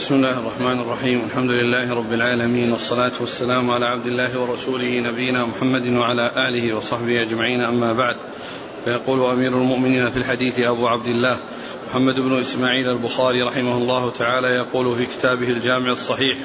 بسم 0.00 0.14
الله 0.14 0.38
الرحمن 0.38 0.80
الرحيم. 0.80 1.24
الحمد 1.24 1.50
لله 1.50 1.94
رب 1.94 2.12
العالمين 2.12 2.72
والصلاة 2.72 3.12
والسلام 3.20 3.70
على 3.70 3.86
عبد 3.86 4.06
الله 4.06 4.40
ورسوله 4.40 5.00
نبينا 5.00 5.44
محمد 5.44 5.88
وعلى 5.88 6.48
آله 6.48 6.74
وصحبه 6.74 7.22
أجمعين. 7.22 7.60
أما 7.60 7.92
بعد 7.92 8.16
فيقول 8.84 9.24
أمير 9.24 9.48
المؤمنين 9.48 10.10
في 10.10 10.16
الحديث 10.16 10.58
أبو 10.58 10.88
عبد 10.88 11.06
الله 11.06 11.36
محمد 11.90 12.14
بن 12.14 12.40
إسماعيل 12.40 12.90
البخاري 12.90 13.42
رحمه 13.42 13.76
الله 13.76 14.10
تعالى 14.10 14.48
يقول 14.48 14.96
في 14.96 15.06
كتابه 15.06 15.48
الجامع 15.48 15.92
الصحيح 15.92 16.38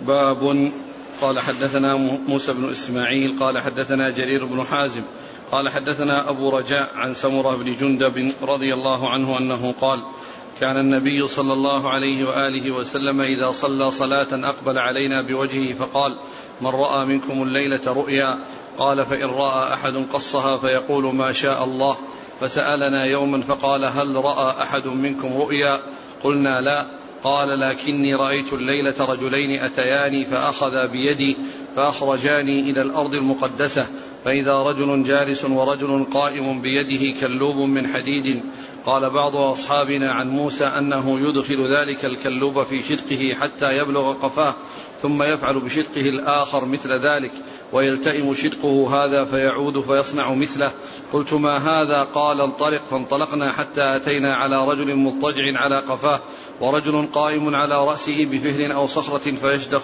باب 0.00 0.72
قال 1.20 1.38
حدثنا 1.38 1.96
موسى 2.28 2.52
بن 2.52 2.70
إسماعيل 2.70 3.36
قال 3.40 3.58
حدثنا 3.58 4.10
جرير 4.10 4.44
بن 4.44 4.64
حازم 4.64 5.02
قال 5.52 5.68
حدثنا 5.68 6.30
أبو 6.30 6.48
رجاء 6.48 6.90
عن 6.94 7.14
سمرة 7.14 7.56
بن 7.56 7.76
جندب 7.76 8.32
رضي 8.42 8.74
الله 8.74 9.10
عنه 9.10 9.38
أنه 9.38 9.74
قال 9.80 10.02
كان 10.60 10.78
النبي 10.78 11.28
صلى 11.28 11.52
الله 11.52 11.90
عليه 11.90 12.24
وآله 12.24 12.70
وسلم 12.70 13.20
إذا 13.20 13.50
صلى 13.50 13.90
صلاة 13.90 14.28
أقبل 14.32 14.78
علينا 14.78 15.22
بوجهه 15.22 15.72
فقال 15.72 16.16
من 16.60 16.66
رأى 16.66 17.04
منكم 17.04 17.42
الليلة 17.42 17.80
رؤيا؟ 17.86 18.38
قال 18.78 19.06
فإن 19.06 19.28
رأى 19.28 19.74
أحد 19.74 20.06
قصها 20.12 20.56
فيقول 20.56 21.14
ما 21.14 21.32
شاء 21.32 21.64
الله 21.64 21.96
فسألنا 22.40 23.04
يوما 23.04 23.40
فقال 23.40 23.84
هل 23.84 24.16
رأى 24.16 24.62
أحد 24.62 24.86
منكم 24.86 25.36
رؤيا؟ 25.36 25.80
قلنا 26.24 26.60
لا 26.60 26.86
قال 27.24 27.60
لكني 27.60 28.14
رأيت 28.14 28.52
الليلة 28.52 28.94
رجلين 29.00 29.60
أتياني 29.60 30.24
فأخذا 30.24 30.86
بيدي 30.86 31.36
فأخرجاني 31.76 32.70
إلى 32.70 32.82
الأرض 32.82 33.14
المقدسة 33.14 33.86
فإذا 34.24 34.62
رجل 34.62 35.02
جالس 35.02 35.44
ورجل 35.44 36.06
قائم 36.12 36.60
بيده 36.60 37.20
كلوب 37.20 37.56
من 37.56 37.86
حديد 37.86 38.42
قال 38.86 39.10
بعض 39.10 39.36
أصحابنا 39.36 40.12
عن 40.12 40.28
موسى 40.28 40.64
أنه 40.64 41.28
يدخل 41.28 41.66
ذلك 41.66 42.04
الكلوب 42.04 42.62
في 42.62 42.82
شدقه 42.82 43.34
حتى 43.40 43.78
يبلغ 43.78 44.12
قفاه 44.12 44.54
ثم 45.02 45.22
يفعل 45.22 45.60
بشدقه 45.60 46.00
الآخر 46.00 46.64
مثل 46.64 46.92
ذلك 46.92 47.32
ويلتئم 47.72 48.34
شدقه 48.34 49.04
هذا 49.04 49.24
فيعود 49.24 49.80
فيصنع 49.80 50.34
مثله. 50.34 50.72
قلت 51.12 51.32
ما 51.32 51.56
هذا؟ 51.56 52.02
قال 52.02 52.40
انطلق 52.40 52.80
فانطلقنا 52.90 53.52
حتى 53.52 53.96
أتينا 53.96 54.34
على 54.34 54.68
رجل 54.68 54.96
مضطجع 54.96 55.58
على 55.58 55.76
قفاه 55.76 56.20
ورجل 56.60 57.08
قائم 57.12 57.54
على 57.54 57.86
رأسه 57.86 58.24
بفهر 58.24 58.74
أو 58.74 58.86
صخرة 58.86 59.30
فيشدخ 59.30 59.82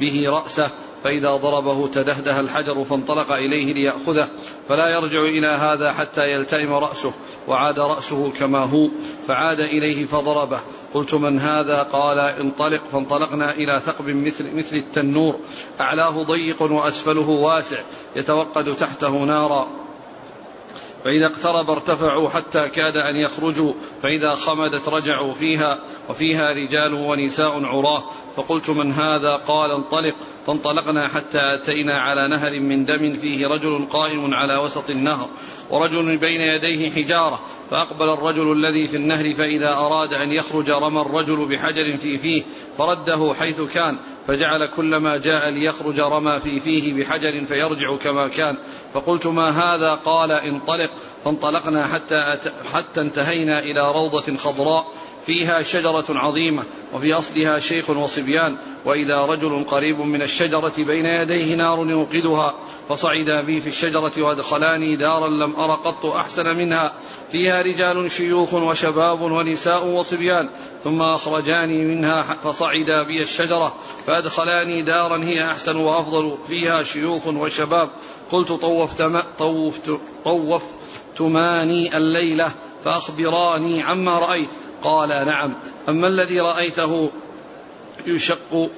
به 0.00 0.30
رأسه 0.30 0.70
فإذا 1.04 1.36
ضربه 1.36 1.86
تدهده 1.86 2.40
الحجر 2.40 2.84
فانطلق 2.84 3.32
إليه 3.32 3.72
ليأخذه 3.74 4.28
فلا 4.68 4.88
يرجع 4.88 5.20
إلى 5.20 5.46
هذا 5.46 5.92
حتى 5.92 6.20
يلتئم 6.20 6.72
رأسه 6.72 7.12
وعاد 7.48 7.78
رأسه 7.80 8.30
كما 8.30 8.58
هو 8.58 8.88
فعاد 9.28 9.60
إليه 9.60 10.06
فضربه. 10.06 10.60
قلت 10.94 11.14
من 11.14 11.38
هذا؟ 11.38 11.82
قال 11.82 12.18
انطلق. 12.18 12.80
فانطلقنا 12.92 13.52
إلى 13.52 13.80
ثقب 13.80 14.08
مثل, 14.08 14.56
مثل 14.56 14.76
التنور 14.76 15.38
أعلاه 15.80 16.22
ضيق 16.22 16.62
وأسفله 16.62 17.28
واسع 17.28 17.80
يتوقد 18.16 18.74
تحته 18.74 19.10
نارا. 19.10 19.87
فإذا 21.08 21.26
اقترب 21.26 21.70
ارتفعوا 21.70 22.28
حتى 22.28 22.68
كاد 22.68 22.96
أن 22.96 23.16
يخرجوا 23.16 23.72
فإذا 24.02 24.34
خمدت 24.34 24.88
رجعوا 24.88 25.32
فيها 25.32 25.78
وفيها 26.08 26.52
رجال 26.52 26.94
ونساء 26.94 27.64
عراة. 27.64 28.04
فقلت 28.36 28.70
من 28.70 28.92
هذا؟ 28.92 29.34
قال 29.34 29.70
انطلق. 29.70 30.14
فانطلقنا 30.46 31.08
حتى 31.08 31.38
أتينا 31.40 32.00
على 32.00 32.28
نهر 32.28 32.60
من 32.60 32.84
دم 32.84 33.16
فيه 33.16 33.46
رجل 33.46 33.86
قائم 33.90 34.34
على 34.34 34.56
وسط 34.56 34.90
النهر 34.90 35.28
ورجل 35.70 36.16
بين 36.16 36.40
يديه 36.40 36.90
حجارة. 36.90 37.40
فأقبل 37.70 38.08
الرجل 38.08 38.52
الذي 38.52 38.86
في 38.86 38.96
النهر 38.96 39.34
فإذا 39.34 39.72
أراد 39.72 40.12
أن 40.12 40.32
يخرج 40.32 40.70
رمى 40.70 41.00
الرجل 41.00 41.46
بحجر 41.46 41.96
في 41.96 42.18
فيه 42.18 42.42
فرده 42.78 43.34
حيث 43.38 43.60
كان 43.60 43.98
فجعل 44.28 44.66
كلما 44.66 45.16
جاء 45.16 45.50
ليخرج 45.50 46.00
رمى 46.00 46.40
في 46.40 46.60
فيه 46.60 46.94
بحجر 46.94 47.44
فيرجع 47.44 47.96
كما 47.96 48.28
كان. 48.28 48.58
فقلت 48.94 49.26
ما 49.26 49.48
هذا؟ 49.48 49.94
قال 49.94 50.32
انطلق. 50.32 50.90
فانطلقنا 51.24 51.86
حتى, 51.86 52.38
حتى 52.72 53.00
انتهينا 53.00 53.58
إلى 53.58 53.92
روضة 53.92 54.36
خضراء. 54.36 54.86
فيها 55.28 55.62
شجرة 55.62 56.04
عظيمة 56.08 56.64
وفي 56.94 57.12
أصلها 57.12 57.58
شيخ 57.58 57.90
وصبيان 57.90 58.56
وإذا 58.84 59.24
رجل 59.24 59.64
قريب 59.64 60.00
من 60.00 60.22
الشجرة 60.22 60.72
بين 60.78 61.06
يديه 61.06 61.54
نار 61.54 61.90
يوقدها 61.90 62.54
فصعدا 62.88 63.40
بي 63.40 63.60
في 63.60 63.68
الشجرة 63.68 64.12
وأدخلاني 64.18 64.96
دارا 64.96 65.28
لم 65.28 65.56
أر 65.56 65.70
قط 65.70 66.06
أحسن 66.06 66.56
منها. 66.56 66.92
فيها 67.32 67.62
رجال 67.62 68.10
شيوخ 68.10 68.54
وشباب 68.54 69.20
ونساء 69.20 69.86
وصبيان 69.86 70.48
ثم 70.84 71.02
أخرجاني 71.02 71.84
منها 71.84 72.22
فصعدا 72.22 73.02
بي 73.02 73.22
الشجرة 73.22 73.74
فأدخلاني 74.06 74.82
دارا 74.82 75.24
هي 75.24 75.50
أحسن 75.50 75.76
وأفضل. 75.76 76.38
فيها 76.48 76.82
شيوخ 76.82 77.26
وشباب 77.26 77.88
قلت 78.32 78.52
طوفت 78.52 79.02
طوفت 79.38 79.90
طوفتماني 80.24 81.96
الليلة 81.96 82.50
فأخبراني 82.84 83.82
عما 83.82 84.18
رأيت. 84.18 84.48
قال 84.82 85.08
نعم. 85.08 85.54
أما 85.88 86.06
الذي 86.06 86.40
رأيته 86.40 87.10
يشق 88.06 88.70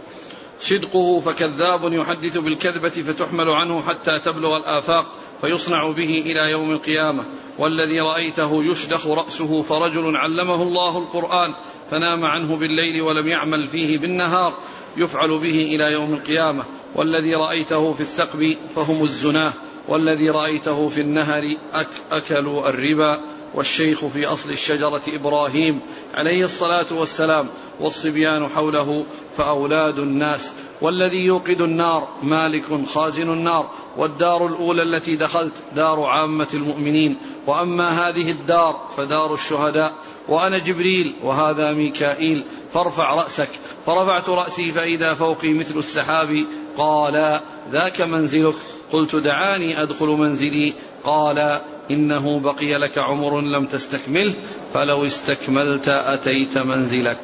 صدقه 0.60 1.20
فكذاب 1.20 1.92
يحدث 1.92 2.38
بالكذبة 2.38 2.88
فتحمل 2.88 3.50
عنه 3.50 3.82
حتى 3.82 4.18
تبلغ 4.18 4.56
الآفاق 4.56 5.12
فيصنع 5.40 5.90
به 5.90 6.22
إلى 6.26 6.50
يوم 6.50 6.70
القيامة. 6.70 7.24
والذي 7.58 8.00
رأيته 8.00 8.64
يشدخ 8.64 9.06
رأسه 9.06 9.62
فرجل 9.62 10.16
علمه 10.16 10.62
الله 10.62 10.98
القرآن 10.98 11.54
فنام 11.90 12.24
عنه 12.24 12.56
بالليل 12.56 13.02
ولم 13.02 13.28
يعمل 13.28 13.66
فيه 13.66 13.98
بالنهار 13.98 14.54
يفعل 14.96 15.38
به 15.38 15.74
إلى 15.74 15.92
يوم 15.92 16.14
القيامة. 16.14 16.64
والذي 16.94 17.34
رأيته 17.34 17.92
في 17.92 18.00
الثقب 18.00 18.56
فهم 18.74 19.02
الزناه 19.02 19.52
والذي 19.88 20.30
رأيته 20.30 20.88
في 20.88 21.00
النهر 21.00 21.56
أك 21.72 21.88
أكلوا 22.10 22.68
الربا. 22.68 23.20
والشيخ 23.54 24.04
في 24.06 24.26
أصل 24.26 24.50
الشجرة 24.50 25.02
إبراهيم 25.08 25.80
عليه 26.14 26.44
الصلاة 26.44 26.86
والسلام 26.90 27.48
والصبيان 27.80 28.48
حوله 28.48 29.04
فأولاد 29.36 29.98
الناس 29.98 30.52
والذي 30.80 31.24
يوقد 31.24 31.60
النار 31.60 32.08
مالك 32.22 32.86
خازن 32.86 33.32
النار 33.32 33.70
والدار 33.96 34.46
الأولى 34.46 34.82
التي 34.82 35.16
دخلت 35.16 35.52
دار 35.74 36.00
عامة 36.00 36.48
المؤمنين 36.54 37.16
وأما 37.46 37.88
هذه 37.88 38.30
الدار 38.30 38.88
فدار 38.96 39.34
الشهداء 39.34 39.92
وأنا 40.28 40.58
جبريل 40.58 41.14
وهذا 41.22 41.72
ميكائيل 41.72 42.44
فارفع 42.72 43.14
رأسك 43.14 43.48
فرفعت 43.86 44.28
رأسي 44.28 44.72
فإذا 44.72 45.14
فوقي 45.14 45.52
مثل 45.52 45.78
السحاب 45.78 46.46
قال 46.78 47.40
ذاك 47.70 48.00
منزلك 48.00 48.54
قلت 48.92 49.16
دعاني 49.16 49.82
أدخل 49.82 50.06
منزلي 50.06 50.72
قال 51.04 51.60
إنه 51.90 52.40
بقي 52.40 52.78
لك 52.78 52.98
عمر 52.98 53.40
لم 53.40 53.66
تستكمله 53.66 54.34
فلو 54.74 55.06
استكملت 55.06 55.88
أتيت 55.88 56.58
منزلك. 56.58 57.18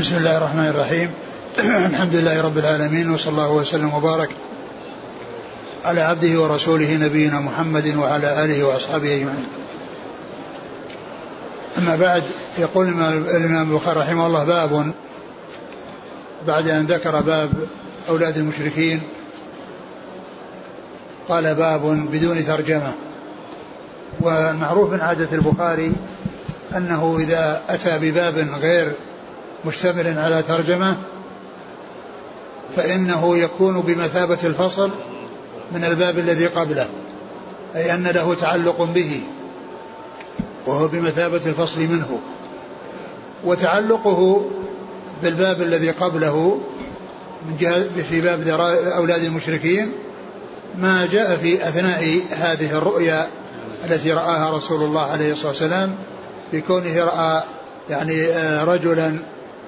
بسم 0.00 0.16
الله 0.16 0.36
الرحمن 0.36 0.66
الرحيم. 0.66 1.10
الحمد 1.90 2.14
لله 2.14 2.40
رب 2.40 2.58
العالمين 2.58 3.10
وصلى 3.10 3.32
الله 3.32 3.52
وسلم 3.52 3.94
وبارك 3.94 4.30
على 5.84 6.00
عبده 6.00 6.40
ورسوله 6.40 6.96
نبينا 6.96 7.40
محمد 7.40 7.96
وعلى 7.96 8.44
آله 8.44 8.64
وأصحابه 8.64 9.14
أجمعين. 9.14 9.46
أما 11.78 11.96
بعد 11.96 12.22
يقول 12.58 12.88
الإمام 13.36 13.70
البخاري 13.70 14.00
رحمه 14.00 14.26
الله 14.26 14.44
باب 14.44 14.92
بعد 16.46 16.68
أن 16.68 16.86
ذكر 16.86 17.20
باب 17.20 17.52
أولاد 18.08 18.36
المشركين. 18.36 19.00
قال 21.28 21.54
باب 21.54 22.10
بدون 22.12 22.44
ترجمة. 22.44 22.94
والمعروف 24.20 24.90
من 24.90 25.00
عادة 25.00 25.28
البخاري 25.32 25.92
أنه 26.76 27.16
إذا 27.20 27.62
أتى 27.68 27.98
بباب 27.98 28.48
غير 28.60 28.92
مشتمل 29.64 30.18
على 30.18 30.42
ترجمة 30.42 30.96
فإنه 32.76 33.38
يكون 33.38 33.80
بمثابة 33.80 34.38
الفصل 34.44 34.90
من 35.72 35.84
الباب 35.84 36.18
الذي 36.18 36.46
قبله 36.46 36.86
أي 37.76 37.94
أن 37.94 38.06
له 38.06 38.34
تعلق 38.34 38.82
به 38.82 39.20
وهو 40.66 40.88
بمثابة 40.88 41.40
الفصل 41.46 41.80
منه. 41.80 42.18
وتعلقه 43.44 44.50
بالباب 45.22 45.62
الذي 45.62 45.90
قبله 45.90 46.60
من 47.48 47.56
جهة 47.56 48.02
في 48.02 48.20
باب 48.20 48.48
أولاد 48.96 49.22
المشركين 49.22 49.92
ما 50.78 51.06
جاء 51.06 51.36
في 51.36 51.68
أثناء 51.68 52.20
هذه 52.30 52.78
الرؤيا 52.78 53.26
التي 53.84 54.12
رآها 54.12 54.56
رسول 54.56 54.82
الله 54.82 55.02
عليه 55.02 55.32
الصلاة 55.32 55.48
والسلام 55.48 55.94
في 56.50 56.60
كونه 56.60 57.04
رأى 57.04 57.42
يعني 57.90 58.26
آه، 58.26 58.64
رجلا 58.64 59.18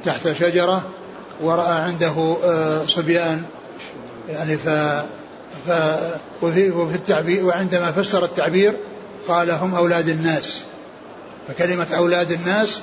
تحت 0.04 0.32
شجرة 0.32 0.82
ورأى 1.40 1.80
عنده 1.80 2.36
آه، 2.44 2.86
صبيان 2.86 3.42
يعني 4.28 4.56
ف, 4.56 4.68
ف 5.66 5.70
وفي, 6.42 6.70
وفي 6.70 6.94
التعبير 6.94 7.44
وعندما 7.44 7.92
فسر 7.92 8.24
التعبير 8.24 8.76
قال 9.28 9.50
هم 9.50 9.74
أولاد 9.74 10.08
الناس. 10.08 10.64
فكلمة 11.48 11.86
أولاد 11.96 12.32
الناس 12.32 12.80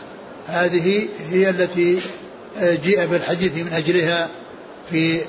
هذه 0.48 1.08
هي 1.32 1.50
التي 1.50 2.00
آه، 2.60 2.76
جيء 2.76 3.06
بالحديث 3.06 3.58
من 3.58 3.74
أجلها 3.74 4.30
في 4.92 5.22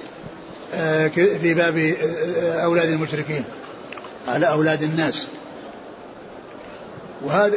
في 1.13 1.55
باب 1.55 1.79
آه، 1.79 2.61
أولاد 2.65 2.89
المشركين. 2.89 3.45
على 4.29 4.49
أولاد 4.49 4.83
الناس. 4.83 5.29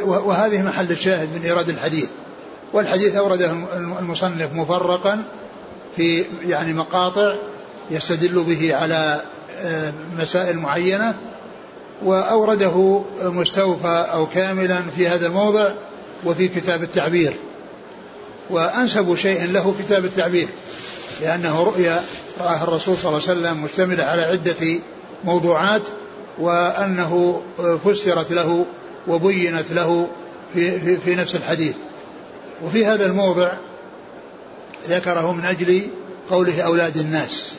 وهذه 0.06 0.62
محل 0.62 0.90
الشاهد 0.90 1.28
من 1.36 1.42
إيراد 1.42 1.68
الحديث. 1.68 2.08
والحديث 2.72 3.16
أورده 3.16 3.50
المصنف 3.76 4.52
مفرقا 4.52 5.22
في 5.96 6.24
يعني 6.46 6.72
مقاطع 6.72 7.36
يستدل 7.90 8.44
به 8.44 8.74
على 8.74 9.20
مسائل 10.18 10.58
معينة 10.58 11.14
وأورده 12.04 13.02
مستوفى 13.22 14.06
أو 14.12 14.26
كاملا 14.26 14.80
في 14.96 15.08
هذا 15.08 15.26
الموضع 15.26 15.72
وفي 16.24 16.48
كتاب 16.48 16.82
التعبير. 16.82 17.34
وأنسب 18.50 19.14
شيء 19.14 19.46
له 19.52 19.74
كتاب 19.78 20.04
التعبير. 20.04 20.48
لأنه 21.20 21.62
رؤيا 21.62 22.02
رآها 22.40 22.64
الرسول 22.64 22.96
صلى 22.96 23.08
الله 23.08 23.28
عليه 23.28 23.40
وسلم 23.40 23.62
مشتملة 23.64 24.04
على 24.04 24.22
عدة 24.22 24.80
موضوعات 25.24 25.82
وأنه 26.38 27.42
فسرت 27.84 28.32
له 28.32 28.66
وبينت 29.08 29.70
له 29.70 30.08
في, 30.54 30.80
في, 30.80 30.96
في 30.96 31.14
نفس 31.14 31.36
الحديث. 31.36 31.76
وفي 32.62 32.86
هذا 32.86 33.06
الموضع 33.06 33.52
ذكره 34.88 35.32
من 35.32 35.44
أجل 35.44 35.88
قوله 36.30 36.60
أولاد 36.62 36.96
الناس. 36.96 37.56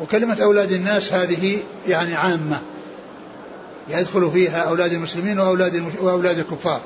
وكلمة 0.00 0.42
أولاد 0.42 0.72
الناس 0.72 1.12
هذه 1.12 1.58
يعني 1.88 2.14
عامة 2.14 2.60
يدخل 3.88 4.30
فيها 4.30 4.62
أولاد 4.62 4.92
المسلمين 4.92 5.40
وأولاد 5.40 5.84
وأولاد 6.00 6.38
الكفار. 6.38 6.80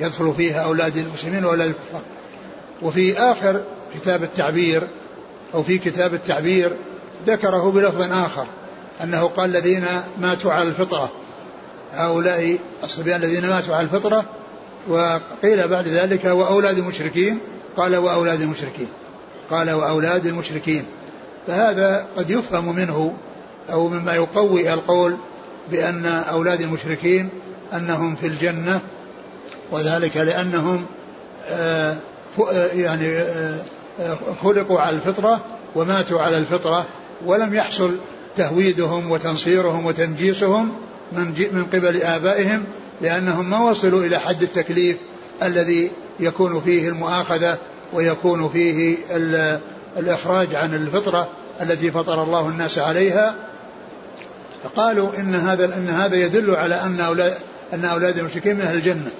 يدخل 0.00 0.34
فيها 0.36 0.60
أولاد 0.60 0.96
المسلمين 0.96 1.44
وأولاد 1.44 1.68
الكفار. 1.68 2.02
وفي 2.82 3.18
آخر 3.18 3.62
كتاب 3.94 4.22
التعبير 4.22 4.88
أو 5.54 5.62
في 5.62 5.78
كتاب 5.78 6.14
التعبير 6.14 6.76
ذكره 7.26 7.70
بلفظ 7.70 8.12
آخر 8.12 8.46
أنه 9.02 9.22
قال 9.22 9.50
الذين 9.50 9.84
ماتوا 10.20 10.52
على 10.52 10.68
الفطرة. 10.68 11.12
هؤلاء 11.92 12.58
الصبيان 12.84 13.22
الذين 13.22 13.48
ماتوا 13.48 13.74
على 13.74 13.84
الفطرة 13.84 14.24
وقيل 14.88 15.68
بعد 15.68 15.88
ذلك 15.88 16.24
وأولاد 16.24 16.78
المشركين 16.78 17.38
قال 17.76 17.96
وأولاد 17.96 18.40
المشركين 18.40 18.88
قال 19.50 19.70
وأولاد 19.70 20.26
المشركين. 20.26 20.84
فهذا 21.46 22.06
قد 22.16 22.30
يفهم 22.30 22.76
منه 22.76 23.14
أو 23.72 23.88
مما 23.88 24.14
يقوي 24.14 24.74
القول 24.74 25.16
بأن 25.70 26.06
أولاد 26.06 26.60
المشركين 26.60 27.28
أنهم 27.72 28.16
في 28.16 28.26
الجنة 28.26 28.80
وذلك 29.70 30.16
لأنهم 30.16 30.86
آه، 31.48 31.96
آه، 32.38 32.66
يعني 32.66 33.08
آه، 33.08 33.58
خلقوا 34.42 34.80
على 34.80 34.96
الفطرة 34.96 35.44
وماتوا 35.74 36.20
على 36.20 36.38
الفطرة 36.38 36.86
ولم 37.26 37.54
يحصل 37.54 37.96
تهويدهم 38.36 39.10
وتنصيرهم 39.10 39.86
وتنجيسهم 39.86 40.72
من, 41.12 41.24
من 41.52 41.64
قبل 41.64 42.02
آبائهم 42.02 42.64
لأنهم 43.00 43.50
ما 43.50 43.70
وصلوا 43.70 44.04
إلى 44.04 44.18
حد 44.18 44.42
التكليف 44.42 44.96
الذي 45.42 45.90
يكون 46.20 46.60
فيه 46.60 46.88
المؤاخذة 46.88 47.58
ويكون 47.92 48.48
فيه 48.48 48.96
الإخراج 49.96 50.54
عن 50.54 50.74
الفطرة 50.74 51.28
التي 51.62 51.90
فطر 51.90 52.22
الله 52.22 52.48
الناس 52.48 52.78
عليها. 52.78 53.34
فقالوا 54.64 55.08
إن 55.18 55.34
هذا 55.34 55.76
إن 55.76 55.88
هذا 55.88 56.16
يدل 56.16 56.54
على 56.54 56.74
أن 56.74 57.00
أولاد 57.00 57.34
أن 57.72 57.84
أولاد 57.84 58.18
المشركين 58.18 58.56
من 58.56 58.62
أهل 58.62 58.76
الجنة 58.76 59.10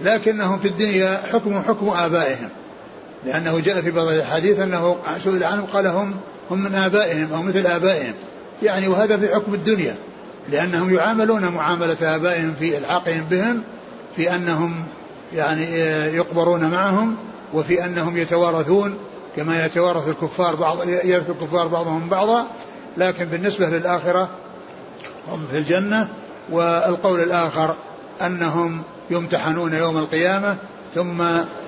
لكنهم 0.00 0.58
في 0.58 0.68
الدنيا 0.68 1.22
حكم 1.32 1.62
حكم 1.62 1.88
آبائهم. 1.88 2.48
لأنه 3.26 3.60
جاء 3.60 3.80
في 3.80 3.90
بعض 3.90 4.06
الحديث 4.06 4.60
أنه 4.60 4.96
سئل 5.24 5.44
عنهم 5.44 5.66
قال 5.66 5.86
هم 5.86 6.16
هم 6.50 6.62
من 6.62 6.74
آبائهم 6.74 7.32
أو 7.32 7.42
مثل 7.42 7.66
آبائهم. 7.66 8.14
يعني 8.62 8.88
وهذا 8.88 9.16
في 9.16 9.34
حكم 9.34 9.54
الدنيا 9.54 9.94
لأنهم 10.48 10.94
يعاملون 10.94 11.48
معاملة 11.48 12.16
آبائهم 12.16 12.54
في 12.58 12.78
إلحاقهم 12.78 13.24
بهم 13.30 13.62
في 14.16 14.34
أنهم 14.34 14.84
يعني 15.34 15.64
يقبرون 16.16 16.70
معهم 16.70 17.16
وفي 17.54 17.84
أنهم 17.84 18.16
يتوارثون 18.16 18.94
كما 19.36 19.66
يتوارث 19.66 20.08
الكفار 20.08 20.54
بعض 20.54 20.88
يرث 20.88 21.30
الكفار 21.30 21.68
بعضهم 21.68 22.08
بعضا. 22.08 22.46
لكن 22.96 23.24
بالنسبة 23.24 23.66
للآخرة 23.66 24.28
هم 25.28 25.46
في 25.50 25.58
الجنة. 25.58 26.08
والقول 26.50 27.20
الآخر 27.20 27.74
أنهم 28.22 28.82
يمتحنون 29.10 29.74
يوم 29.74 29.98
القيامة 29.98 30.56
ثم 30.94 31.22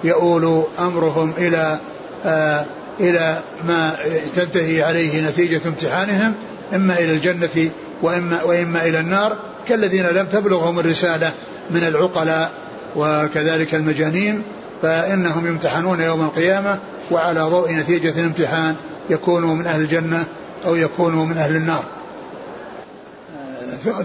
يؤول 0.05 0.65
أمرهم 0.79 1.33
إلى 1.39 1.79
آه 2.25 2.65
إلى 3.01 3.39
ما 3.65 3.97
تنتهي 4.35 4.83
عليه 4.83 5.29
نتيجة 5.29 5.61
امتحانهم 5.67 6.35
إما 6.75 6.99
إلى 6.99 7.13
الجنة 7.13 7.71
وإما, 8.03 8.43
وإما 8.43 8.85
إلى 8.85 9.01
النار. 9.01 9.37
كالذين 9.69 10.07
لم 10.07 10.27
تبلغهم 10.27 10.79
الرسالة 10.79 11.33
من 11.71 11.83
العقلاء 11.83 12.51
وكذلك 12.97 13.75
المجانين 13.75 14.43
فإنهم 14.83 15.47
يمتحنون 15.47 16.01
يوم 16.01 16.23
القيامة 16.25 16.79
وعلى 17.11 17.41
ضوء 17.41 17.73
نتيجة 17.73 18.21
الامتحان 18.21 18.77
يكونوا 19.11 19.55
من 19.55 19.67
أهل 19.67 19.81
الجنة 19.81 20.25
أو 20.67 20.75
يكونوا 20.75 21.25
من 21.27 21.39
أهل 21.39 21.57
النار. 21.57 21.85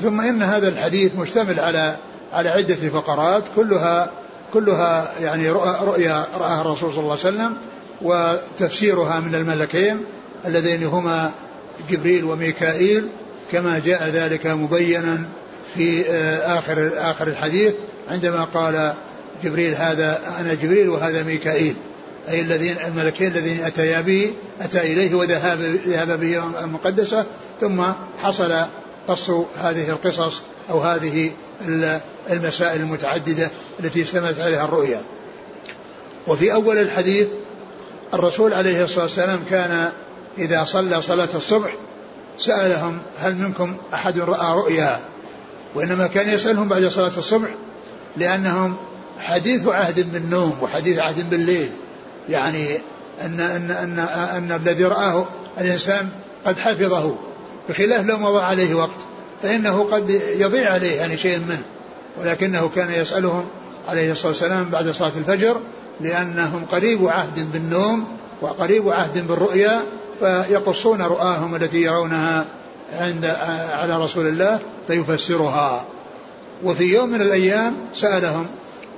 ثم 0.03 0.21
إن 0.21 0.43
هذا 0.43 0.67
الحديث 0.67 1.15
مشتمل 1.15 1.59
على 1.59 1.95
على 2.33 2.49
عدة 2.49 2.75
فقرات 2.75 3.43
كلها 3.55 4.09
كلها 4.53 5.11
يعني 5.21 5.49
رؤيا 5.49 6.25
رآها 6.39 6.61
الرسول 6.61 6.93
صلى 6.93 6.99
الله 7.03 7.11
عليه 7.11 7.21
وسلم 7.21 7.53
وتفسيرها 8.01 9.19
من 9.19 9.35
الملكين 9.35 10.05
اللذين 10.45 10.83
هما 10.83 11.31
جبريل 11.89 12.23
وميكائيل 12.23 13.07
كما 13.51 13.81
جاء 13.85 14.09
ذلك 14.09 14.47
مبينا 14.47 15.25
في 15.75 16.05
آه، 16.09 16.59
آخر 16.59 16.91
آخر 16.95 17.27
الحديث 17.27 17.73
عندما 18.09 18.43
قال 18.43 18.93
جبريل 19.43 19.73
هذا 19.75 20.19
أنا 20.39 20.53
جبريل 20.53 20.89
وهذا 20.89 21.23
ميكائيل 21.23 21.75
أي 22.29 22.41
الذين 22.41 22.75
الملكين 22.87 23.27
الذين 23.27 23.63
أتيا 23.63 24.01
به 24.01 24.33
أتى 24.61 24.81
إليه 24.81 25.15
وذهب 25.15 25.61
ذهب 25.85 26.19
به 26.19 26.41
المقدسة 26.63 27.25
ثم 27.61 27.83
حصل 28.23 28.53
قص 29.07 29.29
هذه 29.57 29.89
القصص 29.89 30.41
أو 30.69 30.79
هذه 30.79 31.31
المسائل 32.31 32.81
المتعددة 32.81 33.51
التي 33.79 34.01
اشتملت 34.01 34.39
عليها 34.39 34.65
الرؤيا. 34.65 35.01
وفي 36.27 36.53
أول 36.53 36.77
الحديث 36.77 37.27
الرسول 38.13 38.53
عليه 38.53 38.83
الصلاة 38.83 39.03
والسلام 39.03 39.43
كان 39.49 39.91
إذا 40.37 40.63
صلى 40.63 41.01
صلاة 41.01 41.29
الصبح 41.35 41.75
سألهم 42.37 42.99
هل 43.19 43.35
منكم 43.35 43.77
أحد 43.93 44.19
رأى 44.19 44.53
رؤيا؟ 44.53 44.99
وإنما 45.75 46.07
كان 46.07 46.33
يسألهم 46.33 46.69
بعد 46.69 46.85
صلاة 46.85 47.11
الصبح 47.17 47.49
لأنهم 48.17 48.75
حديث 49.19 49.67
عهد 49.67 50.11
بالنوم 50.13 50.57
وحديث 50.61 50.99
عهد 50.99 51.29
بالليل. 51.29 51.69
يعني 52.29 52.77
أن 53.21 53.39
أن 53.39 53.71
أن, 53.71 53.99
أن 54.09 54.51
الذي 54.51 54.83
رآه 54.83 55.25
الإنسان 55.57 56.09
قد 56.45 56.55
حفظه 56.55 57.15
بخلاف 57.69 58.05
لو 58.05 58.17
مضى 58.17 58.41
عليه 58.41 58.73
وقت. 58.73 58.97
فإنه 59.43 59.83
قد 59.83 60.09
يضيع 60.37 60.73
عليه 60.73 60.91
يعني 60.91 61.17
شيء 61.17 61.39
منه 61.39 61.63
ولكنه 62.19 62.69
كان 62.75 62.91
يسألهم 62.91 63.45
عليه 63.87 64.11
الصلاة 64.11 64.27
والسلام 64.27 64.69
بعد 64.69 64.89
صلاة 64.91 65.11
الفجر 65.17 65.59
لأنهم 66.01 66.65
قريب 66.71 67.07
عهد 67.07 67.51
بالنوم 67.51 68.05
وقريب 68.41 68.89
عهد 68.89 69.27
بالرؤيا 69.27 69.81
فيقصون 70.19 71.01
رؤاهم 71.01 71.55
التي 71.55 71.81
يرونها 71.81 72.45
عند 72.93 73.25
على 73.71 74.03
رسول 74.03 74.27
الله 74.27 74.59
فيفسرها. 74.87 75.85
وفي 76.63 76.83
يوم 76.83 77.09
من 77.09 77.21
الأيام 77.21 77.75
سألهم 77.95 78.47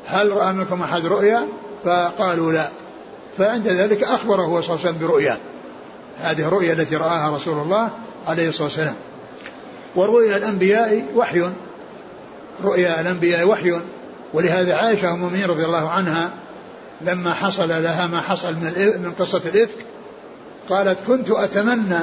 هل 0.07 0.31
رأى 0.31 0.53
منكم 0.53 0.81
أحد 0.81 1.05
رؤيا؟ 1.05 1.47
فقالوا 1.85 2.51
لا. 2.51 2.69
فعند 3.38 3.67
ذلك 3.67 4.03
أخبره 4.03 4.62
صلى 4.62 4.75
الله 4.75 4.79
عليه 4.85 4.89
وسلم 4.89 4.97
برؤيا 5.07 5.38
هذه 6.19 6.47
الرؤيا 6.47 6.73
التي 6.73 6.95
رآها 6.95 7.35
رسول 7.35 7.59
الله 7.59 7.89
عليه 8.27 8.50
الصلاة 8.50 8.67
والسلام. 8.67 8.95
ورؤيا 9.95 10.38
الأنبياء 10.38 11.05
وحي. 11.15 11.50
رؤيا 12.63 13.01
الأنبياء 13.01 13.47
وحي. 13.47 13.79
ولهذا 14.33 14.75
عائشة 14.75 15.13
أم 15.13 15.25
رضي 15.45 15.65
الله 15.65 15.89
عنها 15.89 16.33
لما 17.01 17.33
حصل 17.33 17.69
لها 17.69 18.07
ما 18.07 18.21
حصل 18.21 18.53
من 18.53 19.01
من 19.03 19.12
قصة 19.19 19.41
الإفك 19.45 19.85
قالت 20.69 21.00
كنت 21.07 21.31
أتمنى 21.31 22.00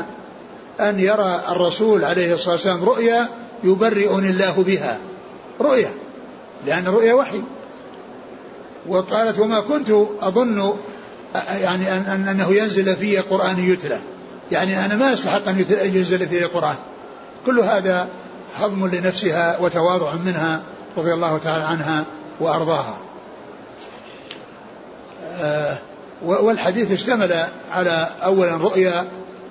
أن 0.80 0.98
يرى 1.00 1.40
الرسول 1.48 2.04
عليه 2.04 2.34
الصلاة 2.34 2.54
والسلام 2.54 2.84
رؤيا 2.84 3.28
يبرئني 3.64 4.30
الله 4.30 4.62
بها. 4.66 4.98
رؤيا 5.60 5.90
لأن 6.66 6.86
الرؤيا 6.86 7.14
وحي. 7.14 7.42
وقالت 8.88 9.38
وما 9.38 9.60
كنت 9.60 9.90
أظن 10.20 10.74
يعني 11.60 11.92
أن 11.92 12.28
أنه 12.28 12.52
ينزل 12.52 12.96
في 12.96 13.18
قرآن 13.18 13.58
يتلى. 13.58 13.98
يعني 14.52 14.84
أنا 14.84 14.96
ما 14.96 15.12
أستحق 15.12 15.48
أن 15.48 15.64
ينزل 15.94 16.28
في 16.28 16.44
قرآن. 16.44 16.76
كل 17.46 17.60
هذا 17.60 18.08
هضم 18.58 18.86
لنفسها 18.86 19.58
وتواضع 19.58 20.14
منها 20.14 20.62
رضي 20.96 21.14
الله 21.14 21.38
تعالى 21.38 21.64
عنها 21.64 22.04
وأرضاها. 22.40 22.98
آه، 25.40 25.78
والحديث 26.22 26.92
اشتمل 26.92 27.44
على 27.70 28.08
أولا 28.24 28.56
رؤيا 28.56 29.06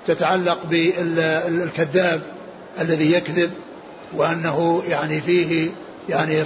تتعلق 0.06 0.58
بالكذاب 0.66 2.22
الذي 2.80 3.12
يكذب 3.12 3.50
وأنه 4.16 4.82
يعني 4.88 5.20
فيه 5.20 5.70
يعني 6.08 6.44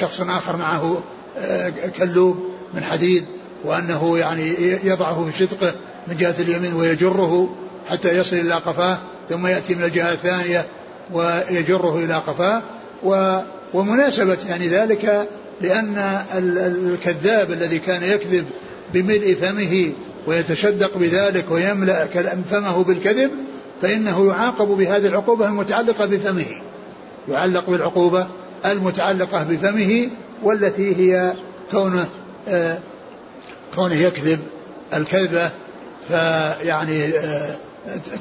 شخص 0.00 0.20
آخر 0.20 0.56
معه 0.56 1.02
آه، 1.38 1.72
كلوب 1.98 2.48
من 2.74 2.84
حديد 2.84 3.24
وأنه 3.64 4.18
يعني 4.18 4.54
يضعه 4.84 5.30
في 5.30 5.38
شدقه 5.38 5.74
من 6.08 6.16
جهة 6.16 6.34
اليمين 6.38 6.74
ويجره 6.74 7.48
حتى 7.90 8.18
يصل 8.18 8.36
إلى 8.36 8.54
قفاه 8.54 8.98
ثم 9.28 9.46
يأتي 9.46 9.74
من 9.74 9.84
الجهة 9.84 10.12
الثانية 10.12 10.66
ويجره 11.12 11.98
إلى 11.98 12.14
قفاه. 12.14 12.62
ومناسبة 13.74 14.38
يعني 14.48 14.68
ذلك 14.68 15.28
لأن 15.60 15.98
الكذاب 16.34 17.52
الذي 17.52 17.78
كان 17.78 18.02
يكذب 18.02 18.46
بملء 18.94 19.36
فمه 19.40 19.92
ويتشدق 20.26 20.98
بذلك 20.98 21.50
ويملأ 21.50 22.06
فمه 22.50 22.84
بالكذب 22.84 23.30
فإنه 23.82 24.28
يعاقب 24.28 24.68
بهذه 24.68 25.06
العقوبة 25.06 25.46
المتعلقة 25.46 26.06
بفمه. 26.06 26.62
يعلق 27.28 27.70
بالعقوبة 27.70 28.26
المتعلقة 28.66 29.44
بفمه 29.44 30.08
والتي 30.42 30.96
هي 30.96 31.32
كونه 31.70 32.08
آه 32.48 32.78
كونه 33.74 33.94
يكذب 33.94 34.38
الكذبة 34.94 35.50
فيعني 36.08 37.04
آه 37.04 37.56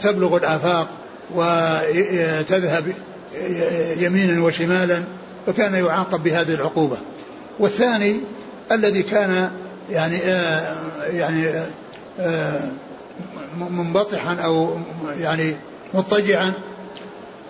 تبلغ 0.01 0.37
الآفاق 0.37 0.89
وتذهب 1.35 2.93
يمينا 3.97 4.43
وشمالا 4.43 5.03
فكان 5.47 5.73
يعاقب 5.73 6.23
بهذه 6.23 6.53
العقوبة. 6.53 6.97
والثاني 7.59 8.19
الذي 8.71 9.03
كان 9.03 9.51
يعني 9.89 10.17
يعني 11.13 11.51
منبطحا 13.59 14.35
أو 14.35 14.77
يعني 15.19 15.55
مضطجعا 15.93 16.53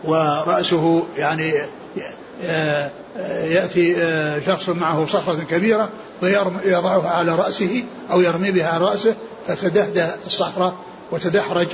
ورأسه 0.03 1.03
يعني 1.17 1.53
يأتي 3.43 3.95
شخص 4.45 4.69
معه 4.69 5.05
صخرة 5.05 5.43
كبيرة 5.49 5.89
فيضعها 6.21 7.09
على 7.09 7.35
رأسه 7.35 7.83
أو 8.11 8.21
يرمي 8.21 8.51
بها 8.51 8.69
على 8.69 8.85
رأسه 8.85 9.15
فتدهده 9.47 10.15
الصخرة 10.25 10.79
وتدحرج 11.11 11.67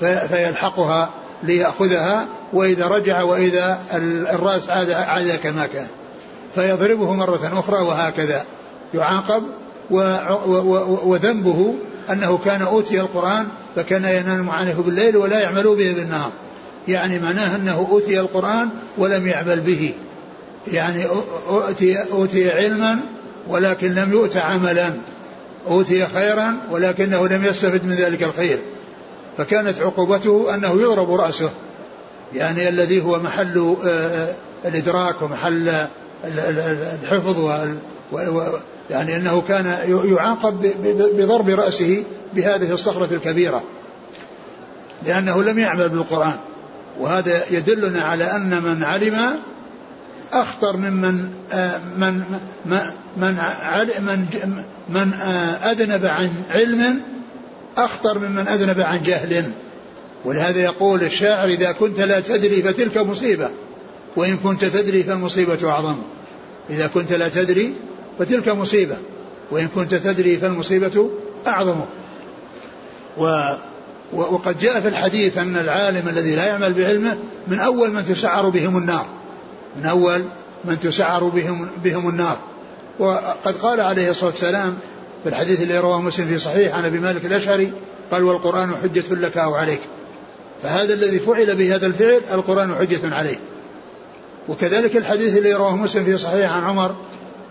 فيلحقها 0.00 1.10
ليأخذها 1.42 2.26
وإذا 2.52 2.86
رجع 2.86 3.22
وإذا 3.22 3.78
الرأس 4.34 4.68
عاد 4.68 4.90
عاد 4.90 5.38
كما 5.42 5.66
كان. 5.66 5.86
فيضربه 6.54 7.12
مرة 7.14 7.50
أخرى 7.52 7.82
وهكذا. 7.82 8.44
يعاقب 8.94 9.42
وذنبه 11.04 11.74
أنه 12.10 12.38
كان 12.38 12.62
أوتي 12.62 13.00
القرآن 13.00 13.46
فكان 13.76 14.04
ينام 14.04 14.50
عنه 14.50 14.82
بالليل 14.82 15.16
ولا 15.16 15.40
يعمل 15.40 15.62
به 15.62 15.92
بالنهار. 15.94 16.30
يعني 16.88 17.18
معناه 17.18 17.56
أنه 17.56 17.86
أوتي 17.90 18.20
القرآن 18.20 18.68
ولم 18.98 19.26
يعمل 19.26 19.60
به. 19.60 19.94
يعني 20.72 21.06
أوتي, 21.48 21.96
أوتي 22.12 22.50
علما 22.50 23.00
ولكن 23.48 23.94
لم 23.94 24.12
يؤت 24.12 24.36
عملا. 24.36 24.90
أوتي 25.68 26.06
خيرا 26.06 26.56
ولكنه 26.70 27.28
لم 27.28 27.44
يستفد 27.44 27.84
من 27.84 27.90
ذلك 27.92 28.22
الخير. 28.22 28.58
فكانت 29.40 29.80
عقوبته 29.80 30.54
أنه 30.54 30.82
يضرب 30.82 31.12
رأسه 31.12 31.50
يعني 32.34 32.68
الذي 32.68 33.02
هو 33.02 33.18
محل 33.18 33.76
آه، 33.84 33.88
آه، 33.88 34.34
الإدراك 34.64 35.22
ومحل 35.22 35.86
الحفظ 37.02 37.50
يعني 38.90 39.16
أنه 39.16 39.40
كان 39.40 39.76
يعاقب 40.04 40.72
بضرب 41.18 41.48
رأسه 41.48 42.04
بهذه 42.34 42.72
الصخرة 42.72 43.14
الكبيرة 43.14 43.62
لأنه 45.06 45.42
لم 45.42 45.58
يعمل 45.58 45.88
بالقرآن. 45.88 46.36
وهذا 46.98 47.42
يدلنا 47.50 48.02
على 48.02 48.24
أن 48.24 48.62
من 48.62 48.84
علم 48.84 49.16
أخطر 50.32 50.76
ممن 50.76 51.28
آه، 51.52 51.78
من 51.98 52.22
من 52.66 52.80
من 53.16 53.36
من, 54.00 54.26
من 54.88 55.14
أذنب 55.64 56.06
عن 56.06 56.44
علم 56.50 57.00
أخطر 57.76 58.18
ممن 58.18 58.48
أذنب 58.48 58.80
عن 58.80 59.02
جهل. 59.02 59.52
ولهذا 60.24 60.60
يقول 60.60 61.02
الشاعر 61.02 61.48
إذا 61.48 61.72
كنت 61.72 62.00
لا 62.00 62.20
تدري 62.20 62.62
فتلك 62.62 62.98
مصيبة 62.98 63.50
وإن 64.16 64.36
كنت 64.36 64.64
تدري 64.64 65.02
فالمصيبة 65.02 65.70
أعظم. 65.70 65.96
إذا 66.70 66.86
كنت 66.86 67.12
لا 67.12 67.28
تدري 67.28 67.74
فتلك 68.18 68.48
مصيبة 68.48 68.96
وإن 69.50 69.68
كنت 69.74 69.94
تدري 69.94 70.36
فالمصيبة 70.36 71.10
أعظم. 71.46 71.80
و 73.18 73.54
وقد 74.12 74.58
جاء 74.58 74.80
في 74.80 74.88
الحديث 74.88 75.38
أن 75.38 75.56
العالم 75.56 76.08
الذي 76.08 76.36
لا 76.36 76.46
يعمل 76.46 76.72
بعلمه 76.72 77.18
من 77.48 77.58
أول 77.58 77.92
من 77.92 78.06
تسعر 78.06 78.48
بهم 78.48 78.76
النار. 78.76 79.06
من 79.76 79.86
أول 79.86 80.24
من 80.64 80.80
تسعر 80.80 81.24
بهم, 81.24 81.68
بهم 81.84 82.08
النار. 82.08 82.36
وقد 82.98 83.54
قال 83.62 83.80
عليه 83.80 84.10
الصلاة 84.10 84.30
والسلام 84.30 84.76
في 85.22 85.28
الحديث 85.28 85.62
اللي 85.62 85.78
رواه 85.78 86.00
مسلم 86.00 86.26
في 86.26 86.38
صحيح 86.38 86.74
عن 86.74 86.84
أبي 86.84 86.98
مالك 86.98 87.24
الأشعري 87.26 87.72
قال 88.10 88.24
والقرآن 88.24 88.76
حجة 88.76 89.14
لك 89.14 89.38
أو 89.38 89.54
عليك 89.54 89.80
فهذا 90.62 90.94
الذي 90.94 91.18
فعل 91.18 91.56
بهذا 91.56 91.86
الفعل 91.86 92.20
القرآن 92.32 92.74
حجة 92.74 93.14
عليه 93.14 93.38
وكذلك 94.48 94.96
الحديث 94.96 95.36
الذي 95.36 95.52
رواه 95.52 95.76
مسلم 95.76 96.04
في 96.04 96.16
صحيح 96.16 96.50
عن 96.50 96.64
عمر 96.64 96.96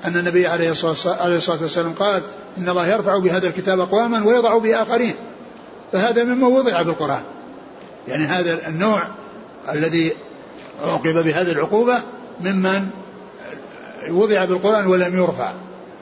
أن 0.05 0.17
النبي 0.17 0.47
عليه 0.47 0.71
الصلاة 0.71 1.61
والسلام 1.61 1.93
قال 1.93 2.21
إن 2.57 2.69
الله 2.69 2.87
يرفع 2.87 3.17
بهذا 3.17 3.47
الكتاب 3.47 3.79
أقواما 3.79 4.23
ويضع 4.23 4.57
به 4.57 4.81
آخرين. 4.81 5.13
فهذا 5.91 6.23
مما 6.23 6.47
وضع 6.47 6.81
بالقرآن. 6.81 7.23
يعني 8.07 8.23
هذا 8.23 8.67
النوع 8.67 9.07
الذي 9.73 10.11
عوقب 10.83 11.23
بهذه 11.23 11.51
العقوبة 11.51 12.01
ممن 12.41 12.87
وضع 14.09 14.45
بالقرآن 14.45 14.87
ولم 14.87 15.17
يرفع. 15.17 15.53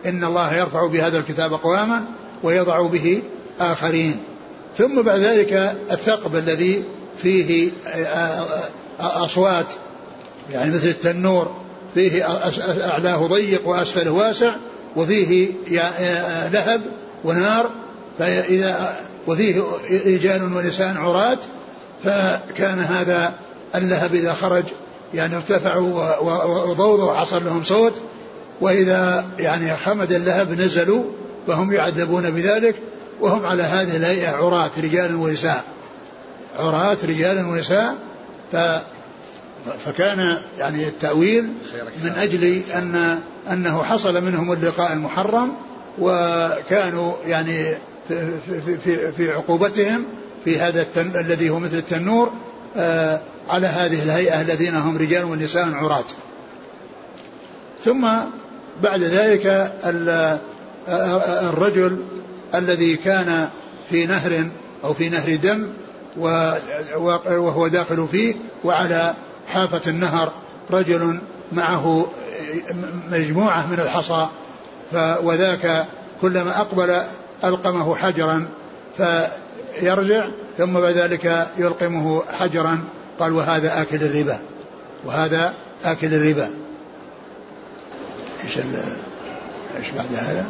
إن 0.07 0.23
الله 0.23 0.53
يرفع 0.53 0.87
بهذا 0.87 1.19
الكتاب 1.19 1.53
أقواما 1.53 2.03
ويضع 2.43 2.81
به 2.81 3.21
آخرين. 3.59 4.17
ثم 4.77 5.01
بعد 5.01 5.19
ذلك 5.19 5.77
الثقب 5.91 6.35
الذي 6.35 6.83
فيه 7.21 7.71
أصوات 8.99 9.65
يعني 10.51 10.71
مثل 10.71 10.87
التنور 10.87 11.51
فيه 11.95 12.25
أعلاه 12.91 13.27
ضيق 13.27 13.67
وأسفله 13.67 14.11
واسع 14.11 14.55
وفيه 14.95 15.53
لهب 16.51 16.81
ونار 17.23 17.69
فإذا 18.19 18.95
وفيه 19.27 19.63
رجال 20.05 20.43
ونساء 20.43 20.97
عراة 20.97 21.39
فكان 22.03 22.79
هذا 22.79 23.33
اللهب 23.75 24.15
إذا 24.15 24.33
خرج 24.33 24.63
يعني 25.13 25.35
ارتفعوا 25.35 26.19
وضوضوا 26.69 27.11
وحصل 27.11 27.45
لهم 27.45 27.63
صوت 27.63 27.93
وإذا 28.61 29.25
يعني 29.39 29.77
خمد 29.77 30.11
اللهب 30.11 30.51
نزلوا 30.51 31.03
فهم 31.47 31.73
يعذبون 31.73 32.29
بذلك 32.29 32.75
وهم 33.21 33.45
على 33.45 33.63
هذه 33.63 33.95
الهيئة 33.97 34.29
عراة 34.29 34.71
رجال 34.77 35.15
ونساء. 35.15 35.63
عراة 36.59 36.97
رجال 37.03 37.45
ونساء 37.45 37.95
ف 38.51 38.55
فكان 39.85 40.37
يعني 40.57 40.87
التأويل 40.87 41.43
من 42.03 42.11
أجل 42.11 42.61
أن 42.75 43.19
أنه 43.51 43.83
حصل 43.83 44.23
منهم 44.23 44.51
اللقاء 44.51 44.93
المحرم 44.93 45.53
وكانوا 45.99 47.13
يعني 47.25 47.77
في, 48.07 48.31
في, 48.65 48.77
في, 48.77 49.11
في 49.11 49.31
عقوبتهم 49.31 50.05
في 50.45 50.59
هذا 50.59 50.81
التن 50.81 51.11
الذي 51.15 51.49
هو 51.49 51.59
مثل 51.59 51.77
التنور 51.77 52.33
آه 52.77 53.21
على 53.49 53.67
هذه 53.67 54.03
الهيئة 54.03 54.41
الذين 54.41 54.75
هم 54.75 54.97
رجال 54.97 55.23
ونساء 55.23 55.73
عراة. 55.73 56.05
ثم 57.83 58.07
بعد 58.83 59.01
ذلك 59.01 59.71
الرجل 61.49 62.03
الذي 62.55 62.95
كان 62.95 63.49
في 63.89 64.05
نهر 64.05 64.47
أو 64.83 64.93
في 64.93 65.09
نهر 65.09 65.35
دم 65.35 65.69
وهو 67.27 67.67
داخل 67.67 68.07
فيه 68.11 68.35
وعلى 68.63 69.13
حافة 69.47 69.91
النهر 69.91 70.31
رجل 70.71 71.19
معه 71.51 72.07
مجموعة 73.11 73.67
من 73.67 73.79
الحصى 73.79 74.27
وذاك 75.23 75.85
كلما 76.21 76.61
أقبل 76.61 77.01
ألقمه 77.43 77.95
حجرا 77.95 78.47
فيرجع 78.97 80.27
ثم 80.57 80.73
بعد 80.73 80.97
ذلك 80.97 81.47
يلقمه 81.57 82.23
حجرا 82.31 82.83
قال 83.19 83.33
وهذا 83.33 83.81
آكل 83.81 84.03
الربا 84.03 84.39
وهذا 85.05 85.53
آكل 85.85 86.13
الربا. 86.13 86.49
إيش 88.43 88.57
إيش 89.77 89.91
بعد 89.91 90.13
هذا؟ 90.13 90.45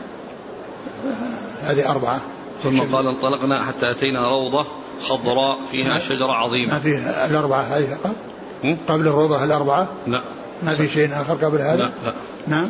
هذه 1.61 1.91
أربعة. 1.91 2.21
ثم 2.63 2.79
قال 2.79 3.07
انطلقنا 3.07 3.63
حتى 3.63 3.91
أتينا 3.91 4.29
روضة 4.29 4.65
خضراء 5.01 5.59
فيها 5.71 5.99
شجرة 5.99 6.33
عظيمة. 6.33 6.73
ما 6.73 6.79
فيها 6.79 7.27
الأربعة 7.27 7.61
هذه 7.61 7.85
فقط؟ 7.85 8.15
قبل 8.87 9.07
الروضة 9.07 9.43
الأربعة 9.43 9.89
لا. 10.07 10.21
ما 10.63 10.71
في 10.71 10.87
شيء 10.87 11.21
آخر 11.21 11.33
قبل 11.33 11.61
هذا؟ 11.61 11.75
لا 11.75 11.91
لا. 12.05 12.13
نعم. 12.47 12.69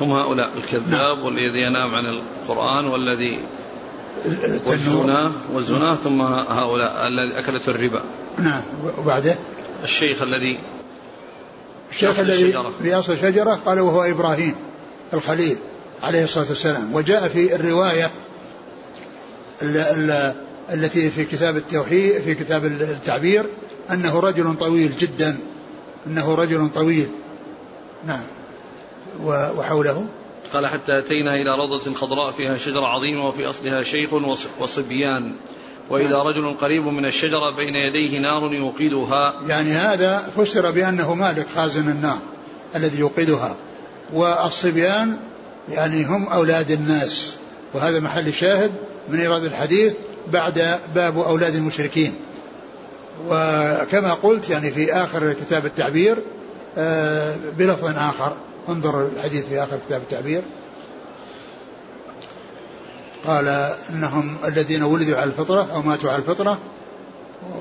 هم 0.00 0.12
هؤلاء 0.12 0.50
الكذاب 0.56 0.90
نعم. 0.90 1.24
والذي 1.24 1.62
ينام 1.62 1.94
عن 1.94 2.04
القرآن 2.04 2.86
والذي 2.86 3.40
والزنا 4.66 5.32
والزنا 5.52 5.94
ثم 5.94 6.22
هؤلاء 6.22 7.08
الذي 7.08 7.38
أكلت 7.38 7.68
الربا. 7.68 8.00
نعم. 8.38 8.62
وبعده؟ 8.98 9.34
الشيخ 9.84 10.22
الذي 10.22 10.58
الشيخ 11.90 12.18
الذي 12.18 12.52
في 12.82 12.94
أصل 12.94 13.12
الشجرة 13.12 13.54
قال 13.66 13.80
وهو 13.80 14.02
إبراهيم 14.02 14.54
الخليل 15.14 15.58
عليه 16.02 16.24
الصلاة 16.24 16.48
والسلام. 16.48 16.94
وجاء 16.94 17.28
في 17.28 17.54
الرواية 17.54 18.10
التي 20.72 21.10
في 21.10 21.24
كتاب 21.24 21.56
التوحيد 21.56 22.18
في 22.18 22.34
كتاب 22.34 22.64
التعبير 22.64 23.46
أنه 23.90 24.20
رجل 24.20 24.54
طويل 24.54 24.96
جدا. 24.96 25.38
أنه 26.06 26.34
رجل 26.34 26.68
طويل. 26.74 27.08
نعم. 28.06 28.24
وحوله. 29.24 30.06
قال 30.52 30.66
حتى 30.66 30.98
أتينا 30.98 31.34
إلى 31.34 31.56
روضة 31.56 31.94
خضراء 31.94 32.30
فيها 32.30 32.56
شجرة 32.56 32.86
عظيمة 32.86 33.28
وفي 33.28 33.46
أصلها 33.46 33.82
شيخ 33.82 34.10
وصبيان. 34.60 35.36
وإذا. 35.90 36.18
رجل 36.18 36.54
قريب 36.54 36.86
من 36.86 37.04
الشجرة 37.06 37.56
بين 37.56 37.74
يديه 37.74 38.18
نار 38.18 38.52
يوقدها. 38.52 39.34
يعني 39.48 39.70
هذا 39.70 40.18
فسر 40.36 40.70
بأنه 40.70 41.14
مالك 41.14 41.46
خازن 41.54 41.88
النار 41.88 42.18
الذي 42.76 42.98
يوقدها. 42.98 43.56
والصبيان 44.12 45.16
يعني 45.68 46.04
هم 46.04 46.26
أولاد 46.26 46.70
الناس. 46.70 47.36
وهذا 47.74 48.00
محل 48.00 48.28
الشاهد 48.28 48.72
من 49.08 49.20
إيراد 49.20 49.44
الحديث 49.44 49.92
بعد 50.32 50.78
باب 50.94 51.18
أولاد 51.18 51.54
المشركين. 51.54 52.14
وكما 53.28 54.14
قلت 54.22 54.50
يعني 54.50 54.70
في 54.70 54.92
آخر 54.92 55.32
كتاب 55.32 55.66
التعبير 55.66 56.18
آه، 56.78 57.34
بلفظ 57.58 57.96
آخر. 57.98 58.32
انظر 58.68 59.08
الحديث 59.16 59.46
في 59.46 59.62
آخر 59.62 59.78
كتاب 59.86 60.00
التعبير. 60.02 60.42
قال 63.24 63.74
إنهم 63.90 64.36
الذين 64.44 64.82
ولدوا 64.82 65.16
على 65.16 65.24
الفطرة 65.24 65.62
أو 65.62 65.82
ماتوا 65.82 66.10
على 66.10 66.18
الفطرة. 66.18 66.58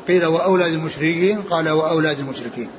قيل 0.08 0.26
وأولاد 0.26 0.74
المشركين 0.74 1.42
قال 1.42 1.70
وأولاد 1.70 2.20
المشركين. 2.20 2.70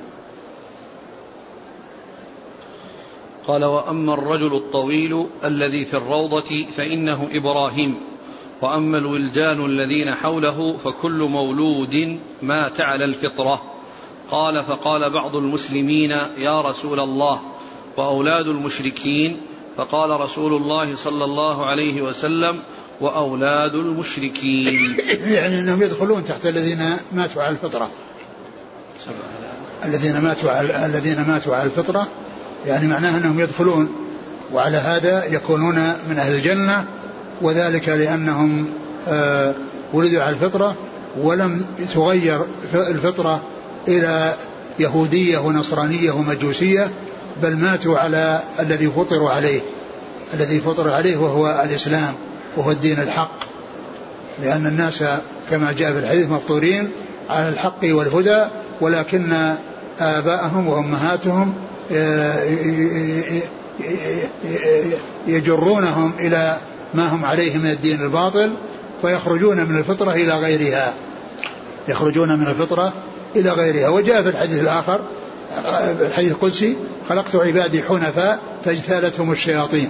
قال 3.47 3.65
وأما 3.65 4.13
الرجل 4.13 4.55
الطويل 4.55 5.27
الذي 5.43 5.85
في 5.85 5.97
الروضة 5.97 6.67
فإنه 6.77 7.27
إبراهيم. 7.31 7.97
وأما 8.61 8.97
الولدان 8.97 9.65
الذين 9.65 10.15
حوله 10.15 10.77
فكل 10.77 11.23
مولود 11.23 12.19
مات 12.41 12.81
على 12.81 13.05
الفطرة. 13.05 13.61
قال 14.31 14.63
فقال 14.63 15.13
بعض 15.13 15.35
المسلمين 15.35 16.11
يا 16.37 16.61
رسول 16.61 16.99
الله 16.99 17.41
وأولاد 17.97 18.47
المشركين 18.47 19.41
فقال 19.79 20.19
رسول 20.21 20.53
الله 20.53 20.95
صلى 20.95 21.25
الله 21.25 21.65
عليه 21.65 22.01
وسلم 22.01 22.59
وأولاد 23.01 23.75
المشركين. 23.75 24.97
يعني 25.37 25.59
إنهم 25.59 25.83
يدخلون 25.83 26.23
تحت 26.23 26.45
الذين 26.45 26.83
ماتوا 27.11 27.43
على 27.43 27.51
الفطرة. 27.51 27.89
الذين 29.85 30.21
ماتوا 30.21 30.51
على 30.51 30.85
الذين 30.85 31.25
ماتوا 31.27 31.55
على 31.55 31.65
الفطرة. 31.65 32.07
يعني 32.65 32.87
معناه 32.87 33.17
إنهم 33.17 33.39
يدخلون 33.39 33.89
وعلى 34.53 34.77
هذا 34.77 35.25
يكونون 35.25 35.75
من 36.09 36.17
أهل 36.17 36.35
الجنة 36.35 36.85
وذلك 37.41 37.89
لأنهم 37.89 38.69
آه 39.07 39.55
ولدوا 39.93 40.21
على 40.21 40.35
الفطرة 40.35 40.75
ولم 41.21 41.65
تغير 41.93 42.41
الفطرة 42.73 43.41
إلى 43.87 44.35
يهودية 44.79 45.37
ونصرانية 45.37 46.11
ومجوسية. 46.11 46.91
بل 47.41 47.57
ماتوا 47.57 47.97
على 47.97 48.41
الذي 48.59 48.91
فطروا 48.91 49.29
عليه. 49.29 49.61
الذي 50.33 50.59
فطر 50.59 50.89
عليه 50.89 51.17
وهو 51.17 51.63
الإسلام 51.65 52.13
وهو 52.57 52.71
الدين 52.71 52.99
الحق. 52.99 53.39
لأن 54.43 54.65
الناس 54.65 55.03
كما 55.49 55.71
جاء 55.71 55.93
في 55.93 55.99
الحديث 55.99 56.29
مفطورين 56.29 56.91
على 57.29 57.49
الحق 57.49 57.79
والهدى 57.83 58.45
ولكن 58.81 59.55
آباءهم 59.99 60.67
وأمهاتهم 60.67 61.53
يجرونهم 65.27 66.13
إلى 66.19 66.57
ما 66.93 67.07
هم 67.07 67.25
عليه 67.25 67.57
من 67.57 67.69
الدين 67.71 68.01
الباطل 68.01 68.53
فيخرجون 69.01 69.57
من 69.65 69.77
الفطرة 69.77 70.11
إلى 70.11 70.33
غيرها. 70.33 70.93
يخرجون 71.87 72.39
من 72.39 72.47
الفطرة 72.47 72.93
إلى 73.35 73.49
غيرها. 73.49 73.89
وجاء 73.89 74.23
في 74.23 74.29
الحديث 74.29 74.61
الآخر 74.61 75.01
الحديث 76.01 76.31
القدسي 76.31 76.77
خلقت 77.09 77.35
عبادي 77.35 77.83
حنفاء 77.83 78.39
فاجتالتهم 78.65 79.31
الشياطين. 79.31 79.89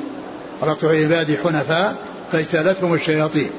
خلقت 0.61 0.83
عبادي 0.83 1.37
حنفاء 1.37 1.95
فاجتالتهم 2.31 2.93
الشياطين. 2.93 3.49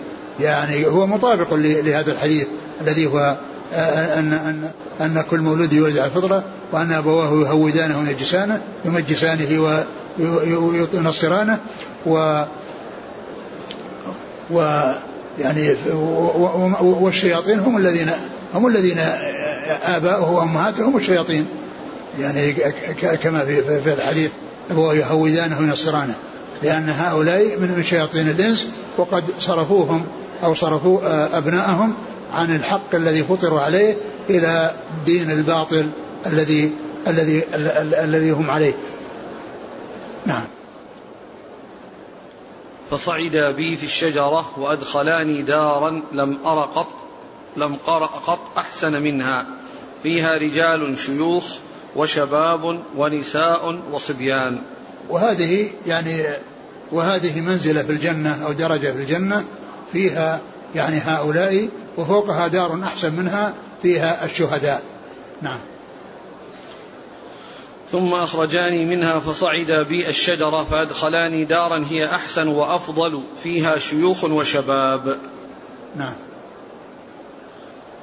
يعني 0.41 0.87
هو 0.87 1.07
مطابق 1.07 1.55
لهذا 1.55 2.13
الحديث 2.13 2.47
الذي 2.81 3.07
هو 3.07 3.37
أن, 3.73 4.33
أن, 4.33 4.71
أن 5.01 5.25
كل 5.31 5.41
مولود 5.41 5.73
يولد 5.73 5.99
على 5.99 6.07
الفطرة 6.07 6.45
وأن 6.73 6.93
أبواه 6.93 7.41
يهودانه 7.41 7.99
وينجسانه 7.99 8.61
يمجسانه 8.85 9.81
وينصرانه 10.19 11.59
و 12.07 12.45
و 14.51 14.83
يعني 15.39 15.75
والشياطين 16.81 17.59
هم 17.59 17.77
الذين 17.77 18.11
هم 18.55 18.67
الذين 18.67 18.99
آباؤه 19.85 20.31
وأمهاته 20.31 20.89
هم 20.89 20.97
الشياطين. 20.97 21.47
يعني 22.19 22.53
كما 23.23 23.45
في, 23.45 23.81
في 23.81 23.93
الحديث 23.93 24.31
يهودانه 24.71 25.61
وينصرانه 25.61 26.15
لأن 26.63 26.89
هؤلاء 26.89 27.59
من 27.59 27.85
شياطين 27.85 28.29
الإنس 28.29 28.69
وقد 28.99 29.25
صرفوهم 29.39 30.07
أو 30.45 30.55
صرفوا 30.55 31.01
آه، 31.03 31.39
أبناءهم 31.39 31.95
عن 32.33 32.57
الحق 32.57 32.95
الذي 32.95 33.25
فطروا 33.25 33.61
عليه 33.61 33.97
إلى 34.31 34.75
دين 35.07 35.31
الباطل 35.31 35.91
الذي 36.27 36.73
الذي 37.07 37.45
الذي 38.05 38.31
هم 38.31 38.51
عليه. 38.51 38.73
نعم. 40.27 40.45
فصعدا 42.91 43.51
بي 43.51 43.77
في 43.77 43.85
الشجرة 43.85 44.59
وأدخلاني 44.59 45.43
دارا 45.43 46.03
لم 46.13 46.39
أر 46.47 46.61
قط 46.61 46.89
لم 47.57 47.77
قرأ 47.87 48.07
قط 48.07 48.59
أحسن 48.59 48.93
منها 48.93 49.47
فيها 50.03 50.37
رجال 50.37 50.99
شيوخ 50.99 51.45
وشباب 51.97 52.81
ونساء 52.97 53.81
وصبيان. 53.93 54.63
وهذه 55.11 55.71
يعني 55.87 56.25
وهذه 56.93 57.41
منزلة 57.41 57.83
في 57.83 57.93
الجنة 57.93 58.47
أو 58.47 58.53
درجة 58.53 58.91
في 58.91 58.99
الجنة 58.99 59.45
فيها 59.93 60.41
يعني 60.75 60.99
هؤلاء 60.99 61.69
وفوقها 61.97 62.49
دار 62.49 62.83
أحسن 62.85 63.15
منها 63.15 63.55
فيها 63.83 64.25
الشهداء. 64.25 64.83
نعم. 65.43 65.59
ثم 67.91 68.15
أخرجاني 68.15 68.85
منها 68.85 69.19
فصعدا 69.19 69.83
بي 69.83 70.09
الشجرة 70.09 70.65
فأدخلاني 70.65 71.45
دارا 71.45 71.85
هي 71.91 72.15
أحسن 72.15 72.49
وأفضل 72.49 73.23
فيها 73.43 73.79
شيوخ 73.79 74.25
وشباب. 74.25 75.19
نعم. 75.97 76.15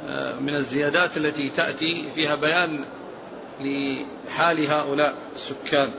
آه، 0.07 0.39
من 0.39 0.55
الزيادات 0.55 1.17
التي 1.17 1.49
تأتي 1.49 2.09
فيها 2.15 2.35
بيان 2.35 2.85
لحال 3.61 4.67
هؤلاء 4.67 5.15
السكان. 5.35 5.91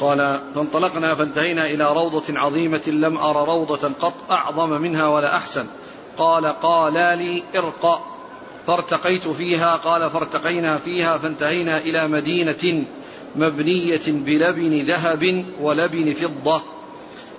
قال 0.00 0.40
فانطلقنا 0.54 1.14
فانتهينا 1.14 1.66
إلى 1.66 1.92
روضة 1.92 2.38
عظيمة 2.38 2.82
لم 2.86 3.18
أر 3.18 3.48
روضة 3.48 3.90
قط 4.00 4.14
أعظم 4.30 4.70
منها 4.70 5.08
ولا 5.08 5.36
أحسن. 5.36 5.66
قال 6.18 6.46
قال 6.46 6.92
لي 6.92 7.42
ارقى 7.56 7.98
فارتقيت 8.66 9.28
فيها. 9.28 9.76
قال 9.76 10.10
فارتقينا 10.10 10.78
فيها 10.78 11.18
فانتهينا 11.18 11.78
إلى 11.78 12.08
مدينة 12.08 12.84
مبنية 13.36 14.06
بلبن 14.06 14.72
ذهب 14.72 15.44
ولبن 15.60 16.12
فضة. 16.12 16.62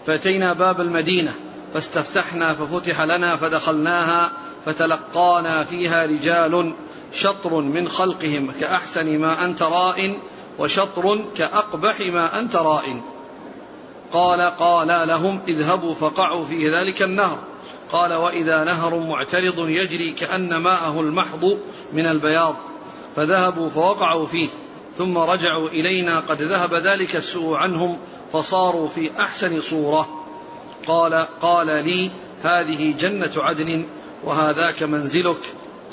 فأتينا 0.06 0.54
باب 0.54 0.82
المدينة 0.82 1.34
فاستفتحنا 1.74 2.54
ففتح 2.54 3.02
لنا 3.02 3.36
فدخلناها 3.36 4.32
فتلقانا 4.68 5.64
فيها 5.64 6.06
رجال 6.06 6.74
شطر 7.14 7.62
من 7.62 7.90
خلقهم 7.90 8.52
كأحسن 8.60 9.20
ما 9.20 9.46
أنت 9.46 9.62
راء 9.62 10.20
وشطر 10.60 11.26
كأقبح 11.36 12.00
ما 12.00 12.40
أنت 12.40 12.56
راء 12.56 13.02
قال 14.14 14.42
قال 14.42 15.08
لهم 15.08 15.40
اذهبوا 15.48 15.94
فقعوا 15.94 16.46
في 16.46 16.70
ذلك 16.70 17.02
النهر. 17.02 17.38
قال 17.92 18.14
وإذا 18.14 18.64
نهر 18.64 19.00
معترض 19.00 19.70
يجري 19.70 20.12
كأن 20.12 20.58
ماءه 20.58 21.02
المحض 21.02 21.58
من 21.94 22.06
البياض. 22.06 22.56
فذهبوا 23.16 23.70
فوقعوا 23.70 24.26
فيه. 24.26 24.48
ثم 24.98 25.18
رجعوا 25.18 25.70
إلينا 25.70 26.20
قد 26.20 26.42
ذهب 26.42 26.74
ذلك 26.74 27.16
السوء 27.16 27.56
عنهم 27.56 28.00
فصاروا 28.34 28.88
في 28.88 29.12
أحسن 29.20 29.62
صورة. 29.62 30.24
قال 30.88 31.28
قال 31.42 31.68
لي 31.68 32.12
هذه 32.42 32.94
جنة 33.00 33.32
عدن 33.38 33.86
وهذاك 34.28 34.84
منزلك. 34.84 35.40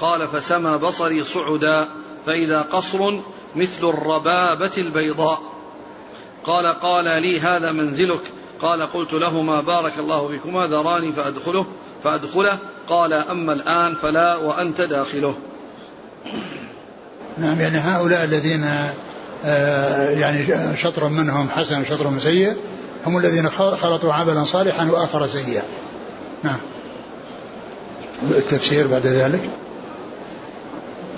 قال 0.01 0.29
فسمى 0.29 0.79
بصري 0.79 1.25
صعدا 1.25 1.89
فإذا 2.27 2.63
قصر 2.63 3.21
مثل 3.57 3.89
الربابة 3.89 4.73
البيضاء. 4.79 5.43
قال 6.45 6.67
قال 6.67 7.05
لي 7.05 7.41
هذا 7.41 7.73
منزلك. 7.73 8.21
قال 8.63 8.83
قلت 8.83 9.13
لهما 9.13 9.61
بارك 9.61 9.99
الله 9.99 10.29
فيكما 10.29 10.67
ذراني 10.67 11.13
فأدخله 11.13 11.67
فأدخله. 12.05 12.59
قال 12.89 13.13
أما 13.13 13.53
الآن 13.53 13.95
فلا 13.95 14.37
وأنت 14.37 14.81
داخله. 14.81 15.35
نعم 17.39 17.61
يعني 17.61 17.79
هؤلاء 17.79 18.25
الذين 18.25 18.67
آه، 19.45 20.11
يعني 20.11 20.47
شطر 20.77 21.09
منهم 21.09 21.51
حسن 21.51 21.81
وشطر 21.81 22.19
سيء 22.19 22.57
هم 23.07 23.19
الذين 23.19 23.49
خلطوا 23.51 24.13
عملا 24.13 24.45
صالحا 24.45 24.91
وآخر 24.91 25.27
سيئا. 25.27 25.63
نعم. 26.43 26.59
التفسير 28.23 28.87
بعد 28.87 29.07
ذلك؟ 29.07 29.51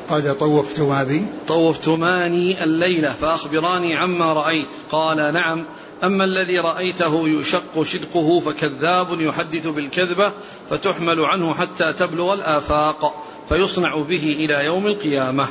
قال 0.08 0.38
طوفتما 0.38 1.04
بي 1.04 1.26
طوفتماني 1.48 2.64
الليلة 2.64 3.12
فأخبراني 3.12 3.96
عما 3.96 4.32
رأيت. 4.32 4.68
قال 4.90 5.34
نعم 5.34 5.64
أما 6.04 6.24
الذي 6.24 6.58
رأيته 6.58 7.28
يشق 7.28 7.82
شدقه 7.82 8.40
فكذاب 8.40 9.20
يحدث 9.20 9.66
بالكذبة 9.66 10.32
فتحمل 10.70 11.24
عنه 11.24 11.54
حتى 11.54 11.92
تبلغ 11.92 12.34
الآفاق 12.34 13.24
فيصنع 13.48 13.96
به 13.96 14.36
إلى 14.38 14.64
يوم 14.64 14.86
القيامة. 14.86 15.46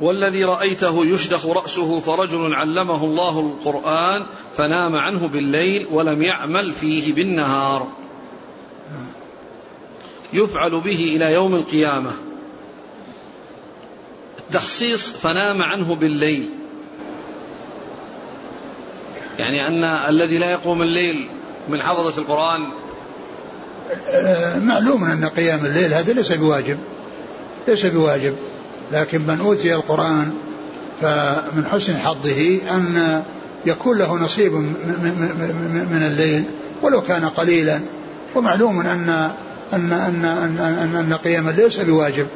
والذي 0.00 0.44
رأيته 0.44 1.06
يشدخ 1.06 1.46
رأسه 1.46 2.00
فرجل 2.00 2.54
علمه 2.54 3.04
الله 3.04 3.40
القرآن 3.40 4.26
فنام 4.56 4.96
عنه 4.96 5.28
بالليل 5.28 5.86
ولم 5.90 6.22
يعمل 6.22 6.72
فيه 6.72 7.12
بالنهار. 7.12 7.86
يفعل 10.32 10.70
به 10.70 11.16
إلى 11.16 11.32
يوم 11.32 11.54
القيامة. 11.54 12.10
التخصيص 14.38 15.10
فنام 15.10 15.62
عنه 15.62 15.94
بالليل. 15.94 16.50
يعني 19.38 19.66
أن 19.68 19.84
الذي 19.84 20.38
لا 20.38 20.50
يقوم 20.50 20.82
الليل 20.82 21.28
من 21.68 21.82
حفظة 21.82 22.18
القرآن. 22.22 22.60
معلوم 24.66 25.04
أن 25.04 25.24
قيام 25.24 25.66
الليل 25.66 25.94
هذا 25.94 26.12
ليس 26.12 26.32
بواجب. 26.32 26.78
ليس 27.68 27.86
بواجب. 27.86 28.36
لكن 28.92 29.26
من 29.26 29.40
أوتي 29.40 29.74
القرآن 29.74 30.32
فمن 31.00 31.66
حسن 31.72 31.96
حظه 31.96 32.60
أن 32.70 33.22
يكون 33.66 33.98
له 33.98 34.14
نصيب 34.14 34.52
من 34.52 36.08
الليل. 36.10 36.44
ولو 36.82 37.00
كان 37.00 37.24
قليلا. 37.24 37.80
ومعلوم 38.34 38.80
أن 38.80 39.08
أن 39.72 39.92
أن 39.92 40.24
أن 40.24 40.58
أن, 40.58 40.96
أن 40.96 41.14
قيام 41.14 41.48
الليل 41.48 41.64
ليس 41.64 41.80
بواجب 41.80 42.26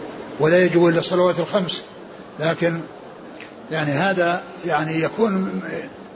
ولا 0.40 0.64
يجب 0.64 0.86
إلا 0.86 0.98
الصلوات 0.98 1.38
الخمس. 1.38 1.84
لكن 2.40 2.80
يعني 3.70 3.90
هذا 3.90 4.42
يعني 4.64 5.00
يكون 5.00 5.62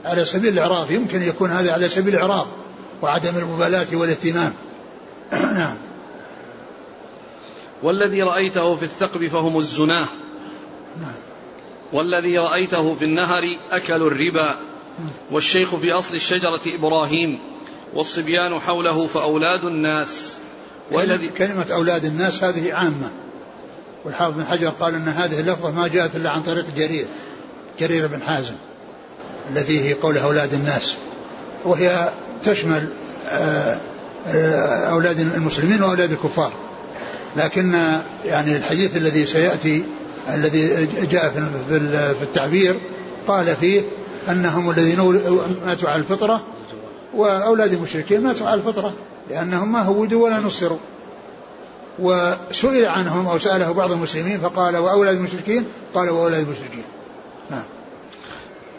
على 0.05 0.25
سبيل 0.25 0.53
الإعراض 0.53 0.91
يمكن 0.91 1.21
يكون 1.21 1.51
هذا 1.51 1.73
على 1.73 1.89
سبيل 1.89 2.15
الإعراض 2.15 2.47
وعدم 3.01 3.37
المبالاة 3.37 3.87
والاهتمام. 3.93 4.53
نعم. 5.31 5.77
والذي 7.83 8.23
رأيته 8.23 8.75
في 8.75 8.83
الثقب 8.83 9.27
فهم 9.27 9.57
الزناه 9.57 10.07
نعم. 11.01 11.15
والذي 11.93 12.37
رأيته 12.37 12.93
في 12.93 13.05
النهر 13.05 13.43
أكلوا 13.71 14.07
الربا. 14.07 14.55
والشيخ 15.31 15.75
في 15.75 15.91
أصل 15.91 16.15
الشجرة 16.15 16.61
إبراهيم. 16.67 17.39
والصبيان 17.93 18.59
حوله 18.59 19.07
فأولاد 19.07 19.63
الناس. 19.63 20.33
والذي 20.91 21.27
كلمة 21.27 21.65
أولاد 21.71 22.05
الناس 22.05 22.43
هذه 22.43 22.73
عامة. 22.73 23.09
والحافظ 24.05 24.35
بن 24.35 24.45
حجر 24.45 24.69
قال 24.69 24.95
أن 24.95 25.07
هذه 25.07 25.39
اللفظة 25.39 25.71
ما 25.71 25.87
جاءت 25.87 26.15
إلا 26.15 26.29
عن 26.29 26.41
طريق 26.41 26.65
جرير 26.77 27.05
جرير 27.79 28.07
بن 28.07 28.21
حازم 28.21 28.55
الذي 29.51 29.89
هي 29.89 29.93
قول 29.93 30.17
أولاد 30.17 30.53
الناس. 30.53 30.97
وهي 31.65 32.09
تشمل 32.43 32.87
آه، 33.29 33.77
آه، 34.27 34.89
أولاد 34.91 35.19
المسلمين 35.19 35.83
وأولاد 35.83 36.11
الكفار. 36.11 36.51
لكن 37.37 37.73
يعني 38.25 38.57
الحديث 38.57 38.97
الذي 38.97 39.25
سيأتي 39.25 39.85
الذي 40.33 40.87
جاء 41.11 41.29
في 42.19 42.23
التعبير 42.23 42.79
قال 43.27 43.55
فيه 43.55 43.81
أنهم 44.29 44.69
الذين 44.69 44.99
ماتوا 45.65 45.89
على 45.89 45.99
الفطرة 45.99 46.43
وأولاد 47.13 47.73
المشركين 47.73 48.23
ماتوا 48.23 48.47
على 48.47 48.61
الفطرة 48.61 48.93
لأنهم 49.29 49.71
ما 49.71 49.81
هودوا 49.81 50.23
ولا 50.23 50.39
نصروا. 50.39 50.77
وسئل 51.99 52.85
عنهم 52.85 53.27
أو 53.27 53.37
سأله 53.37 53.71
بعض 53.71 53.91
المسلمين 53.91 54.39
فقال 54.39 54.77
وأولاد 54.77 55.15
المشركين؟ 55.15 55.65
قال 55.93 56.09
وأولاد 56.09 56.43
المشركين. 56.43 56.83
نعم. 57.51 57.63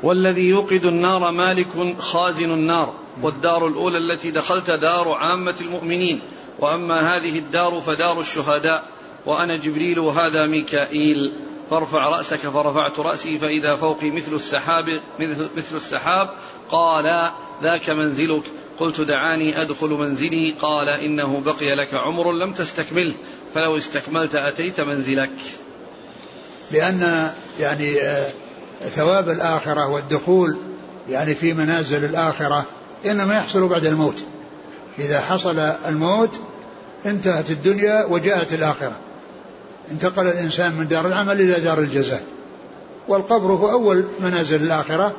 والذي 0.03 0.49
يوقد 0.49 0.85
النار 0.85 1.31
مالك 1.31 1.99
خازن 1.99 2.51
النار 2.51 2.95
والدار 3.23 3.67
الأولى 3.67 3.99
التي 3.99 4.31
دخلت 4.31 4.71
دار 4.71 5.09
عامة 5.13 5.55
المؤمنين. 5.61 6.21
وأما 6.59 7.01
هذه 7.01 7.39
الدار 7.39 7.81
فدار 7.81 8.21
الشهداء. 8.21 8.85
وأنا 9.27 9.57
جبريل 9.57 9.99
وهذا 9.99 10.47
ميكائيل. 10.47 11.33
فارفع 11.71 12.09
رأسك 12.09 12.39
فرفعت 12.39 12.99
رأسي 12.99 13.39
فإذا 13.39 13.77
فوقي 13.77 14.11
مثل 14.11 14.35
السحاب 14.35 14.85
مثل, 15.21 15.49
السحاب 15.75 16.31
قال 16.71 17.31
ذاك 17.63 17.91
منزلك. 17.91 18.43
قلت 18.79 19.01
دعاني 19.01 19.63
أدخل 19.63 19.89
منزلي. 19.89 20.55
قال 20.63 20.89
إنه 20.89 21.41
بقي 21.41 21.75
لك 21.75 21.95
عمر 21.95 22.33
لم 22.33 22.53
تستكمله 22.53 23.13
فلو 23.55 23.79
استكملت 23.79 24.35
أتيت 24.35 24.81
منزلك. 24.81 25.31
لأن 26.71 27.31
يعني 27.61 28.01
آه، 28.01 28.31
ثواب 28.81 29.29
الآخرة 29.29 29.89
والدخول 29.89 30.59
يعني 31.09 31.35
في 31.35 31.53
منازل 31.53 32.05
الآخرة 32.05 32.67
إنما 33.07 33.37
يحصل 33.37 33.69
بعد 33.69 33.87
الموت. 33.87 34.25
إذا 34.99 35.21
حصل 35.21 35.59
الموت 35.59 36.41
انتهت 37.07 37.51
الدنيا 37.51 38.05
وجاءت 38.05 38.53
الآخرة. 38.53 38.97
انتقل 39.91 40.27
الإنسان 40.27 40.75
من 40.75 40.89
دار 40.89 41.07
العمل 41.07 41.41
إلى 41.41 41.61
دار 41.61 41.79
الجزاء. 41.79 42.23
والقبر 43.09 43.53
هو 43.53 43.71
أول 43.71 44.05
منازل 44.21 44.63
الآخرة 44.63 45.17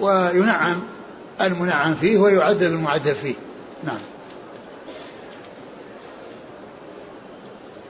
وينعم 0.00 0.82
المنعم 1.40 1.94
فيه 1.94 2.18
ويعذب 2.18 2.72
المعذب 2.72 3.12
فيه. 3.12 3.34
نعم. 3.84 3.98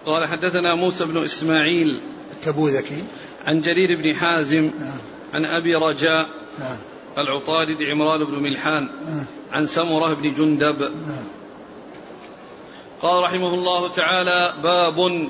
قال 0.07 0.29
حدثنا 0.29 0.75
موسى 0.75 1.05
بن 1.05 1.25
إسماعيل 1.25 2.01
التبوذكي. 2.33 3.05
عن 3.47 3.61
جرير 3.61 4.03
بن 4.03 4.15
حازم 4.15 4.71
نعم. 4.81 4.99
عن 5.35 5.45
أبي 5.45 5.75
رجاء 5.75 6.29
نعم. 6.59 6.77
العطارد 7.19 7.83
عمران 7.83 8.25
بن 8.31 8.43
ملحان 8.43 8.89
نعم. 9.07 9.27
عن 9.53 9.67
سمرة 9.67 10.15
بن 10.15 10.35
جندب. 10.35 10.81
نعم. 10.81 11.25
قال 13.03 13.23
رحمه 13.23 13.55
الله 13.55 13.89
تعالى 13.89 14.55
باب 14.63 15.29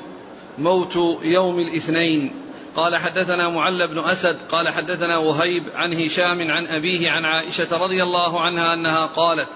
موت 0.59 0.97
يوم 1.23 1.59
الاثنين. 1.59 2.43
قال 2.77 2.97
حدثنا 2.97 3.49
معل 3.49 3.89
بن 3.89 3.99
أسد 3.99 4.39
قال 4.51 4.69
حدثنا 4.69 5.19
وهيب 5.19 5.65
عن 5.75 5.93
هشام 5.93 6.51
عن 6.51 6.67
أبيه 6.67 7.11
عن 7.11 7.25
عائشة 7.25 7.79
رضي 7.79 8.03
الله 8.03 8.41
عنها 8.41 8.75
أنها 8.75 9.07
قالت 9.07 9.49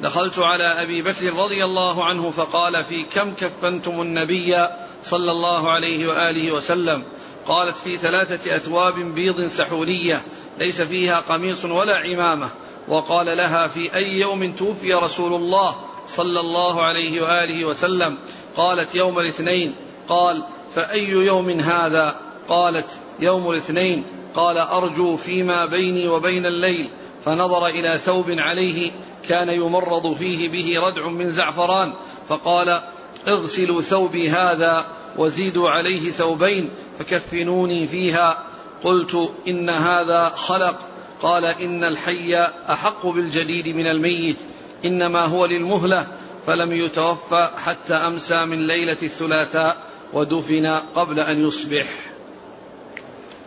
دخلت 0.00 0.38
على 0.38 0.82
أبي 0.82 1.02
بكر 1.02 1.34
رضي 1.34 1.64
الله 1.64 2.04
عنه 2.04 2.30
فقال 2.30 2.84
في 2.84 3.02
كم 3.02 3.34
كفنتم 3.34 4.00
النبي 4.00 4.56
صلى 5.02 5.30
الله 5.32 5.70
عليه 5.70 6.08
وآله 6.08 6.52
وسلم؟ 6.52 7.04
قالت 7.46 7.76
في 7.76 7.96
ثلاثة 7.96 8.56
أثواب 8.56 8.94
بيض 8.94 9.46
سحوليه 9.46 10.22
ليس 10.58 10.80
فيها 10.80 11.20
قميص 11.20 11.64
ولا 11.64 11.96
عمامة. 11.96 12.48
وقال 12.88 13.36
لها 13.36 13.66
في 13.66 13.94
أي 13.94 14.20
يوم 14.20 14.52
توفي 14.52 14.94
رسول 14.94 15.34
الله 15.34 15.76
صلى 16.08 16.40
الله 16.40 16.82
عليه 16.82 17.22
وآله 17.22 17.64
وسلم؟ 17.64 18.18
قالت 18.56 18.94
يوم 18.94 19.18
الاثنين. 19.18 19.74
قال 20.10 20.44
فأي 20.74 21.08
يوم 21.08 21.50
هذا؟ 21.50 22.16
قالت 22.48 22.86
يوم 23.20 23.50
الاثنين. 23.50 24.04
قال 24.34 24.58
أرجو 24.58 25.16
فيما 25.16 25.66
بيني 25.66 26.08
وبين 26.08 26.46
الليل. 26.46 26.90
فنظر 27.24 27.66
إلى 27.66 27.98
ثوب 27.98 28.30
عليه 28.30 28.90
كان 29.28 29.48
يمرض 29.48 30.12
فيه 30.14 30.48
به 30.48 30.86
ردع 30.86 31.08
من 31.08 31.30
زعفران. 31.30 31.92
فقال 32.28 32.80
اغسلوا 33.28 33.82
ثوبي 33.82 34.28
هذا 34.30 34.86
وزيدوا 35.16 35.70
عليه 35.70 36.10
ثوبين 36.10 36.70
فكفنوني 36.98 37.86
فيها. 37.86 38.38
قلت 38.84 39.30
إن 39.48 39.70
هذا 39.70 40.28
خلق. 40.28 40.78
قال 41.22 41.44
إن 41.44 41.84
الحي 41.84 42.34
أحق 42.70 43.06
بالجديد 43.06 43.76
من 43.76 43.86
الميت 43.86 44.36
إنما 44.84 45.24
هو 45.24 45.46
للمهلة. 45.46 46.06
فلم 46.46 46.72
يتوفى 46.72 47.48
حتى 47.64 47.94
أمسى 47.94 48.44
من 48.44 48.66
ليلة 48.66 48.96
الثلاثاء. 49.02 49.76
ودفن 50.12 50.66
قبل 50.94 51.20
أن 51.20 51.46
يصبح. 51.46 51.86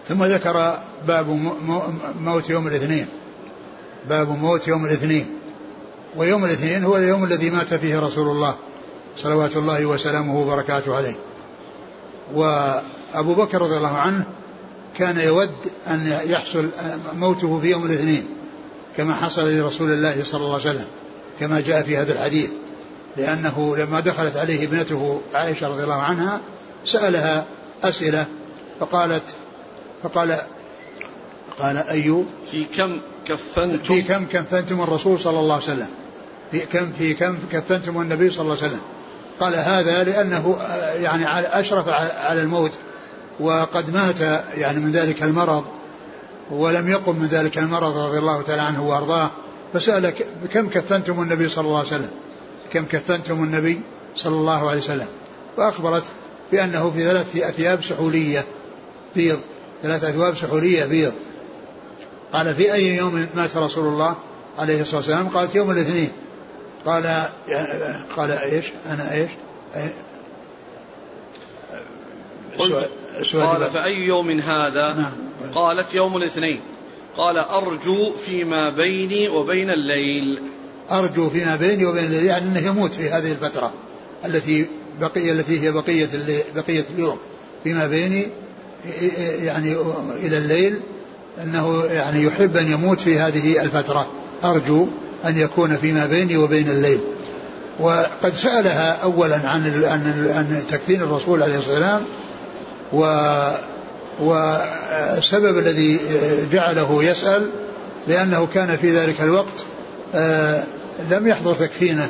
ثم 0.08 0.24
ذكر 0.24 0.78
باب 1.08 1.28
موت 2.20 2.50
يوم 2.50 2.68
الاثنين. 2.68 3.08
باب 4.10 4.30
موت 4.30 4.68
يوم 4.68 4.86
الاثنين. 4.86 5.28
ويوم 6.16 6.46
الاثنين 6.46 6.84
هو 6.84 6.98
اليوم 6.98 7.24
الذي 7.24 7.50
مات 7.50 7.74
فيه 7.74 8.00
رسول 8.00 8.28
الله 8.28 8.56
صلوات 9.18 9.56
الله 9.56 9.86
وسلامه 9.86 10.42
وبركاته 10.42 10.96
عليه. 10.96 11.16
وأبو 12.34 13.34
بكر 13.36 13.62
رضي 13.62 13.78
الله 13.78 13.98
عنه 13.98 14.26
كان 14.98 15.18
يود 15.20 15.56
أن 15.88 16.20
يحصل 16.26 16.70
موته 17.14 17.60
في 17.60 17.68
يوم 17.68 17.86
الاثنين 17.86 18.26
كما 18.98 19.14
حصل 19.14 19.42
لرسول 19.42 19.92
الله 19.92 20.24
صلى 20.24 20.42
الله 20.42 20.60
عليه 20.60 20.70
وسلم 20.70 20.88
كما 21.40 21.60
جاء 21.60 21.84
في 21.84 21.98
هذا 21.98 22.14
الحديث. 22.14 22.50
لأنه 23.18 23.76
لما 23.78 24.00
دخلت 24.00 24.38
عليه 24.38 24.66
ابنته 24.66 25.22
عائشة 25.34 25.68
رضي 25.68 25.84
الله 25.84 26.02
عنها 26.02 26.42
سألها 26.86 27.46
أسئلة 27.84 28.26
فقالت 28.80 29.24
فقال 30.04 30.38
قال 31.60 31.78
أي 31.78 32.24
في 32.52 32.66
كم 32.66 33.02
كفنتم؟ 33.26 33.84
في 33.84 34.02
كم 34.02 34.26
كفنتم 34.26 34.82
الرسول 34.82 35.20
صلى 35.20 35.40
الله 35.40 35.54
عليه 35.54 35.64
وسلم؟ 35.64 35.90
في 36.52 36.60
كم 36.60 36.92
في 36.92 37.14
كم 37.14 37.38
كفنتم 37.52 38.02
النبي 38.02 38.30
صلى 38.30 38.42
الله 38.42 38.58
عليه 38.58 38.68
وسلم؟ 38.68 38.82
قال 39.40 39.56
هذا 39.56 40.04
لأنه 40.04 40.58
يعني 41.02 41.26
أشرف 41.60 41.88
على 42.24 42.42
الموت 42.42 42.72
وقد 43.40 43.94
مات 43.94 44.20
يعني 44.58 44.80
من 44.80 44.92
ذلك 44.92 45.24
المرض 45.24 45.64
ولم 46.52 46.90
يقم 46.90 47.20
من 47.20 47.26
ذلك 47.28 47.58
المرض 47.58 47.98
رضي 47.98 48.18
الله 48.18 48.42
تعالى 48.42 48.62
عنه 48.62 48.88
وأرضاه 48.88 49.32
فسأل 49.74 50.14
كم 50.54 50.70
كفنتم 50.70 51.22
النبي 51.22 51.50
صلى 51.50 51.66
الله 51.66 51.78
عليه 51.78 51.88
وسلم؟ 51.88 52.12
كم 52.74 52.86
كفنتم 52.86 53.44
النبي 53.44 53.82
صلى 54.16 54.36
الله 54.36 54.70
عليه 54.70 54.80
وسلم. 54.80 55.08
فأخبرت 55.58 56.04
بأنه 56.52 56.92
في 56.92 57.04
ثلاث 57.04 57.38
أثياب 57.38 57.84
سحولية 57.84 58.46
بيض. 59.16 59.40
ثلاث 59.84 60.04
أثواب 60.04 60.36
سحولية 60.36 60.86
بيض. 60.86 61.14
قال 62.34 62.56
في 62.56 62.74
أي 62.74 62.96
يوم 62.96 63.28
مات 63.36 63.58
رسول 63.58 63.88
الله 63.88 64.16
عليه 64.58 64.82
الصلاة 64.82 64.98
والسلام؟ 64.98 65.30
قالت 65.30 65.56
يوم 65.56 65.72
الاثنين. 65.72 66.12
قال 66.86 67.24
قال 68.18 68.32
إيش؟ 68.32 68.66
أنا 68.90 69.14
إيش؟ 69.14 69.32
قلت 72.60 72.90
قال 73.34 73.72
فأي 73.72 74.00
يوم 74.00 74.40
هذا؟ 74.40 74.94
نعم. 74.94 75.14
قالت 75.56 75.94
يوم 75.96 76.18
الاثنين. 76.18 76.62
قال 77.18 77.38
أرجو 77.38 78.14
فيما 78.14 78.70
بيني 78.70 79.30
وبين 79.30 79.70
الليل. 79.70 80.42
أرجو 80.92 81.30
فيما 81.30 81.56
بيني 81.56 81.86
وبين 81.86 82.04
الليل 82.04 82.26
يعني 82.26 82.46
أنه 82.46 82.60
يموت 82.60 82.94
في 82.94 83.10
هذه 83.10 83.32
الفترة 83.32 83.74
التي 84.26 84.66
بقية 85.02 85.32
التي 85.32 85.62
هي 85.62 85.72
بقية 85.72 86.10
بقية 86.56 86.86
اليوم. 86.96 87.18
فيما 87.64 87.88
بيني 87.88 88.28
يعني 89.42 89.76
إلى 90.24 90.38
الليل 90.38 90.82
أنه 91.44 91.84
يعني 91.86 92.24
يحب 92.24 92.58
أن 92.58 92.72
يموت 92.72 93.00
في 93.00 93.20
هذه 93.20 93.64
الفترة. 93.64 94.08
أرجو 94.44 94.88
أن 95.26 95.38
يكون 95.38 95.78
فيما 95.78 96.06
بيني 96.06 96.38
وبين 96.38 96.70
الليل. 96.70 97.00
وقد 97.80 98.34
سألها 98.34 98.92
أولا 99.04 99.36
عن 99.36 99.84
عن 99.84 100.28
عن 100.36 100.64
تكفين 100.70 101.02
الرسول 101.02 101.44
عليه 101.44 101.58
الصلاة 101.58 101.74
والسلام 101.74 102.06
و 102.94 103.04
والسبب 104.20 105.58
الذي 105.58 106.00
جعله 106.52 107.04
يسأل 107.04 107.50
لأنه 108.08 108.48
كان 108.54 108.78
في 108.78 108.92
ذلك 108.92 109.22
الوقت 109.22 109.66
آه، 109.66 109.73
لم 111.10 111.28
يحضر 111.28 111.54
تكفينه 111.54 112.10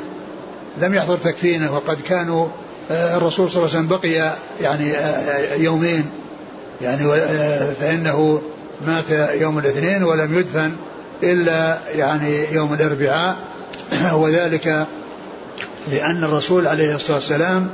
لم 0.80 0.94
يحضر 0.94 1.16
تكفينه 1.16 1.74
وقد 1.74 2.00
كانوا 2.00 2.48
آه، 2.90 3.16
الرسول 3.16 3.50
صلى 3.50 3.64
الله 3.64 3.76
عليه 3.76 3.86
وسلم 3.86 3.98
بقي 3.98 4.34
يعني 4.60 4.92
آه، 4.92 5.54
يومين. 5.54 6.10
يعني 6.82 7.04
فإنه 7.80 8.42
مات 8.86 9.10
يوم 9.40 9.58
الاثنين 9.58 10.04
ولم 10.04 10.38
يدفن 10.38 10.72
إلا 11.22 11.78
يعني 11.94 12.52
يوم 12.52 12.74
الأربعاء. 12.74 13.36
وذلك 14.22 14.86
لأن 15.92 16.24
الرسول 16.24 16.66
عليه 16.66 16.94
الصلاة 16.94 17.16
والسلام 17.16 17.70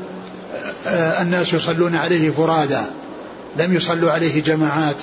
الناس 1.21 1.53
يصلون 1.53 1.97
عليه 1.97 2.31
فرادا 2.31 2.85
لم 3.57 3.75
يصلوا 3.75 4.11
عليه 4.11 4.43
جماعات. 4.43 4.97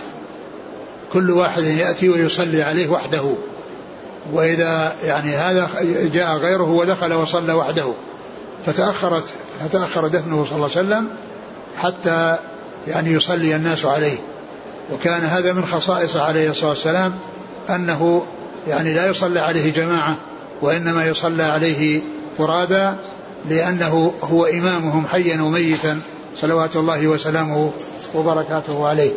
كل 1.13 1.31
واحد 1.31 1.63
يأتي 1.63 2.09
ويصلي 2.09 2.63
عليه 2.63 2.87
وحده. 2.87 3.35
وإذا 4.33 4.93
يعني 5.03 5.35
هذا 5.35 5.69
جاء 6.13 6.37
غيره 6.37 6.69
ودخل 6.69 7.13
وصلى 7.13 7.53
وحده. 7.53 7.93
فتأخرت 8.65 9.23
فتأخر 9.63 10.07
دفنه 10.07 10.45
صلى 10.45 10.55
الله 10.55 10.69
عليه 10.75 10.87
وسلم 10.87 11.09
حتى 11.77 12.37
يعني 12.87 13.11
يصلي 13.11 13.55
الناس 13.55 13.85
عليه. 13.85 14.17
وكان 14.93 15.21
هذا 15.21 15.53
من 15.53 15.65
خصائص 15.65 16.15
عليه 16.15 16.49
الصلاة 16.49 16.69
والسلام 16.69 17.15
أنه 17.69 18.25
يعني 18.67 18.93
لا 18.93 19.07
يصلى 19.07 19.39
عليه 19.39 19.73
جماعة 19.73 20.17
وإنما 20.61 21.05
يصلى 21.05 21.43
عليه 21.43 22.01
فرادا 22.37 22.95
لأنه 23.49 24.13
هو 24.23 24.45
إمامهم 24.45 25.07
حيا 25.07 25.41
وميتا 25.41 25.99
صلوات 26.35 26.75
الله 26.75 27.07
وسلامه 27.07 27.71
وبركاته 28.15 28.87
عليه. 28.87 29.11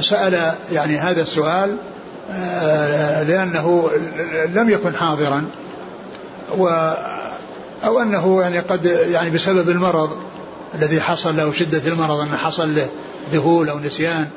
فسأل 0.00 0.54
يعني 0.72 0.98
هذا 0.98 1.22
السؤال 1.22 1.76
آه، 2.30 3.22
لأنه 3.22 3.90
لم 4.54 4.70
يكن 4.70 4.96
حاضرا 4.96 5.44
و 6.58 6.68
أو 7.84 8.02
أنه 8.02 8.42
يعني 8.42 8.58
قد 8.58 8.84
يعني 8.84 9.30
بسبب 9.30 9.70
المرض 9.70 10.10
الذي 10.74 11.00
حصل 11.00 11.36
له 11.36 11.52
شدة 11.52 11.88
المرض 11.88 12.20
أنه 12.20 12.36
حصل 12.36 12.74
له 12.74 12.88
ذهول 13.32 13.68
أو 13.68 13.78
نسيان. 13.78 14.28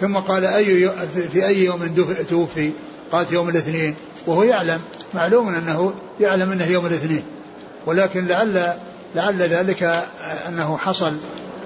ثم 0.00 0.16
قال 0.16 0.44
أي 0.44 0.90
في 1.32 1.46
أي 1.46 1.64
يوم 1.64 2.06
توفي؟ 2.28 2.72
قالت 3.12 3.32
يوم 3.32 3.48
الاثنين. 3.48 3.94
وهو 4.26 4.42
يعلم 4.42 4.80
معلوم 5.14 5.54
أنه 5.54 5.92
يعلم 6.20 6.52
أنه 6.52 6.66
يوم 6.66 6.86
الاثنين. 6.86 7.22
ولكن 7.86 8.26
لعل 8.26 8.74
لعل 9.14 9.36
ذلك 9.36 10.04
أنه 10.48 10.76
حصل 10.76 11.16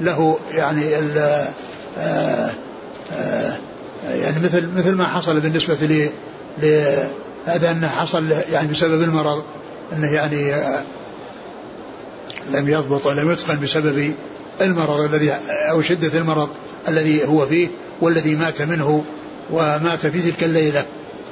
له 0.00 0.38
يعني 0.52 0.94
آه، 0.96 1.48
آه، 1.98 2.50
يعني 4.04 4.40
مثل 4.42 4.68
مثل 4.76 4.92
ما 4.92 5.04
حصل 5.04 5.40
بالنسبة 5.40 5.74
لي 5.74 6.10
لهذا 6.62 7.70
أنه 7.70 7.88
حصل 7.88 8.24
يعني 8.52 8.68
بسبب 8.68 9.02
المرض 9.02 9.44
أنه 9.92 10.12
يعني 10.12 10.54
آه، 10.54 10.82
لم 12.52 12.68
يضبط 12.68 13.06
ولم 13.06 13.30
يتقن 13.32 13.60
بسبب 13.60 14.14
المرض 14.60 15.00
الذي 15.00 15.32
أو 15.70 15.82
شدة 15.82 16.18
المرض 16.18 16.48
الذي 16.88 17.24
هو 17.24 17.46
فيه 17.46 17.68
والذي 18.00 18.36
مات 18.36 18.62
منه 18.62 19.04
ومات 19.50 20.06
في 20.06 20.22
تلك 20.22 20.44
الليلة 20.44 20.84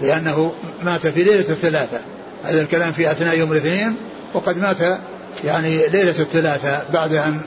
لأنه 0.02 0.52
مات 0.82 1.06
في 1.06 1.22
ليلة 1.22 1.50
الثلاثة. 1.50 2.00
هذا 2.44 2.62
الكلام 2.62 2.92
في 2.92 3.10
أثناء 3.10 3.38
يوم 3.38 3.52
الاثنين 3.52 3.96
وقد 4.34 4.58
مات 4.58 4.98
يعني 5.44 5.88
ليلة 5.88 6.18
الثلاثة 6.18 6.82
بعد 6.92 7.14
أن 7.14 7.40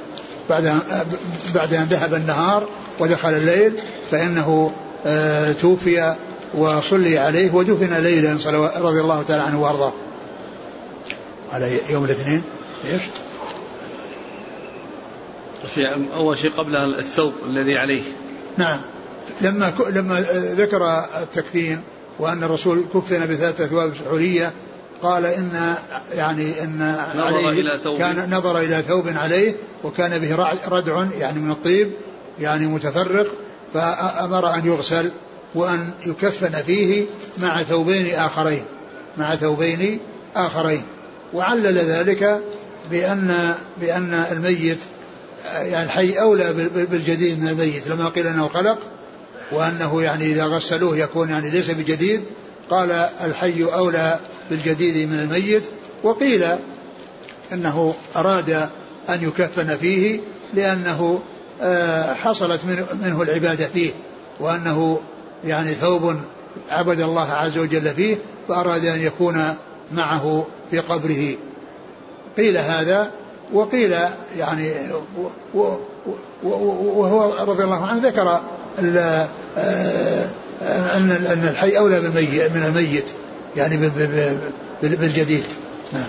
بعد 0.51 0.79
بعد 1.55 1.73
أن 1.73 1.83
ذهب 1.83 2.13
النهار 2.13 2.67
ودخل 2.99 3.29
الليل 3.29 3.73
فإنه 4.11 4.71
آه، 5.05 5.51
توفي 5.51 6.15
وصلي 6.53 7.17
عليه 7.17 7.53
ودفن 7.53 7.93
ليلا 7.93 8.37
رضي 8.77 9.01
الله 9.01 9.23
تعالى 9.23 9.43
عنه 9.43 9.61
وأرضاه. 9.61 9.93
على 11.51 11.79
يوم 11.89 12.05
الاثنين. 12.05 12.43
إيش؟ 12.93 13.01
في 15.75 16.05
أول 16.13 16.37
شيء 16.37 16.51
قبلها 16.51 16.85
الثوب 16.85 17.33
الذي 17.45 17.77
عليه. 17.77 18.01
نعم. 18.57 18.81
لما 19.41 19.73
لما 19.89 20.21
ذكر 20.57 21.05
التكفين 21.21 21.81
وأن 22.19 22.43
الرسول 22.43 22.85
كفن 22.93 23.25
بثلاثة 23.25 23.65
أثواب 23.65 23.93
سحورية 23.95 24.51
قال 25.01 25.25
إن 25.25 25.75
يعني 26.13 26.63
إن 26.63 26.95
نظر 27.15 27.49
إلى 27.49 27.79
ثوب. 27.83 27.97
كان 27.97 28.35
نظر 28.35 28.57
إلى 28.57 28.83
ثوب 28.87 29.07
عليه 29.07 29.55
وكان 29.83 30.19
به 30.19 30.35
ردع 30.67 31.05
يعني 31.19 31.39
من 31.39 31.51
الطيب 31.51 31.91
يعني 32.39 32.67
متفرق 32.67 33.27
فأمر 33.73 34.55
أن 34.55 34.65
يغسل 34.65 35.11
وأن 35.55 35.89
يكفن 36.05 36.51
فيه 36.51 37.05
مع 37.37 37.63
ثوبين 37.63 38.15
آخرين 38.15 38.63
مع 39.17 39.35
ثوبين 39.35 39.99
آخرين. 40.35 40.83
وعلل 41.33 41.77
ذلك 41.77 42.41
بأن 42.91 43.55
بأن 43.81 44.13
الميت 44.31 44.79
يعني 45.45 45.85
الحي 45.85 46.13
أولى 46.13 46.53
بالجديد 46.91 47.41
من 47.41 47.47
الميت. 47.47 47.87
لما 47.87 48.09
قيل 48.09 48.27
أنه 48.27 48.47
خلق 48.47 48.77
وأنه 49.51 50.01
يعني 50.01 50.25
إذا 50.25 50.45
غسلوه 50.45 50.97
يكون 50.97 51.29
يعني 51.29 51.49
ليس 51.49 51.71
بجديد 51.71 52.23
قال 52.69 52.91
الحي 53.23 53.63
أولى 53.63 54.19
بالجديد 54.51 55.09
من 55.09 55.19
الميت 55.19 55.63
وقيل 56.03 56.45
أنه 57.53 57.93
أراد 58.15 58.49
أن 59.09 59.23
يكفن 59.23 59.75
فيه 59.75 60.19
لأنه 60.53 61.19
آه، 61.61 62.13
حصلت 62.13 62.61
منه 63.03 63.21
العبادة 63.21 63.65
فيه 63.67 63.91
وأنه 64.39 64.99
يعني 65.43 65.73
ثوب 65.73 66.15
عبد 66.71 66.99
الله 66.99 67.31
عز 67.31 67.57
وجل 67.57 67.89
فيه 67.89 68.17
فأراد 68.47 68.85
أن 68.85 69.01
يكون 69.01 69.55
معه 69.91 70.45
في 70.71 70.79
قبره. 70.79 71.33
قيل 72.37 72.57
هذا 72.57 73.11
وقيل 73.53 73.95
يعني 74.37 74.73
وهو 76.43 77.33
رضي 77.39 77.63
الله 77.63 77.85
عنه 77.85 78.07
ذكر 78.07 78.41
آه، 79.57 80.17
ان 80.97 81.49
الحي 81.51 81.77
أولى 81.77 81.99
من 82.53 82.63
الميت. 82.67 83.05
يعني 83.55 83.77
بالجديد. 84.81 85.45
نعم. 85.93 86.07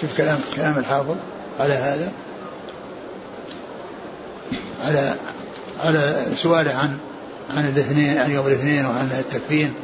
شوف 0.00 0.16
كلام 0.16 0.38
كلام 0.56 0.78
الحافظ 0.78 1.16
على 1.60 1.72
هذا. 1.72 2.12
على 4.78 5.16
على 5.78 6.26
سؤاله 6.36 6.74
عن 6.74 6.98
عن 7.56 7.68
الاثنين 7.68 8.18
عن 8.18 8.30
يوم 8.30 8.46
الاثنين 8.46 8.86
وعن 8.86 9.12
التكفين 9.12 9.74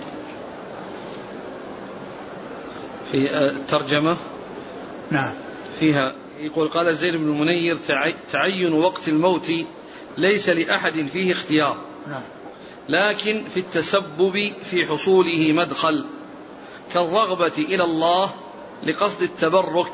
في 3.11 3.17
الترجمة 3.51 4.17
نعم. 5.11 5.35
فيها 5.81 6.15
يقول 6.41 6.69
قال 6.69 6.97
زيد 6.97 7.17
بن 7.17 7.29
المنير 7.29 7.77
تعين 8.33 8.73
وقت 8.73 9.09
الموت 9.09 9.51
ليس 10.19 10.49
لأحد 10.49 11.07
فيه 11.13 11.33
اختيار 11.33 11.77
نعم. 12.09 12.23
لكن 12.89 13.45
في 13.55 13.61
التسبب 13.61 14.53
في 14.63 14.87
حصوله 14.87 15.53
مدخل. 15.53 16.05
كالرغبة 16.95 17.53
إلى 17.59 17.85
الله 17.85 18.31
لقصد 18.87 19.23
التبرك 19.23 19.93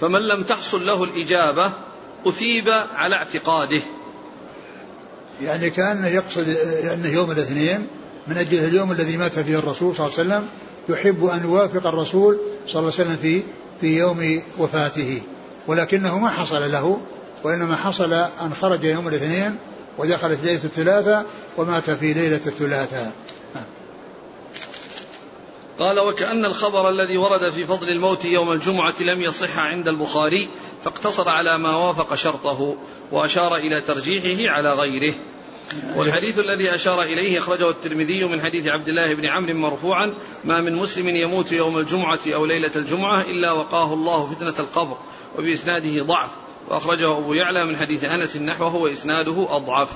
فمن 0.00 0.20
لم 0.20 0.42
تحصل 0.42 0.86
له 0.86 1.04
الإجابة 1.04 1.72
أثيب 2.26 2.68
على 2.94 3.16
اعتقاده. 3.16 3.82
يعني 5.42 5.70
كان 5.70 6.04
يقصد 6.04 6.48
أنه 6.92 7.08
يوم 7.08 7.30
الاثنين 7.30 7.86
من 8.26 8.36
أجل 8.36 8.58
اليوم 8.58 8.92
الذي 8.92 9.16
مات 9.16 9.38
فيه 9.38 9.58
الرسول 9.58 9.96
صلى 9.96 10.06
الله 10.06 10.18
عليه 10.18 10.28
وسلم 10.28 10.48
يحب 10.88 11.24
أن 11.24 11.44
يوافق 11.44 11.86
الرسول 11.86 12.40
صلى 12.66 12.80
الله 12.80 12.92
عليه 12.92 13.02
وسلم 13.04 13.16
في 13.22 13.42
في 13.80 13.98
يوم 13.98 14.42
وفاته. 14.58 15.22
ولكنه 15.66 16.18
ما 16.18 16.28
حصل 16.28 16.72
له 16.72 17.00
وإنما 17.44 17.76
حصل 17.76 18.12
أن 18.12 18.54
خرج 18.60 18.84
يوم 18.84 19.08
الاثنين 19.08 19.56
ودخلت 19.98 20.40
ليلة 20.42 20.64
الثلاثاء 20.64 21.26
ومات 21.56 21.90
في 21.90 22.12
ليلة 22.12 22.40
الثلاثاء. 22.46 23.12
قال 25.80 26.00
وكأن 26.00 26.44
الخبر 26.44 26.88
الذي 26.88 27.16
ورد 27.16 27.50
في 27.50 27.66
فضل 27.66 27.88
الموت 27.88 28.24
يوم 28.24 28.52
الجمعة 28.52 28.94
لم 29.00 29.22
يصح 29.22 29.58
عند 29.58 29.88
البخاري 29.88 30.48
فاقتصر 30.84 31.28
على 31.28 31.58
ما 31.58 31.76
وافق 31.76 32.14
شرطه 32.14 32.76
وأشار 33.12 33.56
إلى 33.56 33.80
ترجيحه 33.80 34.54
على 34.54 34.74
غيره. 34.74 35.14
والحديث 35.96 36.38
الذي 36.38 36.74
أشار 36.74 37.02
إليه 37.02 37.38
أخرجه 37.38 37.70
الترمذي 37.70 38.24
من 38.24 38.40
حديث 38.40 38.66
عبد 38.66 38.88
الله 38.88 39.14
بن 39.14 39.26
عمرو 39.26 39.54
مرفوعا 39.54 40.14
ما 40.44 40.60
من 40.60 40.76
مسلم 40.76 41.08
يموت 41.08 41.52
يوم 41.52 41.78
الجمعة 41.78 42.20
أو 42.26 42.46
ليلة 42.46 42.72
الجمعة 42.76 43.20
إلا 43.20 43.52
وقاه 43.52 43.94
الله 43.94 44.26
فتنة 44.26 44.54
القبر 44.58 44.96
وبإسناده 45.38 46.02
ضعف 46.02 46.30
وأخرجه 46.68 47.18
أبو 47.18 47.34
يعلى 47.34 47.64
من 47.64 47.76
حديث 47.76 48.04
أنس 48.04 48.36
نحوه 48.36 48.76
وإسناده 48.76 49.46
أضعف. 49.56 49.92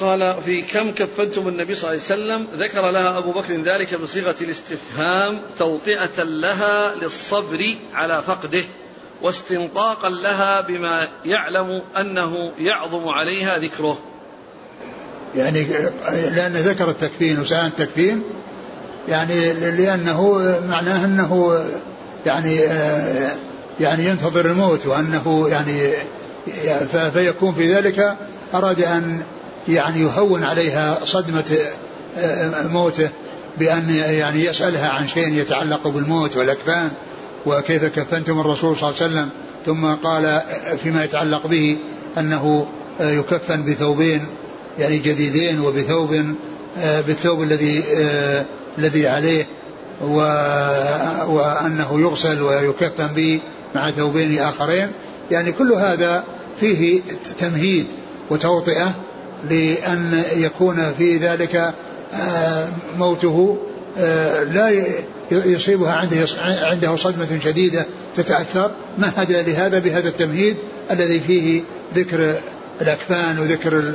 قال 0.00 0.42
في 0.44 0.62
كم 0.62 0.90
كفنتم 0.90 1.48
النبي 1.48 1.74
صلى 1.74 1.90
الله 1.90 2.02
عليه 2.10 2.22
وسلم؟ 2.22 2.46
ذكر 2.58 2.90
لها 2.90 3.18
أبو 3.18 3.32
بكر 3.32 3.54
ذلك 3.54 3.94
بصيغة 3.94 4.36
الاستفهام 4.40 5.40
توطئة 5.58 6.22
لها 6.22 6.94
للصبر 6.94 7.64
على 7.94 8.22
فقده 8.26 8.64
واستنطاقا 9.22 10.10
لها 10.10 10.60
بما 10.60 11.08
يعلم 11.24 11.82
أنه 12.00 12.52
يعظم 12.58 13.08
عليها 13.08 13.58
ذكره. 13.58 13.98
يعني 15.36 15.66
لأن 16.30 16.52
ذكر 16.52 16.90
التكفين 16.90 17.40
وسأل 17.40 17.66
التكفين 17.66 18.22
يعني 19.08 19.52
لأنه 19.52 20.38
معناه 20.68 21.04
أنه 21.04 21.64
يعني 22.26 22.56
يعني 23.80 24.04
ينتظر 24.04 24.46
الموت 24.46 24.86
وأنه 24.86 25.48
يعني 25.48 25.92
فيكون 27.12 27.54
في 27.54 27.74
ذلك 27.74 28.16
أراد 28.54 28.82
أن 28.82 29.22
يعني 29.68 30.00
يهون 30.00 30.44
عليها 30.44 30.98
صدمة 31.04 31.58
موته 32.64 33.08
بأن 33.58 33.90
يعني 33.90 34.44
يسألها 34.44 34.88
عن 34.88 35.08
شيء 35.08 35.32
يتعلق 35.32 35.88
بالموت 35.88 36.36
والأكفان 36.36 36.90
وكيف 37.46 37.84
كفنتم 37.84 38.40
الرسول 38.40 38.76
صلى 38.76 38.90
الله 38.90 39.02
عليه 39.02 39.12
وسلم. 39.12 39.28
ثم 39.66 39.86
قال 39.86 40.42
فيما 40.82 41.04
يتعلق 41.04 41.46
به 41.46 41.78
أنه 42.18 42.66
يكفن 43.00 43.64
بثوبين 43.64 44.26
يعني 44.78 44.98
جديدين 44.98 45.60
وبثوب 45.60 46.24
بالثوب 47.06 47.42
الذي 47.42 47.84
الذي 48.78 49.08
عليه 49.08 49.46
وأنه 51.28 52.00
يغسل 52.00 52.42
ويكفن 52.42 53.06
به 53.06 53.40
مع 53.74 53.90
ثوبين 53.90 54.38
آخرين. 54.38 54.90
يعني 55.30 55.52
كل 55.52 55.72
هذا 55.72 56.24
فيه 56.60 57.00
تمهيد 57.38 57.86
وتوطئة 58.30 58.94
لأن 59.50 60.22
يكون 60.36 60.92
في 60.98 61.16
ذلك 61.16 61.74
موته 62.98 63.58
لا 64.52 64.72
يصيبها 65.30 65.92
عنده 65.92 66.26
عنده 66.40 66.96
صدمة 66.96 67.40
شديدة 67.44 67.86
تتأثر. 68.16 68.70
مهد 68.98 69.32
لهذا 69.32 69.78
بهذا 69.78 70.08
التمهيد 70.08 70.56
الذي 70.90 71.20
فيه 71.20 71.62
ذكر 71.94 72.34
الأكفان 72.80 73.38
وذكر 73.38 73.94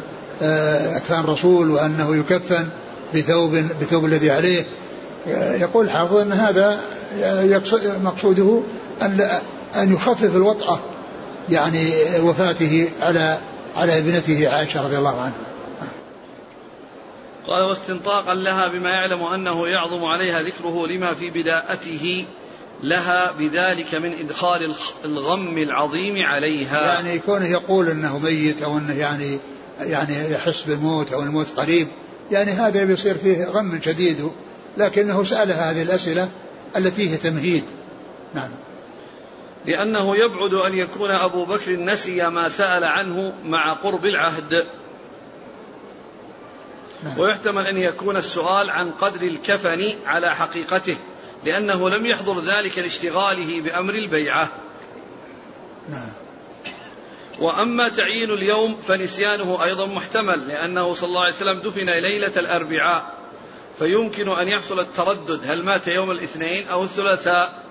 أكفان 0.95 1.23
رسول 1.23 1.71
وأنه 1.71 2.15
يكفن 2.15 2.67
بثوب 3.15 3.55
بثوب 3.81 4.05
الذي 4.05 4.31
عليه. 4.31 4.65
يقول 5.59 5.85
الحافظ 5.85 6.17
أن 6.17 6.31
هذا 6.31 6.79
مقصوده 8.03 8.61
أن 9.01 9.29
أن 9.75 9.93
يخفف 9.93 10.35
الوطأة 10.35 10.79
يعني 11.49 11.89
وفاته 12.23 12.89
على 13.01 13.37
على 13.75 13.97
ابنته 13.97 14.49
عائشة 14.49 14.85
رضي 14.85 14.97
الله 14.97 15.21
عنها. 15.21 15.53
قال 17.47 17.63
واستنطاقا 17.63 18.33
لها 18.33 18.67
بما 18.67 18.89
يعلم 18.89 19.23
أنه 19.23 19.67
يعظم 19.67 20.05
عليها 20.05 20.41
ذكره 20.41 20.87
لما 20.87 21.13
في 21.13 21.29
بداءته 21.29 22.25
لها 22.83 23.31
بذلك 23.31 23.95
من 23.95 24.13
إدخال 24.13 24.75
الغم 25.05 25.57
العظيم 25.57 26.17
عليها. 26.17 26.93
يعني 26.93 27.19
كونه 27.19 27.45
يقول 27.45 27.89
أنه 27.89 28.19
ميت 28.19 28.61
أو 28.61 28.77
أنه 28.77 28.93
يعني 28.93 29.39
يعني 29.79 30.31
يحس 30.31 30.63
بالموت 30.63 31.13
أو 31.13 31.23
الموت 31.23 31.59
قريب 31.59 31.87
يعني 32.31 32.51
هذا 32.51 32.83
بيصير 32.83 33.17
فيه 33.17 33.45
غم 33.45 33.79
شديد 33.81 34.29
لكنه 34.77 35.23
سألها 35.23 35.71
هذه 35.71 35.81
الأسئلة 35.81 36.29
التي 36.77 37.09
هي 37.09 37.17
تمهيد. 37.17 37.63
نعم. 38.35 38.49
لأنه 39.65 40.17
يبعد 40.17 40.53
أن 40.53 40.77
يكون 40.77 41.11
أبو 41.11 41.45
بكر 41.45 41.71
نسي 41.71 42.29
ما 42.29 42.49
سأل 42.49 42.83
عنه 42.83 43.33
مع 43.45 43.73
قرب 43.73 44.05
العهد 44.05 44.65
نعم. 47.03 47.19
ويحتمل 47.19 47.67
أن 47.67 47.77
يكون 47.77 48.17
السؤال 48.17 48.69
عن 48.69 48.91
قدر 48.91 49.21
الكفن 49.27 49.81
على 50.05 50.35
حقيقته 50.35 50.97
لأنه 51.45 51.89
لم 51.89 52.05
يحضر 52.05 52.39
ذلك 52.39 52.77
لاشتغاله 52.77 53.61
بأمر 53.61 53.93
البيعة 53.93 54.49
نعم. 55.89 56.09
وأما 57.39 57.89
تعيين 57.89 58.31
اليوم 58.31 58.81
فنسيانه 58.81 59.63
أيضا 59.63 59.85
محتمل 59.85 60.47
لأنه 60.47 60.93
صلى 60.93 61.07
الله 61.07 61.21
عليه 61.21 61.33
وسلم 61.33 61.59
دفن 61.59 61.85
ليلة 61.85 62.33
الأربعاء 62.37 63.13
فيمكن 63.79 64.29
أن 64.29 64.47
يحصل 64.47 64.79
التردد 64.79 65.41
هل 65.45 65.63
مات 65.63 65.87
يوم 65.87 66.11
الاثنين 66.11 66.67
أو 66.67 66.83
الثلاثاء 66.83 67.62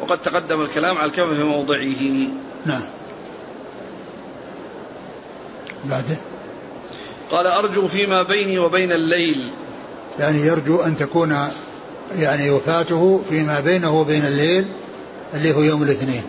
وقد 0.00 0.22
تقدم 0.22 0.60
الكلام 0.60 0.98
على 0.98 1.10
الكفن 1.10 1.34
في 1.34 1.42
موضعه. 1.42 2.30
نعم. 2.66 2.82
بعده. 5.84 6.16
قال 7.30 7.46
أرجو 7.46 7.88
فيما 7.88 8.22
بيني 8.22 8.58
وبين 8.58 8.92
الليل. 8.92 9.52
يعني 10.18 10.38
يرجو 10.38 10.82
أن 10.82 10.96
تكون 10.96 11.36
يعني 12.18 12.50
وفاته 12.50 13.22
فيما 13.28 13.60
بينه 13.60 14.00
وبين 14.00 14.24
الليل 14.24 14.66
اللي 15.34 15.54
هو 15.54 15.62
يوم 15.62 15.82
الاثنين. 15.82 16.22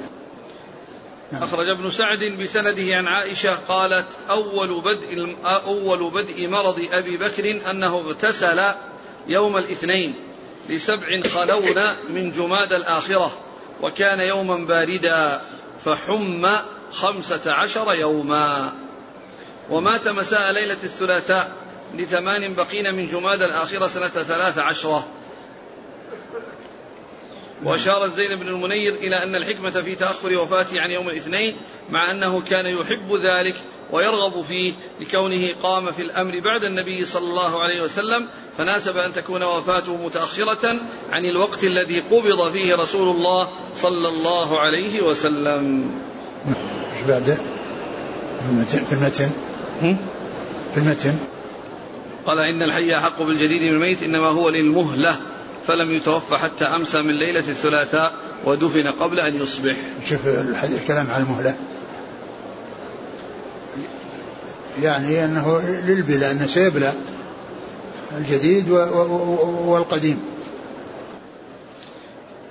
نعم. 1.32 1.44
أخرج 1.44 1.70
ابن 1.70 1.92
سعد 1.92 2.20
بسنده 2.42 2.96
عن 2.96 3.08
عائشة 3.08 3.56
قالت 3.68 4.08
أول 4.30 4.82
بدء 4.82 5.36
أول 5.44 6.12
بدء 6.12 6.48
مرض 6.48 6.88
أبي 6.92 7.18
بكر 7.18 7.72
أنه 7.72 7.98
اغتسل 7.98 8.62
يوم 9.28 9.58
الاثنين 9.58 10.16
لسبع 10.70 11.22
خلون 11.22 11.96
من 12.10 12.32
جماد 12.32 12.74
الآخرة. 12.74 13.32
وكان 13.82 14.20
يوما 14.20 14.58
باردا 14.66 15.42
فحم 15.86 16.48
خمسة 16.92 17.54
عشر 17.54 17.94
يوما. 17.94 18.74
ومات 19.70 20.08
مساء 20.08 20.52
ليلة 20.52 20.84
الثلاثاء 20.84 21.52
لثمان 21.96 22.54
بقين 22.54 22.96
من 22.96 23.08
جماد 23.08 23.42
الآخرة 23.42 23.88
سنة 23.88 24.10
ثلاث 24.10 24.58
عشرة. 24.58 25.08
وأشار 27.64 28.06
الزين 28.06 28.40
بن 28.40 28.48
المنير 28.48 28.96
إلى 28.96 29.24
أن 29.24 29.36
الحكمة 29.36 29.70
في 29.70 29.96
تأخر 29.96 30.38
وفاته 30.38 30.82
عن 30.82 30.92
يوم 30.92 31.10
الاثنين 31.10 31.58
مع 31.90 32.12
أنه 32.12 32.42
كان 32.42 32.66
يحب 32.66 33.16
ذلك 33.16 33.56
ويرغب 33.92 34.42
فيه 34.42 34.74
لكونه 35.00 35.48
قام 35.64 35.92
في 35.92 36.02
الأمر 36.02 36.40
بعد 36.40 36.64
النبي 36.64 37.06
صلى 37.06 37.24
الله 37.24 37.64
عليه 37.64 37.82
وسلم 37.82 38.30
فناسب 38.60 38.98
أن 38.98 39.14
تكون 39.14 39.44
وفاته 39.44 40.06
متأخرة 40.06 40.80
عن 41.10 41.26
الوقت 41.26 41.64
الذي 41.64 42.00
قبض 42.00 42.52
فيه 42.52 42.76
رسول 42.76 43.16
الله 43.16 43.50
صلى 43.76 44.08
الله 44.08 44.60
عليه 44.60 45.02
وسلم. 45.02 45.92
بعده؟ 47.08 47.38
في 48.40 48.52
المتن 48.94 49.32
في 50.74 50.78
المتن؟ 50.78 51.16
قال 52.26 52.40
إن 52.40 52.64
الحي 52.64 52.98
أحق 52.98 53.22
بالجديد 53.22 53.62
من 53.62 53.70
الميت 53.70 54.04
إنما 54.04 54.28
هو 54.28 54.50
للمهلة 54.50 55.16
فلم 55.68 55.94
يتوفى 55.94 56.38
حتى 56.38 56.66
أمسى 56.66 57.02
من 57.02 57.14
ليلة 57.14 57.40
الثلاثاء 57.40 58.14
ودفن 58.46 58.88
قبل 58.88 59.20
أن 59.20 59.42
يصبح. 59.42 59.76
شوف 60.10 60.20
الكلام 60.64 61.12
على 61.12 61.24
المهلة. 61.24 61.56
يعني 64.82 65.26
أنه 65.26 65.62
للبلاء 65.88 66.32
أنه 66.32 66.48
سيبلى 66.48 66.94
الجديد 68.18 68.70
والقديم. 68.70 70.24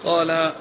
قال 0.05 0.53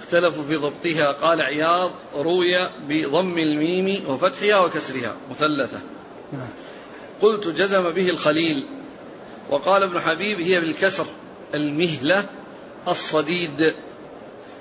اختلفوا 0.00 0.42
في 0.42 0.56
ضبطها. 0.56 1.12
قال 1.12 1.40
عياض 1.40 1.90
روي 2.14 2.68
بضم 2.88 3.38
الميم 3.38 4.04
وفتحها 4.08 4.58
وكسرها 4.58 5.16
مثلثة. 5.30 5.78
نعم. 6.32 6.48
قلت 7.22 7.48
جزم 7.48 7.90
به 7.90 8.10
الخليل. 8.10 8.66
وقال 9.50 9.82
ابن 9.82 10.00
حبيب 10.00 10.40
هي 10.40 10.60
بالكسر 10.60 11.06
المهلة 11.54 12.24
الصديد. 12.88 13.74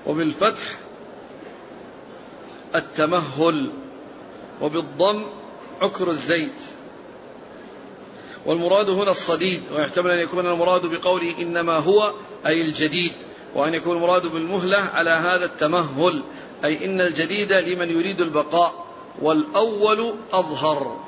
وبالفتح 0.07 0.77
التمهل. 2.75 3.71
وبالضم 4.61 5.25
عكر 5.81 6.09
الزيت. 6.09 6.72
والمراد 8.45 8.89
هنا 8.89 9.11
الصديد 9.11 9.63
ويحتمل 9.75 10.11
أن 10.11 10.19
يكون 10.19 10.47
المراد 10.47 10.85
بقوله 10.85 11.41
إنما 11.41 11.77
هو 11.77 12.13
أي 12.45 12.61
الجديد 12.61 13.11
وأن 13.55 13.73
يكون 13.73 13.97
المراد 13.97 14.27
بالمهلة 14.27 14.77
على 14.77 15.09
هذا 15.09 15.45
التمهل 15.45 16.23
أي 16.65 16.85
إن 16.85 17.01
الجديد 17.01 17.53
لمن 17.53 17.89
يريد 17.89 18.21
البقاء 18.21 18.85
والأول 19.21 20.13
أظهر. 20.33 20.99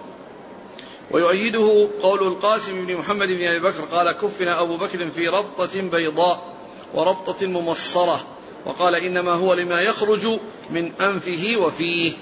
ويؤيده 1.11 1.87
قول 2.01 2.27
القاسم 2.27 2.85
بن 2.85 2.95
محمد 2.95 3.27
بن 3.27 3.43
أبي 3.43 3.59
بكر 3.59 3.85
قال 3.85 4.11
كفنا 4.11 4.61
أبو 4.61 4.77
بكر 4.77 5.07
في 5.07 5.27
ربطة 5.27 5.81
بيضاء 5.81 6.53
وربطة 6.93 7.47
ممصرة 7.47 8.25
وقال 8.65 8.95
إنما 8.95 9.31
هو 9.31 9.53
لما 9.53 9.81
يخرج 9.81 10.39
من 10.69 10.91
أنفه 11.01 11.55
وفيه. 11.57 12.13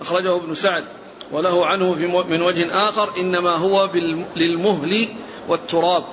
أخرجه 0.00 0.36
ابن 0.36 0.54
سعد. 0.54 0.84
وله 1.32 1.66
عنه 1.66 1.94
في 1.94 2.06
من 2.06 2.42
وجه 2.42 2.88
آخر 2.88 3.20
إنما 3.20 3.50
هو 3.50 3.90
للمهل 4.36 5.08
والتراب. 5.48 6.04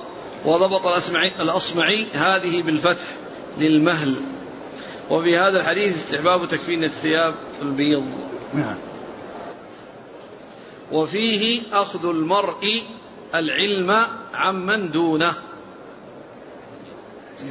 وضبط 0.44 0.86
الأصمعي, 0.86 1.42
الأصمعي 1.42 2.06
هذه 2.14 2.62
بالفتح 2.62 3.04
للمهل. 3.58 4.16
وفي 5.10 5.38
هذا 5.38 5.58
الحديث 5.60 5.96
استحباب 5.96 6.48
تكفين 6.48 6.84
الثياب 6.84 7.34
البيض. 7.62 8.04
نعم. 8.54 8.76
وفيه 10.92 11.62
أخذ 11.72 12.08
المرء 12.08 12.82
العلم 13.34 13.96
عمن 14.34 14.90
دونه. 14.90 15.34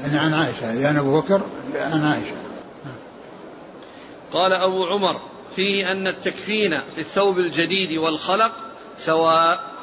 يعني 0.01 0.20
عن 0.20 0.34
عائشة 0.34 0.74
يعني 0.74 0.99
أبو 0.99 1.22
بكر 1.22 1.41
عن 1.76 2.03
عائشة. 2.03 2.36
قال 4.34 4.53
أبو 4.53 4.86
عمر 4.86 5.20
فيه 5.55 5.91
أن 5.91 6.07
التكفين 6.07 6.77
في 6.95 7.01
الثوب 7.01 7.37
الجديد 7.37 7.97
والخلق 7.97 8.51
سواء 8.97 9.73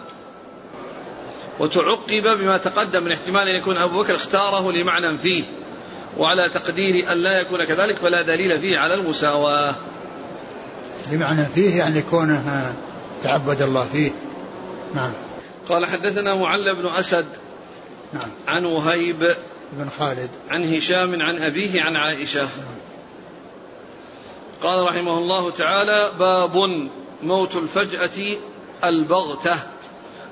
وتعقب 1.60 2.38
بما 2.38 2.56
تقدم 2.56 3.04
من 3.04 3.12
احتمال 3.12 3.48
أن 3.48 3.56
يكون 3.60 3.76
أبو 3.76 4.02
بكر 4.02 4.14
اختاره 4.14 4.72
لمعنى 4.72 5.18
فيه 5.18 5.44
وعلى 6.18 6.48
تقدير 6.48 7.12
أن 7.12 7.18
لا 7.18 7.40
يكون 7.40 7.64
كذلك 7.64 7.98
فلا 7.98 8.22
دليل 8.22 8.60
فيه 8.60 8.78
على 8.78 8.94
المساواة. 8.94 9.74
لمعنى 11.12 11.44
فيه 11.44 11.78
يعني 11.78 12.02
كونه 12.02 12.74
تعبد 13.22 13.62
الله 13.62 13.88
فيه. 13.92 14.10
نعم. 14.94 15.12
قال 15.68 15.86
حدثنا 15.86 16.34
معل 16.34 16.76
بن 16.76 16.86
أسد 16.86 17.26
نعم. 18.12 18.30
عن 18.48 18.64
وهيب 18.64 19.34
بن 19.72 19.88
خالد. 19.98 20.30
عن 20.50 20.74
هشام 20.74 21.22
عن 21.22 21.36
أبيه 21.42 21.82
عن 21.82 21.96
عائشة. 21.96 22.48
قال 24.62 24.86
رحمه 24.86 25.18
الله 25.18 25.50
تعالى 25.50 26.10
باب 26.18 26.88
موت 27.22 27.56
الفجأة 27.56 28.36
البغتة. 28.84 29.54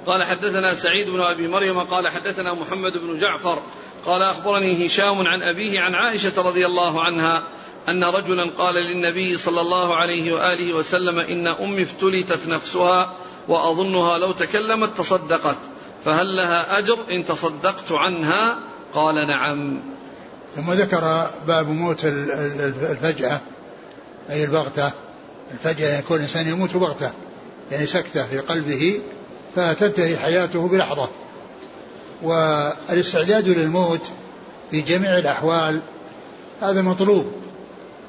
قال 0.07 0.25
حدثنا 0.25 0.75
سعيد 0.75 1.11
بن 1.11 1.21
أبي 1.21 1.49
مريم 1.49 1.79
قال 1.81 2.09
حدثنا 2.09 2.55
محمد 2.55 2.93
بن 2.93 3.19
جعفر 3.19 3.63
قال 4.07 4.23
أخبرني 4.23 4.87
هشام 4.87 5.27
عن 5.27 5.43
أبيه 5.43 5.81
عن 5.81 5.95
عائشة 5.95 6.43
رضي 6.43 6.67
الله 6.67 7.05
عنها 7.05 7.43
أن 7.89 8.05
رجلا 8.05 8.51
قال 8.59 8.75
للنبي 8.75 9.39
صلى 9.39 9.61
الله 9.61 9.97
عليه 9.97 10.33
وآله 10.33 10.75
وسلم 10.75 11.19
إن 11.19 11.47
أمي 11.47 11.83
افتلتت 11.83 12.49
نفسها 12.49 13.15
وأظنها 13.49 14.19
لو 14.19 14.33
تكلمت 14.33 14.99
تصدقت 14.99 15.59
فهل 16.05 16.37
لها 16.37 16.79
أجر 16.79 16.99
إن 17.11 17.25
تصدقت 17.25 17.93
عنها؟ 17.93 18.59
قال 18.95 19.15
نعم. 19.15 19.81
ثم 20.57 20.73
ذكر 20.73 21.31
باب 21.47 21.69
موت 21.69 22.05
الفجأة 22.05 23.41
أي 24.31 24.45
البغتة 24.45 24.93
الفجأة 25.53 25.99
يكون 25.99 26.17
الإنسان 26.17 26.49
يموت 26.49 26.77
بغتة 26.77 27.11
يعني 27.73 27.87
سكتة 27.87 28.27
في 28.27 28.39
قلبه 28.39 29.01
فتنتهي 29.57 30.17
حياته 30.17 30.69
بلحظة. 30.69 31.09
والاستعداد 32.23 33.49
للموت 33.49 34.11
في 34.71 34.81
جميع 34.81 35.19
الأحوال 35.19 35.81
هذا 36.63 36.83
مطلوب 36.83 37.33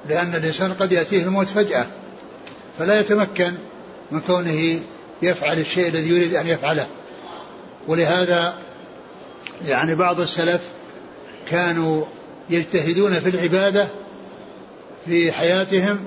لأن 0.09 0.36
الإنسان 0.36 0.74
قد 0.74 0.91
يأتيه 0.91 1.24
الموت 1.24 1.47
فجأة 1.47 1.88
فلا 2.80 2.99
يتمكن 2.99 3.53
من 4.11 4.20
كونه 4.20 4.80
يفعل 5.22 5.59
الشيء 5.59 5.88
الذي 5.88 6.09
يريد 6.09 6.36
أن 6.36 6.47
يفعله. 6.47 6.88
ولهذا 7.88 8.57
يعني 9.65 9.95
بعض 9.95 10.20
السلف 10.20 10.61
كانوا 11.49 12.05
يجتهدون 12.49 13.20
في 13.20 13.30
العبادة 13.30 13.88
في 15.06 15.32
حياتهم 15.32 16.00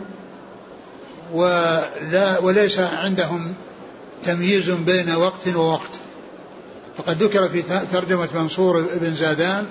ولا 1.32 2.38
وليس 2.38 2.78
عندهم 2.78 3.55
تمييز 4.24 4.70
بين 4.70 5.14
وقت 5.14 5.49
ووقت. 5.49 6.01
فقد 6.97 7.22
ذكر 7.22 7.49
في 7.49 7.62
ترجمة 7.93 8.28
منصور 8.34 8.82
بن 9.01 9.14
زادان 9.14 9.66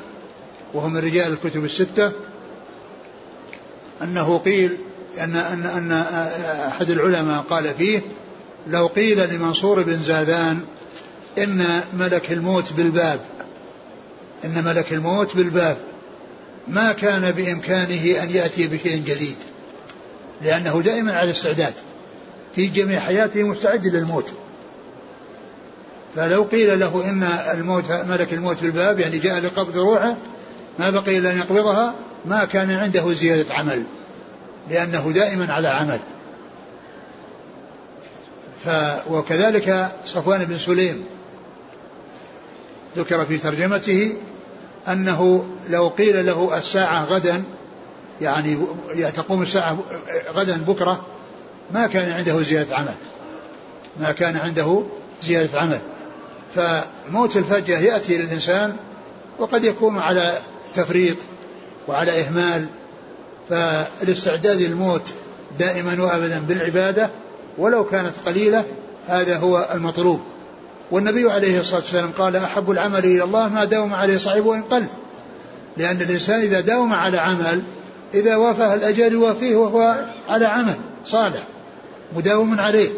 وهو 0.73 0.87
من 0.87 0.97
رجال 0.97 1.33
الكتب 1.33 1.65
الستة 1.65 2.11
أنه 4.01 4.37
قيل 4.37 4.77
أن 5.19 5.35
أن 5.35 5.65
أن 5.65 5.91
أحد 6.67 6.89
العلماء 6.89 7.41
قال 7.41 7.73
فيه 7.73 8.01
لو 8.67 8.87
قيل 8.87 9.33
لمنصور 9.33 9.83
بن 9.83 10.03
زادان 10.03 10.59
إن 11.37 11.81
ملك 11.93 12.31
الموت 12.31 12.73
بالباب 12.73 13.19
إن 14.45 14.63
ملك 14.63 14.93
الموت 14.93 15.35
بالباب 15.35 15.77
ما 16.67 16.91
كان 16.91 17.31
بإمكانه 17.31 18.23
أن 18.23 18.29
يأتي 18.29 18.67
بشيء 18.67 18.97
جديد 18.97 19.35
لأنه 20.41 20.81
دائما 20.81 21.13
على 21.13 21.31
استعداد 21.31 21.73
في 22.55 22.67
جميع 22.67 22.99
حياته 22.99 23.43
مستعد 23.43 23.87
للموت. 23.87 24.31
فلو 26.15 26.43
قيل 26.43 26.79
له 26.79 27.09
إن 27.09 27.23
الموت 27.53 27.91
ملك 27.91 28.33
الموت 28.33 28.61
بالباب 28.61 28.99
يعني 28.99 29.17
جاء 29.17 29.39
لقبض 29.39 29.77
روحه 29.77 30.15
ما 30.79 30.89
بقي 30.89 31.17
إلا 31.17 31.31
أن 31.31 31.37
يقبضها 31.37 31.95
ما 32.25 32.45
كان 32.45 32.71
عنده 32.71 33.13
زيادة 33.13 33.53
عمل 33.53 33.83
لأنه 34.69 35.11
دائما 35.11 35.53
على 35.53 35.67
عمل. 35.67 35.99
ف 38.65 38.69
وكذلك 39.09 39.91
صفوان 40.05 40.45
بن 40.45 40.57
سليم 40.57 41.05
ذكر 42.97 43.25
في 43.25 43.37
ترجمته 43.37 44.15
أنه 44.87 45.45
لو 45.69 45.87
قيل 45.87 46.25
له 46.25 46.57
الساعة 46.57 47.05
غدا 47.05 47.43
يعني 48.21 48.57
تقوم 49.15 49.41
الساعة 49.41 49.79
غدا 50.33 50.57
بكرة 50.57 51.05
ما 51.71 51.87
كان 51.87 52.11
عنده 52.11 52.43
زيادة 52.43 52.75
عمل. 52.75 52.93
ما 53.99 54.11
كان 54.11 54.37
عنده 54.37 54.83
زيادة 55.23 55.59
عمل. 55.59 55.79
فموت 56.55 57.37
الفجأة 57.37 57.79
يأتي 57.79 58.17
للإنسان 58.17 58.75
وقد 59.39 59.63
يكون 59.63 59.97
على 59.97 60.37
تفريط 60.75 61.17
وعلى 61.87 62.21
إهمال. 62.21 62.67
فالاستعداد 63.49 64.61
للموت 64.61 65.13
دائما 65.59 66.03
وأبدا 66.03 66.39
بالعبادة 66.39 67.11
ولو 67.57 67.85
كانت 67.85 68.13
قليلة 68.25 68.65
هذا 69.07 69.37
هو 69.37 69.69
المطلوب. 69.73 70.19
والنبي 70.91 71.31
عليه 71.31 71.59
الصلاة 71.59 71.81
والسلام 71.81 72.11
قال 72.11 72.35
أحب 72.35 72.71
العمل 72.71 73.05
إلى 73.05 73.23
الله 73.23 73.49
ما 73.49 73.65
داوم 73.65 73.93
عليه 73.93 74.17
صاحبه 74.17 74.47
وإن 74.47 74.61
قل. 74.61 74.89
لأن 75.77 76.01
الإنسان 76.01 76.39
إذا 76.41 76.61
داوم 76.61 76.93
على 76.93 77.17
عمل 77.17 77.63
إذا 78.13 78.35
وافاه 78.35 78.73
الأجل 78.73 79.13
يوافيه 79.13 79.55
وهو 79.55 80.05
على 80.29 80.45
عمل 80.45 80.75
صالح 81.05 81.43
مداوم 82.15 82.59
عليه. 82.59 82.89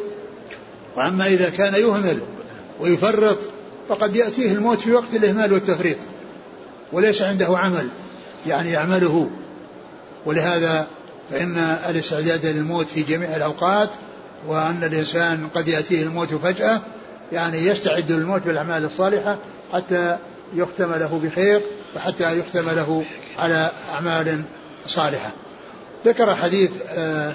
وأما 0.96 1.28
إذا 1.28 1.50
كان 1.50 1.74
يهمل 1.74 2.20
ويفرط 2.80 3.40
فقد 3.90 4.16
يأتيه 4.16 4.52
الموت 4.52 4.82
في 4.82 4.92
وقت 4.92 5.14
الإهمال 5.14 5.54
والتفريط. 5.54 5.98
وليس 6.94 7.22
عنده 7.22 7.58
عمل 7.58 7.88
يعني 8.48 8.72
يعمله. 8.72 9.30
ولهذا 10.26 10.88
فإن 11.32 11.58
الاستعداد 11.90 12.46
للموت 12.46 12.88
في 12.88 13.04
جميع 13.04 13.36
الأوقات 13.36 13.90
وأن 14.48 14.84
الإنسان 14.84 15.48
قد 15.56 15.68
يأتيه 15.68 16.04
الموت 16.04 16.34
فجأة 16.34 16.82
يعني 17.34 17.58
يستعد 17.58 18.12
للموت 18.12 18.42
بالأعمال 18.42 18.86
الصالحة 18.86 19.38
حتى 19.74 20.18
يختم 20.54 20.94
له 20.94 21.20
بخير 21.24 21.62
وحتى 21.96 22.40
يختم 22.40 22.70
له 22.70 23.04
على 23.38 23.72
أعمال 23.94 24.42
صالحة. 24.88 25.32
ذكر 26.06 26.36
حديث 26.36 26.72
آه، 26.90 27.34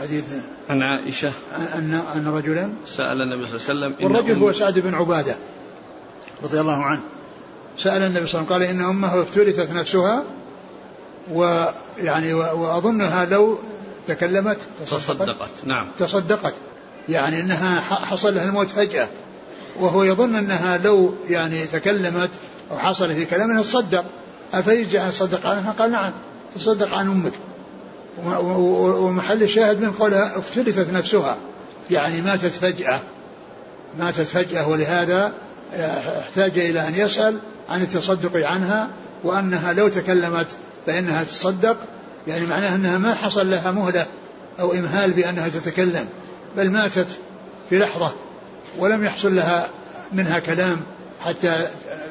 حديث 0.00 0.24
عن 0.70 0.82
عائشة. 0.82 1.32
أن 1.74 2.02
أن 2.16 2.28
رجلا 2.28 2.72
سأل 2.86 3.22
النبي 3.22 3.46
صلى 3.46 3.74
الله 3.74 3.86
عليه 3.86 3.96
وسلم 3.96 4.06
والرجل 4.06 4.42
هو 4.42 4.52
سعد 4.52 4.78
بن 4.78 4.94
عبادة 4.94 5.36
رضي 6.42 6.60
الله 6.60 6.84
عنه. 6.84 7.02
سأل 7.78 8.02
النبي 8.02 8.26
صلى 8.26 8.40
الله 8.40 8.54
عليه 8.54 8.66
وسلم 8.66 8.78
قال 8.78 8.84
إن 8.84 8.90
أمه 8.90 9.22
افترثت 9.22 9.72
نفسها 9.72 10.24
ويعني 11.32 12.34
وأظنها 12.34 13.24
لو 13.24 13.58
تكلمت 14.06 14.58
تصدقت, 14.86 15.18
تصدقت 15.18 15.50
نعم. 15.64 15.86
تصدقت. 15.98 16.54
يعني 17.10 17.40
إنها 17.40 17.80
حصل 17.80 18.34
لها 18.34 18.44
الموت 18.44 18.70
فجأة. 18.70 19.08
وهو 19.80 20.04
يظن 20.04 20.34
إنها 20.34 20.78
لو 20.78 21.14
يعني 21.28 21.66
تكلمت 21.66 22.30
أو 22.70 22.78
حصل 22.78 23.14
في 23.14 23.24
كلامها 23.24 23.62
تصدق. 23.62 24.04
افيجي 24.54 25.02
ان 25.02 25.08
يصدق 25.08 25.46
عنها؟ 25.46 25.72
قال 25.78 25.90
نعم 25.90 26.12
تصدق 26.54 26.94
عن 26.94 27.08
أمك. 27.08 27.32
ومحل 28.98 29.42
الشاهد 29.42 29.80
من 29.80 29.90
قولها 29.90 30.38
افترثت 30.38 30.92
نفسها. 30.92 31.36
يعني 31.90 32.20
ماتت 32.20 32.52
فجأة. 32.52 33.00
ماتت 33.98 34.20
فجأة 34.20 34.68
ولهذا 34.68 35.32
احتاج 36.20 36.58
إلى 36.58 36.88
أن 36.88 36.94
يسأل 36.94 37.38
عن 37.68 37.82
التصدق 37.82 38.46
عنها 38.46 38.88
وأنها 39.24 39.72
لو 39.72 39.88
تكلمت 39.88 40.46
فإنها 40.86 41.24
تصدق 41.24 41.76
يعني 42.28 42.46
معناها 42.46 42.74
أنها 42.74 42.98
ما 42.98 43.14
حصل 43.14 43.50
لها 43.50 43.70
مهلة 43.70 44.06
أو 44.60 44.72
إمهال 44.72 45.12
بأنها 45.12 45.48
تتكلم. 45.48 46.06
بل 46.56 46.70
ماتت 46.70 47.20
في 47.70 47.78
لحظة 47.78 48.12
ولم 48.78 49.04
يحصل 49.04 49.34
لها 49.34 49.68
منها 50.12 50.38
كلام 50.38 50.80
حتى 51.20 51.68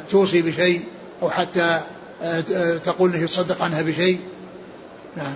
توصي 0.10 0.42
بشيء 0.42 0.84
أو 1.22 1.30
حتى 1.30 1.82
تقول 2.84 3.14
أنه 3.14 3.24
يتصدق 3.24 3.64
عنها 3.64 3.82
بشيء. 3.82 4.20
نعم. 5.18 5.34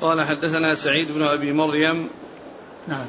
قال 0.00 0.26
حدثنا 0.26 0.74
سعيد 0.74 1.12
بن 1.12 1.22
أبي 1.22 1.52
مريم 1.52 2.08
نعم. 2.88 3.06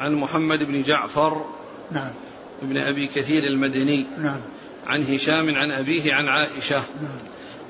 عن 0.00 0.14
محمد 0.14 0.62
بن 0.62 0.82
جعفر 0.82 1.44
نعم. 1.90 2.12
ابن 2.62 2.76
أبي 2.76 3.06
كثير 3.06 3.42
المدني 3.42 4.06
نعم. 4.18 4.40
عن 4.86 5.02
هشام 5.02 5.54
عن 5.54 5.70
أبيه 5.70 6.14
عن 6.14 6.28
عائشة. 6.28 6.82
نعم. 7.02 7.18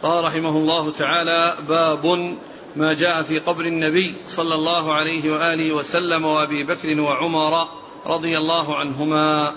قال 0.03 0.25
رحمه 0.25 0.57
الله 0.57 0.93
تعالى 0.93 1.57
باب 1.69 2.37
ما 2.77 2.93
جاء 2.93 3.23
في 3.23 3.39
قبر 3.39 3.65
النبي 3.65 4.15
صلى 4.27 4.55
الله 4.55 4.95
عليه 4.95 5.33
وآله 5.33 5.73
وسلم 5.73 6.25
وأبي 6.25 6.65
بكر 6.65 7.01
وعمر 7.01 7.69
رضي 8.07 8.39
الله 8.39 8.77
عنهما 8.77 9.53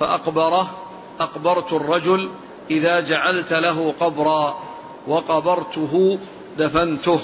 فأقبره 0.00 0.78
أقبرت 1.20 1.72
الرجل 1.72 2.30
إذا 2.70 3.00
جعلت 3.00 3.52
له 3.52 3.94
قبرا 4.00 4.62
وقبرته 5.06 6.18
دفنته. 6.58 7.20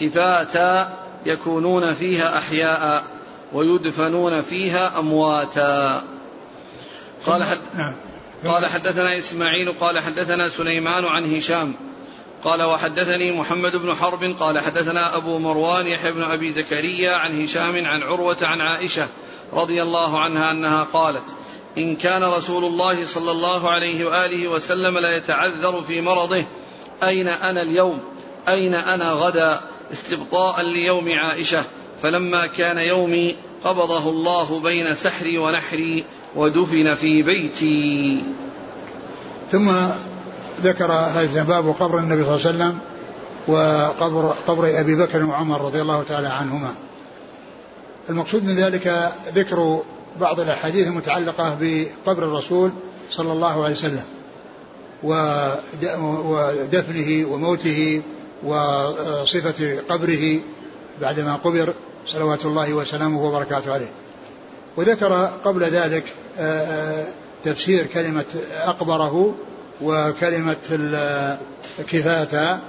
كفاتا 0.00 0.98
يكونون 1.26 1.92
فيها 1.92 2.38
أحياء 2.38 3.04
ويدفنون 3.52 4.42
فيها 4.42 4.98
أمواتا. 4.98 6.02
قال 7.26 7.44
حد 7.44 7.58
نعم. 7.74 7.94
قال 8.46 8.66
حدثنا 8.66 9.18
إسماعيل 9.18 9.72
قال 9.72 10.02
حدثنا 10.02 10.48
سليمان 10.48 11.04
عن 11.04 11.36
هشام. 11.36 11.74
قال 12.44 12.62
وحدثني 12.62 13.32
محمد 13.32 13.76
بن 13.76 13.94
حرب 13.94 14.36
قال 14.40 14.58
حدثنا 14.58 15.16
أبو 15.16 15.38
مروان 15.38 15.86
يحيى 15.86 16.12
بن 16.12 16.22
أبي 16.22 16.52
زكريا 16.52 17.16
عن 17.16 17.42
هشام 17.42 17.86
عن 17.86 18.02
عروة 18.02 18.36
عن 18.42 18.60
عائشة 18.60 19.08
رضي 19.52 19.82
الله 19.82 20.20
عنها 20.20 20.50
أنها 20.50 20.82
قالت 20.82 21.24
إن 21.78 21.96
كان 21.96 22.24
رسول 22.24 22.64
الله 22.64 23.06
صلى 23.06 23.30
الله 23.30 23.70
عليه 23.70 24.04
وآله 24.04 24.48
وسلم 24.48 24.98
لا 24.98 25.16
يتعذر 25.16 25.82
في 25.82 26.00
مرضه 26.00 26.44
أين 27.02 27.28
أنا 27.28 27.62
اليوم؟ 27.62 28.00
أين 28.48 28.74
أنا 28.74 29.12
غدا؟ 29.12 29.60
استبطاء 29.92 30.62
ليوم 30.62 31.12
عائشة 31.12 31.64
فلما 32.02 32.46
كان 32.46 32.78
يومي 32.78 33.36
قبضه 33.64 34.10
الله 34.10 34.60
بين 34.60 34.94
سحري 34.94 35.38
ونحري 35.38 36.04
ودفن 36.36 36.94
في 36.94 37.22
بيتي. 37.22 38.22
ثم 39.50 39.68
ذكر 40.62 40.92
هذا 40.92 41.42
باب 41.42 41.74
قبر 41.80 41.98
النبي 41.98 42.24
صلى 42.24 42.34
الله 42.34 42.46
عليه 42.46 42.74
وسلم 42.74 42.78
وقبر 43.48 44.34
قبر 44.46 44.80
أبي 44.80 44.94
بكر 44.94 45.24
وعمر 45.24 45.60
رضي 45.60 45.80
الله 45.80 46.02
تعالى 46.02 46.28
عنهما. 46.28 46.74
المقصود 48.10 48.44
من 48.44 48.54
ذلك 48.54 49.12
ذكر 49.34 49.82
بعض 50.20 50.40
الأحاديث 50.40 50.86
المتعلقة 50.86 51.58
بقبر 51.60 52.22
الرسول 52.22 52.70
صلى 53.10 53.32
الله 53.32 53.64
عليه 53.64 53.74
وسلم 53.74 54.04
ودفنه 56.22 57.26
وموته 57.32 58.02
وصفة 58.44 59.80
قبره 59.88 60.40
بعدما 61.00 61.34
قبر 61.34 61.74
صلوات 62.06 62.44
الله 62.44 62.74
وسلامه 62.74 63.22
وبركاته 63.22 63.72
عليه. 63.72 63.90
وذكر 64.76 65.30
قبل 65.44 65.64
ذلك 65.64 66.04
آه، 66.38 66.60
آه، 66.60 67.06
تفسير 67.44 67.86
كلمة 67.86 68.24
أقبره 68.64 69.34
وكلمة 69.82 70.98
كفاتا 71.90 72.60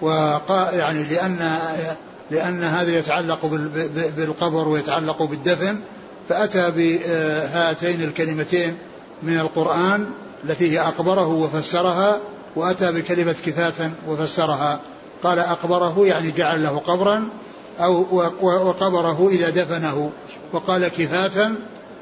وقال 0.00 0.74
يعني 0.74 1.04
لأن 1.04 1.58
لأن 2.30 2.62
هذا 2.62 2.98
يتعلق 2.98 3.46
بالقبر 4.16 4.68
ويتعلق 4.68 5.22
بالدفن 5.22 5.80
فأتى 6.28 6.70
بهاتين 6.70 8.02
الكلمتين 8.02 8.76
من 9.22 9.38
القرآن 9.38 10.10
التي 10.44 10.70
هي 10.70 10.80
أقبره 10.80 11.28
وفسرها 11.28 12.20
وأتى 12.56 12.92
بكلمة 12.92 13.36
كفاتا 13.46 13.92
وفسرها. 14.08 14.80
قال 15.22 15.38
أقبره 15.38 16.06
يعني 16.06 16.30
جعل 16.30 16.62
له 16.62 16.78
قبرا 16.78 17.28
أو 17.80 18.06
وقبره 18.42 19.28
إذا 19.28 19.50
دفنه. 19.50 20.10
وقال 20.52 20.88
كفاتا 20.88 21.54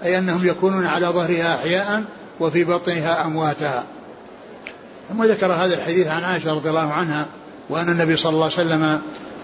أي 0.05 0.18
أنهم 0.18 0.48
يكونون 0.48 0.86
على 0.86 1.07
ظهرها 1.07 1.55
أحياء 1.55 2.05
وفي 2.40 2.64
بطنها 2.64 3.24
أمواتا 3.24 3.84
ثم 5.12 5.24
ذكر 5.24 5.52
هذا 5.52 5.74
الحديث 5.74 6.06
عن 6.06 6.24
عائشة 6.24 6.54
رضي 6.54 6.68
الله 6.68 6.92
عنها 6.92 7.26
وأن 7.70 7.88
النبي 7.88 8.16
صلى 8.16 8.32
الله 8.32 8.44
عليه 8.44 8.54
وسلم 8.54 9.00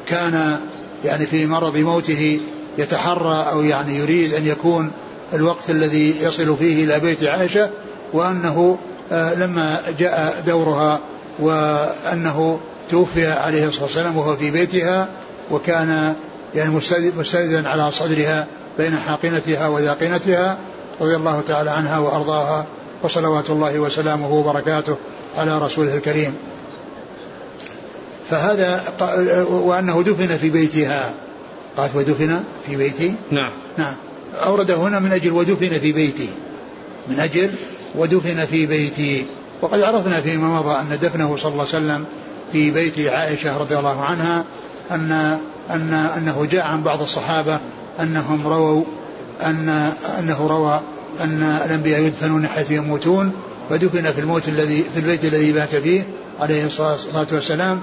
كان 0.07 0.61
يعني 1.05 1.27
في 1.27 1.47
مرض 1.47 1.77
موته 1.77 2.41
يتحرى 2.79 3.47
أو 3.53 3.63
يعني 3.63 3.97
يريد 3.97 4.35
أن 4.35 4.47
يكون 4.47 4.91
الوقت 5.35 5.71
الذي 5.71 6.23
يصل 6.23 6.57
فيه 6.57 6.85
إلى 6.85 7.01
بيت 7.01 7.25
عائشة 7.25 7.71
وأنه 8.13 8.79
آه، 9.13 9.35
لما 9.35 9.81
جاء 9.99 10.43
دورها 10.47 11.01
وأنه 11.39 12.61
توفي 12.89 13.27
عليه 13.27 13.69
الصلاة 13.69 13.85
والسلام 13.85 14.17
وهو 14.17 14.37
في 14.37 14.51
بيتها 14.51 15.09
وكان 15.51 16.15
يعني 16.55 16.71
مستندا 17.17 17.69
على 17.69 17.91
صدرها 17.91 18.47
بين 18.79 18.97
حاقنتها 18.97 19.69
وذاقنتها 19.69 20.59
رضي 21.01 21.17
الله 21.17 21.43
تعالى 21.47 21.71
عنها 21.71 21.99
وأرضاها 21.99 22.67
وصلوات 23.03 23.51
الله 23.51 23.79
وسلامه 23.79 24.33
وبركاته. 24.33 24.97
على 25.39 25.59
رسوله 25.59 25.97
الكريم. 25.97 26.35
فهذا 28.31 28.83
وأنه 29.51 30.03
دفن 30.03 30.37
في 30.37 30.51
بيتها. 30.51 31.15
قالت 31.77 31.97
ودفن 31.97 32.45
في 32.67 32.77
بيتي؟ 32.77 33.15
نعم. 33.31 33.53
نعم. 33.79 33.95
أورد 34.47 34.71
هنا 34.71 34.99
من 34.99 35.13
أجل 35.13 35.33
ودفن 35.33 35.79
في 35.79 35.93
بيتي. 35.93 36.29
من 37.09 37.21
أجل 37.21 37.51
ودفن 37.95 38.45
في 38.45 38.67
بيتي. 38.67 39.27
وقد 39.63 39.81
عرفنا 39.81 40.21
فيما 40.21 40.61
مضى 40.61 40.81
أن 40.81 40.99
دفنه 41.03 41.37
صلى 41.37 41.53
الله 41.53 41.67
عليه 41.75 41.85
وسلم 41.85 42.05
في 42.53 42.71
بيت 42.71 42.99
عائشة 42.99 43.59
رضي 43.59 43.79
الله 43.79 44.05
عنها 44.05 44.45
أن 44.91 45.39
أن 45.71 45.93
أنه 45.93 46.47
جاء 46.51 46.67
عن 46.67 46.83
بعض 46.83 47.01
الصحابة 47.03 47.61
أنهم 48.01 48.47
رووا 48.47 48.85
أن 49.47 49.69
أنه 50.19 50.47
روى 50.47 50.81
أن 51.21 51.43
الأنبياء 51.43 52.03
يدفنون 52.03 52.47
حيث 52.47 52.71
يموتون 52.71 53.33
فدفن 53.71 54.13
في 54.13 54.21
الموت 54.21 54.49
الذي 54.49 54.85
في 54.95 55.01
البيت 55.01 55.25
الذي 55.25 55.53
بات 55.53 55.77
فيه 55.77 56.07
عليه 56.41 56.67
الصلاة 56.67 57.27
والسلام 57.33 57.81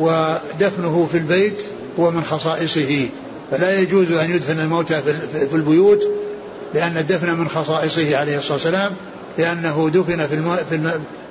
ودفنه 0.00 1.08
في 1.12 1.18
البيت 1.18 1.62
هو 1.98 2.10
من 2.10 2.22
خصائصه. 2.22 3.08
فلا 3.50 3.80
يجوز 3.80 4.12
أن 4.12 4.30
يدفن 4.30 4.60
الموتى 4.60 5.02
في 5.50 5.54
البيوت 5.54 6.02
لأن 6.74 6.96
الدفن 6.96 7.38
من 7.38 7.48
خصائصه 7.48 8.16
عليه 8.16 8.38
الصلاة 8.38 8.52
والسلام 8.52 8.92
لأنه 9.38 9.90
دفن 9.94 10.26
في, 10.26 10.58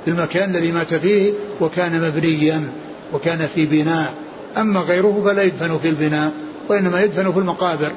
في 0.06 0.12
المكان 0.12 0.50
الذي 0.50 0.72
مات 0.72 0.94
فيه 0.94 1.34
وكان 1.62 2.02
مبنيا 2.02 2.72
وكان 3.14 3.48
في 3.56 3.66
بناء. 3.66 4.14
أما 4.58 4.80
غيره 4.80 5.22
فلا 5.26 5.44
يدفن 5.44 5.78
في 5.78 5.90
البناء 5.90 6.32
وإنما 6.70 7.02
يدفن 7.02 7.32
في 7.32 7.40
المقابر. 7.40 7.92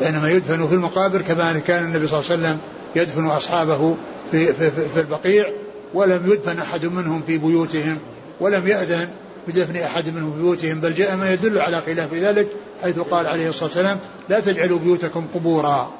وإنما 0.00 0.30
يدفن 0.30 0.66
في 0.66 0.74
المقابر 0.74 1.22
كما 1.22 1.52
كان 1.52 1.84
النبي 1.84 2.06
صلى 2.06 2.18
الله 2.20 2.30
عليه 2.30 2.42
وسلم 2.42 2.58
يدفن 2.96 3.26
أصحابه 3.26 3.96
في, 4.30 4.52
في, 4.52 4.70
في 4.70 5.00
البقيع 5.00 5.50
ولم 5.94 6.30
يدفن 6.30 6.58
أحد 6.58 6.86
منهم 6.86 7.22
في 7.22 7.38
بيوتهم 7.38 7.98
ولم 8.40 8.68
يأذن 8.68 9.08
بدفن 9.48 9.76
أحد 9.76 10.08
منهم 10.08 10.32
في 10.32 10.42
بيوتهم 10.42 10.80
بل 10.80 10.94
جاء 10.94 11.16
ما 11.16 11.32
يدل 11.32 11.58
على 11.58 11.80
خلاف 11.80 12.14
ذلك 12.14 12.48
حيث 12.82 12.98
قال 12.98 13.26
عليه 13.26 13.48
الصلاة 13.48 13.64
والسلام 13.64 13.98
لا 14.28 14.40
تجعلوا 14.40 14.78
بيوتكم 14.78 15.26
قبورا. 15.34 15.92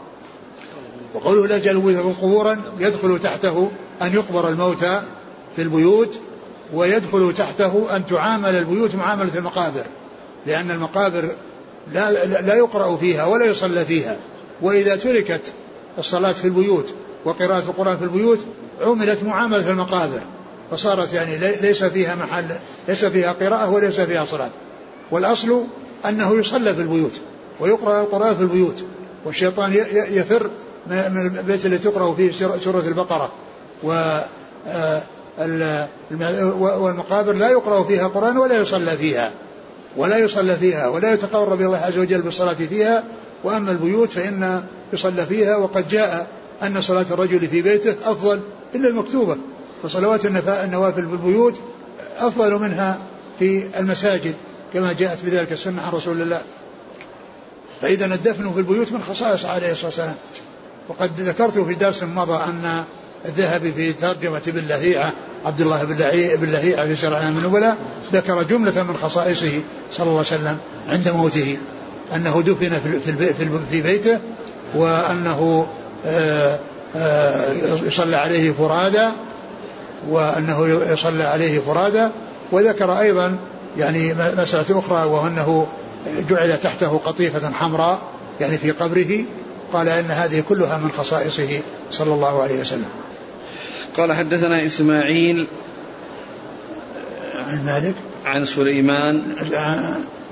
وقوله 1.14 1.46
لا 1.46 1.58
تجعلوا 1.58 1.82
بيوتكم 1.82 2.12
قبورا 2.12 2.62
يدخل 2.80 3.18
تحته 3.18 3.70
أن 4.02 4.14
يقبر 4.14 4.48
الموتى 4.48 5.02
في 5.56 5.62
البيوت 5.62 6.18
ويدخل 6.74 7.34
تحته 7.36 7.96
أن 7.96 8.06
تعامل 8.06 8.56
البيوت 8.56 8.94
معاملة 8.94 9.38
المقابر 9.38 9.84
لأن 10.46 10.70
المقابر 10.70 11.30
لا, 11.92 12.26
لا 12.40 12.54
يقرأ 12.54 12.96
فيها 12.96 13.24
ولا 13.24 13.44
يصلى 13.44 13.84
فيها 13.84 14.16
وإذا 14.62 14.96
تركت 14.96 15.52
الصلاة 15.98 16.32
في 16.32 16.44
البيوت 16.44 16.94
وقراءة 17.26 17.58
القرآن 17.58 17.96
في 17.96 18.04
البيوت 18.04 18.38
عملت 18.80 19.22
معاملة 19.22 19.70
المقابر 19.70 20.20
فصارت 20.70 21.12
يعني 21.12 21.36
ليس 21.36 21.84
فيها 21.84 22.14
محل 22.14 22.44
ليس 22.88 23.04
فيها 23.04 23.32
قراءة 23.32 23.70
وليس 23.70 24.00
فيها 24.00 24.24
صلاة. 24.24 24.50
والأصل 25.10 25.64
أنه 26.08 26.38
يصلى 26.38 26.74
في 26.74 26.80
البيوت 26.80 27.20
ويقرأ 27.60 28.00
القرآن 28.00 28.36
في 28.36 28.42
البيوت 28.42 28.84
والشيطان 29.24 29.72
يفر 30.10 30.50
من 30.86 31.32
البيت 31.38 31.66
الذي 31.66 31.78
تقرأ 31.78 32.14
فيه 32.14 32.32
سورة 32.58 32.80
البقرة. 32.80 33.32
و 33.82 34.18
آه، 34.68 35.02
والمقابر 36.58 37.32
لا 37.32 37.50
يقرأ 37.50 37.82
فيها 37.82 38.08
قرآن 38.08 38.38
ولا 38.38 38.60
يصلى 38.60 38.96
فيها 38.96 39.30
ولا 39.96 40.18
يصلى 40.18 40.56
فيها 40.56 40.88
ولا 40.88 41.12
يتقرب 41.12 41.60
الله 41.60 41.78
عز 41.78 41.98
وجل 41.98 42.22
بالصلاة 42.22 42.54
فيها. 42.54 43.04
وأما 43.44 43.70
البيوت 43.70 44.12
فإن 44.12 44.62
يصلى 44.92 45.26
فيها 45.26 45.56
وقد 45.56 45.88
جاء 45.88 46.26
أن 46.62 46.80
صلاة 46.80 47.06
الرجل 47.10 47.48
في 47.48 47.62
بيته 47.62 47.94
أفضل 48.04 48.40
إلا 48.74 48.88
المكتوبة 48.88 49.36
فصلوات 49.82 50.26
النوافل 50.64 51.08
في 51.08 51.12
البيوت 51.12 51.60
أفضل 52.18 52.54
منها 52.54 52.98
في 53.38 53.78
المساجد 53.78 54.34
كما 54.74 54.92
جاءت 54.92 55.24
بذلك 55.24 55.52
السنة 55.52 55.82
عن 55.82 55.92
رسول 55.92 56.22
الله. 56.22 56.42
فإذا 57.80 58.06
الدفن 58.06 58.52
في 58.52 58.58
البيوت 58.58 58.92
من 58.92 59.02
خصائص 59.02 59.44
عليه 59.44 59.72
الصلاة 59.72 59.86
والسلام. 59.86 60.16
وقد 60.88 61.20
ذكرت 61.20 61.58
في 61.58 61.74
درس 61.74 62.02
مضى 62.02 62.44
أن 62.44 62.84
الذهبي 63.24 63.72
في 63.72 63.92
ترجمة 63.92 64.42
ابن 64.46 64.66
لهيعة 64.68 65.12
عبد 65.44 65.60
الله 65.60 65.84
بن 66.36 66.50
لهيعة 66.50 66.86
في 66.86 66.96
شرع 66.96 67.30
من 67.30 67.38
النبلاء 67.38 67.76
ذكر 68.12 68.42
جملة 68.42 68.82
من 68.82 68.96
خصائصه 68.96 69.60
صلى 69.92 70.06
الله 70.06 70.18
عليه 70.18 70.20
وسلم 70.20 70.58
عند 70.88 71.08
موته 71.08 71.58
أنه 72.14 72.42
دفن 72.42 72.80
في, 73.70 73.82
بيته 73.82 74.18
وأنه 74.74 75.66
يصلى 77.86 78.16
عليه 78.16 78.52
فرادى 78.52 79.08
وأنه 80.08 80.68
يصلى 80.92 81.24
عليه 81.24 81.60
فرادى 81.60 82.08
وذكر 82.52 83.00
أيضا 83.00 83.36
يعني 83.78 84.14
مسألة 84.14 84.78
أخرى 84.78 85.04
وأنه 85.04 85.66
جعل 86.30 86.58
تحته 86.58 86.98
قطيفة 86.98 87.52
حمراء 87.52 87.98
يعني 88.40 88.58
في 88.58 88.70
قبره 88.70 89.24
قال 89.72 89.88
إن 89.88 90.10
هذه 90.10 90.40
كلها 90.40 90.78
من 90.78 90.90
خصائصه 90.90 91.60
صلى 91.92 92.14
الله 92.14 92.42
عليه 92.42 92.60
وسلم. 92.60 92.88
قال 93.96 94.12
حدثنا 94.12 94.66
إسماعيل 94.66 95.46
عن 97.34 97.66
مالك؟ 97.66 97.94
عن 98.24 98.44
سليمان. 98.44 99.22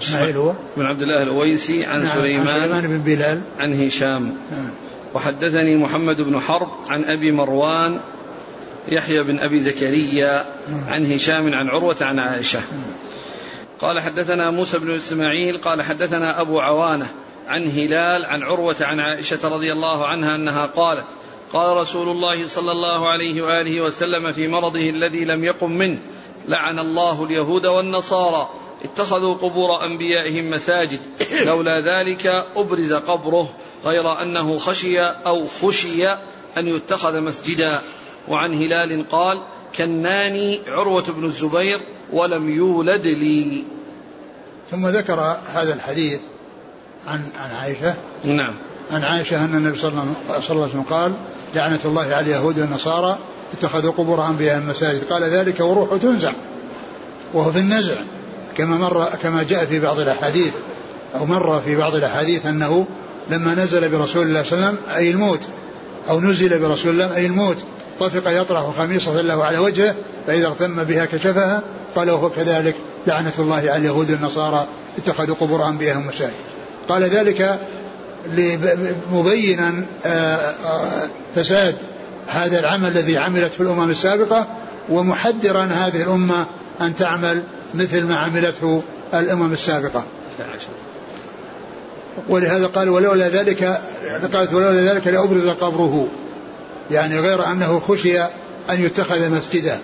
إسماعيل 0.03 0.37
هو؟ 0.37 0.55
بن 0.77 0.87
عبد 0.87 1.03
الله 1.03 1.23
الأويسي 1.23 1.85
عن 1.85 2.03
نعم 2.03 2.19
سليمان. 2.19 2.49
عن 2.49 2.61
سليمان 2.61 2.87
بن 2.87 2.99
بلال. 2.99 3.41
عن 3.59 3.87
هشام. 3.87 4.35
نعم. 4.51 4.71
وحدثني 5.15 5.77
محمد 5.77 6.21
بن 6.21 6.41
حرب 6.41 6.69
عن 6.89 7.05
أبي 7.05 7.33
مروان 7.33 8.01
يحيى 8.89 9.23
بن 9.23 9.39
أبي 9.39 9.61
زكريا 9.61 10.45
عن 10.69 11.13
هشام 11.13 11.55
عن 11.55 11.69
عروة 11.69 11.97
عن 12.01 12.19
عائشة. 12.19 12.61
قال 13.81 14.01
حدثنا 14.01 14.51
موسى 14.51 14.79
بن 14.79 14.91
إسماعيل 14.91 15.59
قال 15.59 15.83
حدثنا 15.83 16.41
أبو 16.41 16.61
عوانة 16.61 17.07
عن 17.47 17.67
هلال 17.67 18.25
عن 18.25 18.43
عروة 18.43 18.77
عن 18.81 19.01
عائشة 19.01 19.49
رضي 19.49 19.73
الله 19.73 20.07
عنها 20.07 20.35
أنها 20.35 20.67
قالت 20.67 21.07
قال 21.53 21.77
رسول 21.77 22.09
الله 22.09 22.47
صلى 22.47 22.73
الله 22.73 23.09
عليه 23.09 23.43
وآله 23.43 23.81
وسلم 23.81 24.33
في 24.33 24.49
مرضه 24.49 24.91
الذي 24.91 25.25
لم 25.25 25.45
يقم 25.45 25.71
منه 25.71 25.99
لعن 26.49 26.79
الله 26.79 27.25
اليهود 27.25 27.67
والنصارى 27.67 28.49
اتخذوا 28.85 29.35
قبور 29.35 29.85
أنبيائهم 29.85 30.51
مساجد 30.51 31.01
لولا 31.45 31.81
ذلك 31.81 32.45
أبرز 32.57 32.93
قبره. 32.93 33.49
غير 33.85 34.23
أنه 34.23 34.59
خشي 34.59 35.01
أو 35.01 35.47
خشي 35.63 36.09
أن 36.59 36.69
يتخذ 36.69 37.21
مسجدا. 37.21 37.81
وعن 38.29 38.55
هلال 38.55 39.09
قال 39.09 39.43
كناني 39.77 40.61
عروة 40.69 41.05
بن 41.17 41.25
الزبير 41.25 41.81
ولم 42.13 42.49
يولد 42.49 43.07
لي. 43.07 43.65
ثم 44.71 44.87
ذكر 44.87 45.37
هذا 45.55 45.75
الحديث 45.75 46.21
عن 47.07 47.29
عن 47.41 47.51
عائشة. 47.51 47.95
نعم. 48.25 48.55
عن 48.91 49.03
عائشة 49.03 49.45
أن 49.45 49.55
النبي 49.55 49.79
صلى 49.79 49.89
الله 49.91 50.15
عليه 50.29 50.65
وسلم 50.65 50.83
قال 50.83 51.15
لعنة 51.55 51.81
الله 51.85 52.03
على 52.03 52.21
اليهود 52.21 52.59
والنصارى 52.59 53.19
اتخذوا 53.53 53.93
قبور 53.93 54.27
أنبيائهم 54.27 54.69
مساجد 54.69 55.05
قال 55.05 55.23
ذلك 55.23 55.61
وروح 55.61 56.03
تنزع 56.03 56.33
وهو 57.35 57.53
في 57.53 57.59
النزع 57.59 57.97
كما 58.57 58.77
مر 58.79 59.05
كما 59.23 59.43
جاء 59.43 59.65
في 59.65 59.81
بعض 59.81 60.01
الأحاديث 60.01 60.53
أو 61.15 61.27
مر 61.27 61.61
في 61.61 61.77
بعض 61.77 61.95
الأحاديث 61.95 62.47
أنه 62.47 62.87
لما 63.31 63.55
نزل 63.55 63.89
برسول 63.89 64.27
الله 64.27 64.43
صلى 64.43 64.53
الله 64.53 64.67
عليه 64.67 64.77
وسلم 64.79 64.97
أي 64.97 65.11
الموت 65.11 65.41
أو 66.11 66.21
نزل 66.21 66.59
برسول 66.59 66.93
الله 66.93 67.17
أي 67.17 67.27
الموت 67.27 67.65
طفق 68.01 68.41
يطرح 68.41 68.77
خميصة 68.77 69.21
له 69.21 69.45
على 69.45 69.59
وجهه 69.59 69.95
فإذا 70.27 70.47
اغتم 70.47 70.85
بها 70.85 71.05
كشفها 71.05 71.63
قال 71.97 72.11
وهو 72.11 72.31
كذلك 72.31 72.77
لعنة 73.07 73.33
الله 73.39 73.57
على 73.57 73.77
اليهود 73.77 74.11
والنصارى 74.11 74.67
اتخذوا 74.99 75.37
قبور 75.41 75.69
أنبيائهم 75.69 76.07
مساجد 76.07 76.33
قال 76.89 77.03
ذلك 77.03 77.59
مبينا 79.13 79.85
آه، 80.07 80.37
آه، 80.37 81.09
فساد 81.35 81.77
هذا 82.29 82.59
العمل 82.59 82.89
الذي 82.89 83.19
عملت 83.19 83.53
في 83.53 83.61
الأمم 83.61 83.91
السابقة 83.91 84.49
ومحذرا 84.89 85.65
هذه 85.65 86.03
الأمة 86.03 86.47
أن 86.81 86.97
تعمل 86.97 87.43
مثل 87.75 88.07
ما 88.07 88.17
عملته 88.17 88.83
الأمم 89.15 89.53
السابقة. 89.53 90.05
ولهذا 92.29 92.67
قال 92.67 92.89
ولولا 92.89 93.29
ذلك 93.29 93.81
قالت 94.33 94.53
ولولا 94.53 94.93
ذلك 94.93 95.07
لأبرز 95.07 95.49
قبره. 95.49 96.09
يعني 96.91 97.21
غير 97.21 97.47
أنه 97.47 97.81
خشي 97.81 98.23
أن 98.71 98.81
يتخذ 98.85 99.31
مسجدا. 99.31 99.79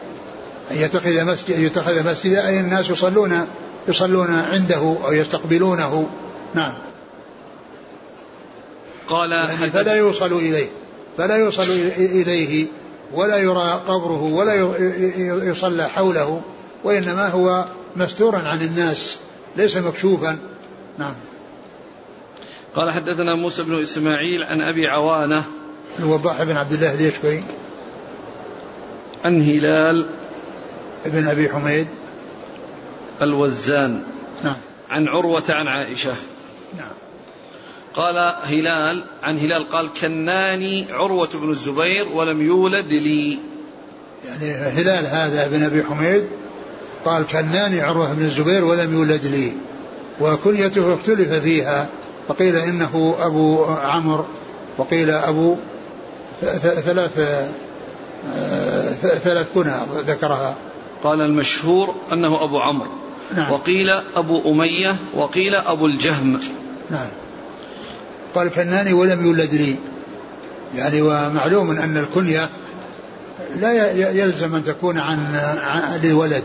أن 0.71 0.77
يتخذ 0.77 1.25
مسجد 1.25 1.59
يتخذ 1.59 2.07
مسجدا 2.07 2.49
أي 2.49 2.61
الناس 2.61 2.91
يصلون 2.91 3.47
يصلون 3.89 4.31
عنده 4.31 4.97
أو 5.05 5.13
يستقبلونه. 5.13 6.09
نعم. 6.55 6.73
قال 9.09 9.31
يعني 9.31 9.71
فلا 9.71 9.95
يوصل 9.95 10.33
إليه. 10.33 10.69
فلا 11.19 11.37
يوصل 11.37 11.63
إليه 11.97 12.67
ولا 13.13 13.37
يرى 13.37 13.81
قبره 13.89 14.23
ولا 14.23 14.55
يصلى 15.51 15.89
حوله 15.89 16.41
وإنما 16.85 17.29
هو 17.29 17.65
مستورا 17.97 18.39
عن 18.39 18.63
الناس 18.63 19.17
ليس 19.57 19.77
مكشوفا. 19.77 20.39
نعم. 20.99 21.15
قال 22.75 22.91
حدثنا 22.91 23.35
موسى 23.35 23.63
بن 23.63 23.81
إسماعيل 23.81 24.43
عن 24.43 24.61
أبي 24.61 24.87
عوانة 24.87 25.45
الوضاح 25.99 26.43
بن 26.43 26.57
عبد 26.57 26.73
الله 26.73 26.95
اليشكري 26.95 27.43
عن 29.25 29.43
هلال 29.43 30.07
بن 31.07 31.29
أبي 31.29 31.49
حميد. 31.49 31.89
الوزان. 33.23 34.03
نعم. 34.45 34.57
عن 34.91 35.09
عروة 35.09 35.45
عن 35.49 35.69
عائشة. 35.69 36.15
نعم. 36.79 36.93
قال 37.95 38.35
هلال 38.43 39.05
عن 39.23 39.39
هلال 39.39 39.69
قال 39.69 39.91
كناني 40.01 40.87
عروة 40.93 41.29
بن 41.35 41.51
الزبير 41.51 42.09
ولم 42.09 42.43
يولد 42.43 42.87
لي. 42.87 43.39
يعني 44.29 44.53
هلال 44.53 45.07
هذا 45.07 45.49
بن 45.49 45.63
أبي 45.63 45.85
حميد 45.85 46.25
قال 47.05 47.27
كناني 47.27 47.81
عروة 47.81 48.13
بن 48.13 48.25
الزبير 48.25 48.65
ولم 48.65 48.95
يولد 48.95 49.27
لي. 49.27 49.53
وكنيته 50.21 50.95
اختلف 50.95 51.33
فيها. 51.33 51.89
فقيل 52.31 52.57
إنه 52.57 53.17
أبو 53.21 53.65
عمرو 53.65 54.25
وقيل 54.79 55.11
أبو 55.11 55.57
ثلاث 56.61 57.19
آه، 58.35 58.93
ثلاث 58.93 59.47
كنى 59.55 59.73
ذكرها. 60.07 60.55
قال 61.05 61.21
المشهور 61.21 61.95
أنه 62.13 62.45
أبو 62.45 62.59
عمرو. 62.59 62.91
نعم. 63.37 63.53
وقيل 63.53 63.91
أبو 63.91 64.53
أمية 64.53 64.97
وقيل 65.15 65.55
أبو 65.55 65.87
الجهم. 65.87 66.41
نعم. 66.91 67.09
قال 68.35 68.51
كناني 68.51 68.93
ولم 68.93 69.27
يولد 69.27 69.55
لي. 69.55 69.77
يعني 70.77 71.03
ومعلوم 71.03 71.71
أن 71.71 71.97
الكنية 71.97 72.49
لا 73.57 73.93
يلزم 74.11 74.55
أن 74.55 74.65
تكون 74.65 74.99
عن, 74.99 75.37
عن 75.63 76.01
لولد 76.03 76.45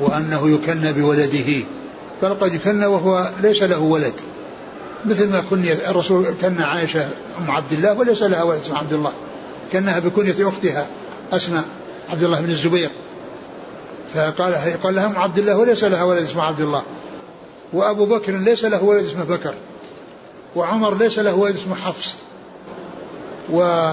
وأنه 0.00 0.50
يكنى 0.50 0.92
بولده. 0.92 1.64
بل 2.22 2.34
قد 2.34 2.54
يكنى 2.54 2.86
وهو 2.86 3.30
ليس 3.42 3.62
له 3.62 3.78
ولد. 3.78 4.14
مثل 5.04 5.30
ما 5.30 5.44
كنية 5.50 5.90
الرسول 5.90 6.34
كان 6.42 6.62
عائشة 6.62 7.08
أم 7.38 7.50
عبد 7.50 7.72
الله 7.72 7.92
وليس 7.92 8.22
لها 8.22 8.42
ولد 8.42 8.60
اسمه 8.60 8.78
عبد 8.78 8.92
الله 8.92 9.12
كأنها 9.72 9.98
بكنية 9.98 10.48
أختها 10.48 10.86
أسماء 11.32 11.64
عبد 12.08 12.22
الله 12.22 12.40
بن 12.40 12.50
الزبير. 12.50 12.90
فقال 14.14 14.54
قال 14.82 14.94
لها 14.94 15.06
أم 15.06 15.16
عبد 15.16 15.38
الله 15.38 15.56
وليس 15.56 15.84
لها 15.84 16.04
ولد 16.04 16.22
اسمه 16.22 16.42
عبد 16.42 16.60
الله 16.60 16.82
وأبو 17.72 18.06
بكر 18.06 18.36
ليس 18.36 18.64
له 18.64 18.84
ولد 18.84 19.06
اسمه 19.06 19.24
بكر 19.24 19.54
وعمر 20.56 20.94
ليس 20.94 21.18
له 21.18 21.34
ولد 21.34 21.56
اسمه 21.56 21.74
حفص. 21.74 22.14
و 23.52 23.90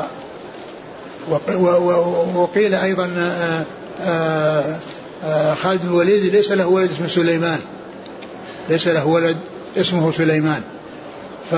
وقيل 2.36 2.76
أيضا 2.76 3.14
آه، 3.18 3.66
آه، 4.01 4.78
آه، 5.24 5.54
خالد 5.54 5.82
بن 5.82 5.88
الوليد 5.88 6.36
ليس 6.36 6.51
له 6.51 6.68
ولد 6.68 6.91
اسمه 6.91 7.08
سليمان 7.08 7.60
ليس 8.70 8.88
له 8.88 9.08
ولد 9.08 9.38
اسمه 9.78 10.12
سليمان. 10.12 10.62
ف 11.52 11.56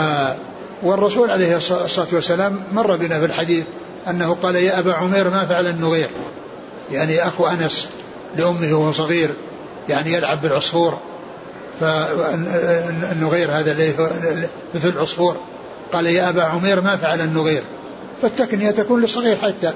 والرسول 0.83 1.31
عليه 1.31 1.57
الصلاة 1.57 2.07
والسلام 2.13 2.63
مر 2.73 2.95
بنا 2.95 3.19
في 3.19 3.25
الحديث 3.25 3.65
أنه 4.09 4.33
قال 4.33 4.55
يا 4.55 4.79
أبا 4.79 4.93
عمير 4.93 5.29
ما 5.29 5.45
فعل 5.45 5.67
النغير؟ 5.67 6.09
يعني 6.91 7.27
أخو 7.27 7.47
أنس 7.47 7.89
لأمه 8.37 8.73
وهو 8.73 8.91
صغير 8.91 9.33
يعني 9.89 10.13
يلعب 10.13 10.41
بالعصفور. 10.41 10.97
فالنغير 11.79 13.51
هذا 13.51 13.75
مثل 14.75 14.89
العصفور. 14.89 15.37
قال 15.93 16.05
يا 16.05 16.29
أبا 16.29 16.43
عمير 16.43 16.81
ما 16.81 16.97
فعل 16.97 17.21
النغير؟ 17.21 17.63
فالتكنية 18.21 18.71
تكون 18.71 19.01
للصغير 19.01 19.37
حتى. 19.37 19.73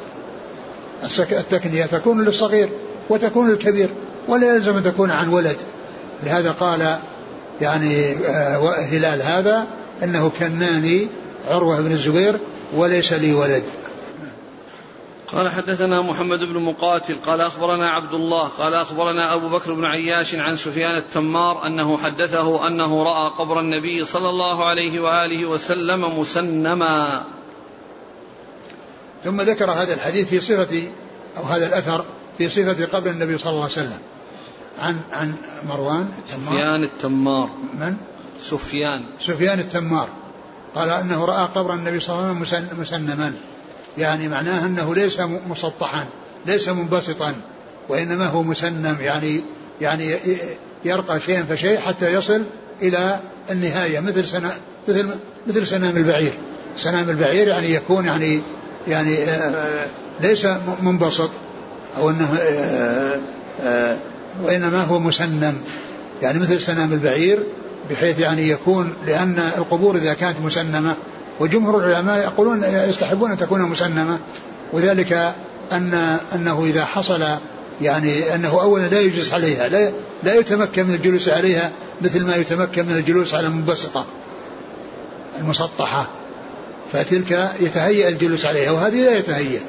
التكنية 1.20 1.86
تكون 1.86 2.26
للصغير 2.26 2.70
وتكون 3.10 3.50
للكبير 3.50 3.90
ولا 4.28 4.56
يلزم 4.56 4.78
أن 4.78 4.84
تكون 4.84 5.12
عن 5.12 5.30
ولد. 5.30 5.58
لهذا 6.24 6.52
قال 6.52 6.98
يعني 7.62 8.14
آه، 8.28 8.76
هلال 8.76 9.22
هذا 9.22 9.68
أنه 10.04 10.32
كناني 10.40 11.08
عروة 11.46 11.82
بن 11.82 11.92
الزبير 11.92 12.40
وليس 12.74 13.14
لي 13.14 13.34
ولد. 13.34 13.64
قال 15.34 15.50
حدثنا 15.50 16.02
محمد 16.02 16.40
بن 16.40 16.60
مقاتل 16.60 17.16
قال 17.26 17.42
أخبرنا 17.42 17.90
عبد 17.90 18.14
الله 18.14 18.48
قال 18.48 18.74
أخبرنا 18.74 19.34
أبو 19.34 19.50
بكر 19.50 19.74
بن 19.74 19.86
عياش 19.86 20.36
عن 20.36 20.56
سفيان 20.56 20.98
التمار 20.98 21.68
أنه 21.68 21.98
حدثه 21.98 22.68
أنه 22.68 23.04
رأى 23.04 23.32
قبر 23.38 23.60
النبي 23.60 24.06
صلى 24.06 24.30
الله 24.30 24.66
عليه 24.66 25.00
وآله 25.00 25.46
وسلم 25.46 26.20
مسنما. 26.20 27.24
ثم 29.24 29.42
ذكر 29.42 29.72
هذا 29.72 29.94
الحديث 29.94 30.28
في 30.28 30.40
صفة 30.40 30.84
أو 31.38 31.44
هذا 31.44 31.68
الأثر 31.68 32.06
في 32.38 32.50
صفة 32.50 32.86
قبر 32.86 33.10
النبي 33.10 33.38
صلى 33.38 33.50
الله 33.50 33.64
عليه 33.64 33.72
وسلم. 33.74 34.00
عن 34.80 35.02
عن 35.12 35.36
مروان 35.70 36.10
التمار. 36.18 36.54
سفيان 36.54 36.84
التمار. 36.84 37.50
من؟ 37.80 37.98
سفيان. 38.44 39.06
سفيان 39.20 39.60
التمار. 39.60 40.10
قال 40.76 40.90
أنه 40.90 41.26
رأى 41.26 41.50
قبر 41.56 41.74
النبي 41.74 42.00
صلى 42.00 42.16
الله 42.16 42.28
عليه 42.28 42.42
وسلم 42.42 42.68
مسنما. 42.80 43.34
يعني 43.98 44.28
معناه 44.28 44.66
أنه 44.66 44.96
ليس 44.96 45.20
مسطحا 45.50 46.06
ليس 46.46 46.70
منبسطا 46.70 47.34
وإنما 47.90 48.26
هو 48.26 48.44
مسنم. 48.44 48.98
يعني 49.02 49.44
يعني 49.82 50.16
يرقى 50.86 51.22
شيئا 51.22 51.44
فشيء 51.44 51.80
حتى 51.80 52.14
يصل 52.14 52.44
إلى 52.82 53.20
النهاية. 53.52 54.00
مثل 54.00 54.26
سنا 54.28 54.52
مثل 54.88 55.10
مثل 55.48 55.68
سنام 55.68 55.98
البعير. 55.98 56.34
سنام 56.78 57.10
البعير 57.10 57.48
يعني 57.48 57.74
يكون 57.74 58.06
يعني 58.06 58.42
يعني 58.88 59.24
آه، 59.24 59.88
ليس 60.22 60.48
منبسط 60.82 61.30
أو 61.98 62.10
إنه 62.10 62.38
آه، 62.40 63.20
آه، 63.64 63.98
وإنما 64.44 64.84
هو 64.84 65.00
مسنم. 65.00 65.58
يعني 66.22 66.40
مثل 66.40 66.62
سنام 66.62 66.94
البعير 66.94 67.40
بحيث 67.92 68.20
يعني 68.20 68.50
يكون 68.50 68.94
لأن 69.08 69.40
القبور 69.58 69.96
إذا 69.96 70.14
كانت 70.14 70.40
مسنمة 70.40 70.96
وجمهور 71.40 71.86
العلماء 71.86 72.18
يقولون 72.18 72.64
يستحبون 72.64 73.32
أن 73.32 73.38
تكون 73.38 73.62
مسنمة 73.62 74.20
وذلك 74.74 75.34
أن 75.72 76.18
أنه 76.36 76.66
إذا 76.66 76.86
حصل 76.86 77.26
يعني 77.82 78.36
أنه 78.36 78.62
اولا 78.62 78.88
لا 78.88 79.00
يجلس 79.00 79.34
عليها 79.34 79.68
لا 79.68 79.92
لا 80.24 80.36
يتمكن 80.36 80.86
من 80.86 80.94
الجلوس 80.94 81.30
عليها 81.30 81.72
مثل 82.02 82.26
ما 82.26 82.36
يتمكن 82.36 82.86
من 82.86 82.96
الجلوس 82.96 83.34
على 83.34 83.48
المنبسطه 83.48 84.06
المسطحة. 85.40 86.10
فتلك 86.94 87.52
يتهيأ 87.60 88.10
الجلوس 88.10 88.46
عليها 88.46 88.72
وهذه 88.72 89.06
لا 89.06 89.18
يتهيأ. 89.18 89.60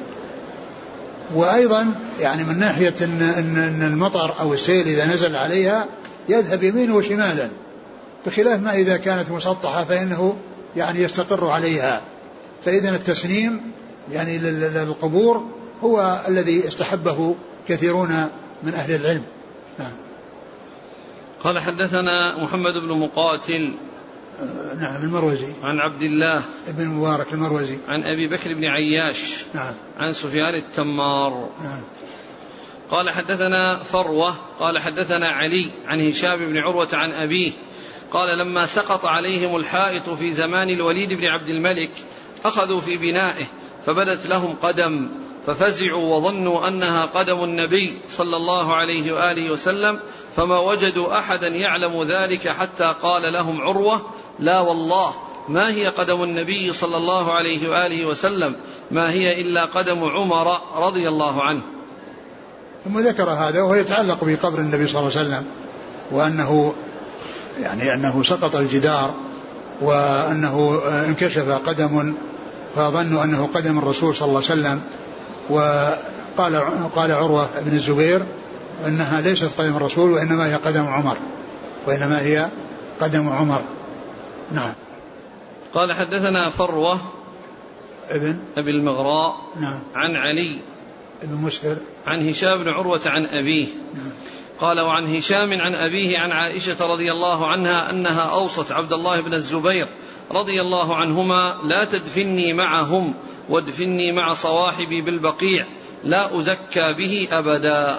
وأيضا 1.35 1.95
يعني 2.21 2.45
من 2.45 2.59
ناحية 2.59 2.95
إن 3.03 3.23
إن 3.23 3.83
المطر 3.83 4.35
أو 4.41 4.55
السيل 4.55 4.87
إذا 4.89 5.07
نزل 5.07 5.37
عليها 5.37 5.87
يذهب 6.29 6.63
يمينا 6.63 6.95
وشمالا. 6.95 7.49
بخلاف 8.27 8.61
ما 8.61 8.73
إذا 8.73 8.97
كانت 8.97 9.31
مسطحة 9.31 9.85
فإنه 9.85 10.37
يعني 10.77 11.01
يستقر 11.01 11.47
عليها. 11.47 12.03
فإذا 12.65 12.91
التسنيم 12.91 13.73
يعني 14.13 14.39
للقبور 14.39 15.47
هو 15.83 16.21
الذي 16.29 16.69
استحبه 16.69 17.37
كثيرون 17.69 18.29
من 18.63 18.75
أهل 18.75 18.95
العلم. 18.95 19.25
نعم. 19.79 19.93
قال 21.45 21.59
حدثنا 21.59 22.43
محمد 22.43 22.73
بن 22.73 22.99
مقاتل. 22.99 23.75
آه، 24.41 24.75
نعم 24.75 25.03
المروزي. 25.03 25.53
عن 25.63 25.79
عبد 25.79 26.03
الله. 26.03 26.43
بن 26.69 26.89
مبارك 26.89 27.33
المروزي. 27.33 27.79
عن 27.89 28.03
أبي 28.03 28.29
بكر 28.29 28.55
بن 28.55 28.65
عياش. 28.65 29.45
نعم. 29.55 29.75
عن 29.99 30.13
سفيان 30.13 30.55
التمار. 30.55 31.49
نعم. 31.63 31.83
قال 32.91 33.11
حدثنا 33.11 33.77
فروة. 33.77 34.35
قال 34.59 34.79
حدثنا 34.79 35.29
علي 35.29 35.73
عن 35.87 36.01
هشام 36.01 36.47
بن 36.47 36.59
عروة 36.59 36.89
عن 36.93 37.11
أبيه. 37.11 37.53
قال 38.11 38.39
لما 38.39 38.67
سقط 38.67 39.05
عليهم 39.05 39.57
الحائط 39.57 40.11
في 40.11 40.33
زمان 40.33 40.71
الوليد 40.71 41.09
بن 41.09 41.25
عبد 41.25 41.49
الملك 41.49 41.91
أخذوا 42.45 42.81
في 42.81 42.97
بنائه 42.97 43.45
فبدت 43.87 44.27
لهم 44.27 44.57
قدم 44.63 45.09
ففزعوا 45.47 46.17
وظنوا 46.17 46.69
أنها 46.69 47.05
قدم 47.05 47.45
النبي 47.45 47.99
صلى 48.09 48.37
الله 48.37 48.75
عليه 48.75 49.13
وآله 49.13 49.51
وسلم 49.51 50.01
فما 50.37 50.59
وجدوا 50.59 51.19
أحدا 51.19 51.49
يعلم 51.49 52.03
ذلك 52.03 52.49
حتى 52.49 52.95
قال 53.03 53.33
لهم 53.33 53.61
عروة 53.61 54.03
لا 54.39 54.61
والله 54.61 55.15
ما 55.49 55.71
هي 55.71 55.87
قدم 55.87 56.23
النبي 56.23 56.73
صلى 56.73 56.97
الله 56.97 57.33
عليه 57.33 57.69
وآله 57.69 58.07
وسلم 58.07 58.57
ما 58.91 59.11
هي 59.13 59.41
إلا 59.41 59.65
قدم 59.65 60.05
عمر 60.05 60.61
رضي 60.77 61.09
الله 61.09 61.43
عنه. 61.43 61.61
ثم 62.85 62.99
ذكر 62.99 63.31
هذا 63.31 63.63
وهو 63.63 63.75
يتعلق 63.75 64.25
بقبر 64.25 64.59
النبي 64.59 64.87
صلى 64.87 65.01
الله 65.01 65.19
عليه 65.19 65.29
وسلم 65.29 65.47
وأنه 66.11 66.75
يعني 67.63 67.95
أنه 67.95 68.23
سقط 68.23 68.57
الجدار 68.57 69.15
وأنه 69.81 70.81
انكشف 71.09 71.49
قدم 71.49 72.15
فظنوا 72.75 73.25
أنه 73.25 73.49
قدم 73.55 73.79
الرسول 73.79 74.15
صلى 74.15 74.29
الله 74.29 74.43
عليه 74.51 74.61
وسلم. 74.61 74.81
وقال 75.51 76.57
قال 76.97 77.13
عروة 77.13 77.49
بن 77.61 77.77
الزبير 77.77 78.23
أنها 78.87 79.21
ليست 79.21 79.61
قدم 79.61 79.77
الرسول 79.77 80.11
وإنما 80.11 80.47
هي 80.47 80.55
قدم 80.55 80.87
عمر 80.87 81.17
وإنما 81.87 82.21
هي 82.21 82.49
قدم 83.01 83.29
عمر. 83.29 83.63
نعم. 84.53 84.73
قال 85.75 85.93
حدثنا 85.93 86.51
فروة 86.51 87.01
ابن 88.11 88.39
أبي 88.57 88.71
المغراء 88.71 89.35
نعم. 89.61 89.83
عن 89.95 90.17
علي 90.17 90.61
ابن 91.23 91.35
مسهر. 91.35 91.77
عن 92.07 92.29
هشام 92.29 92.59
بن 92.59 92.69
عروة 92.69 93.01
عن 93.07 93.27
أبيه. 93.27 93.69
نعم. 93.95 94.13
قال 94.61 94.81
وعن 94.81 95.17
هشام 95.17 95.61
عن 95.61 95.75
أبيه 95.75 96.19
عن 96.19 96.33
عائشة 96.33 96.87
رضي 96.87 97.13
الله 97.13 97.47
عنها 97.47 97.91
أنها 97.91 98.23
أوصت 98.23 98.73
عبد 98.73 98.93
الله 98.93 99.21
بن 99.21 99.35
الزبير 99.35 99.89
رضي 100.33 100.61
الله 100.61 100.97
عنهما 100.97 101.55
لا 101.63 101.85
تدفني 101.85 102.53
معهم 102.53 103.15
وادفني 103.49 104.13
مع 104.13 104.35
صواحبي 104.35 105.03
بالبقيع 105.03 105.67
لا 106.05 106.41
أزكى 106.41 106.93
به 106.93 107.29
أبدا. 107.33 107.99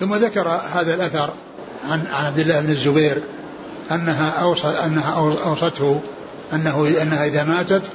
ثم 0.00 0.14
ذكر 0.14 0.48
هذا 0.48 0.94
الأثر 0.94 1.30
عن 1.88 2.06
عبد 2.12 2.38
الله 2.38 2.60
بن 2.60 2.70
الزبير 2.70 3.22
أنها 3.90 4.42
أوصت 4.42 4.64
أنها 4.64 5.14
أوصته 5.46 6.00
أنه 6.52 6.88
أنها 7.02 7.26
إذا 7.26 7.44
ماتت 7.44 7.90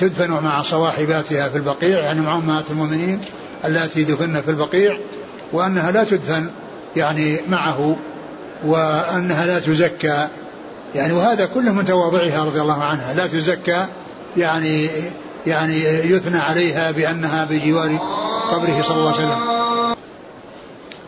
تدفن 0.00 0.30
مع 0.30 0.62
صواحباتها 0.62 1.48
في 1.48 1.56
البقيع 1.56 1.98
يعني 1.98 2.20
مع 2.20 2.36
أمهات 2.36 2.70
المؤمنين 2.70 3.20
اللاتي 3.64 4.04
دفن 4.04 4.40
في 4.40 4.50
البقيع 4.50 4.98
وأنها 5.52 5.90
لا 5.90 6.04
تدفن 6.04 6.50
يعني 6.96 7.40
معه 7.48 7.96
وأنها 8.64 9.46
لا 9.46 9.58
تزكى. 9.58 10.28
يعني 10.94 11.12
وهذا 11.12 11.46
كله 11.46 11.72
من 11.72 11.84
تواضعها 11.84 12.44
رضي 12.44 12.60
الله 12.60 12.82
عنها. 12.82 13.14
لا 13.14 13.26
تزكى 13.26 13.86
يعني 14.36 14.90
يعني 15.46 15.80
يثنى 15.84 16.38
عليها 16.38 16.90
بأنها 16.90 17.44
بجوار 17.44 17.98
قبره 18.50 18.82
صلى 18.82 18.96
الله 18.96 19.14
عليه 19.14 19.26
وسلم. 19.26 19.60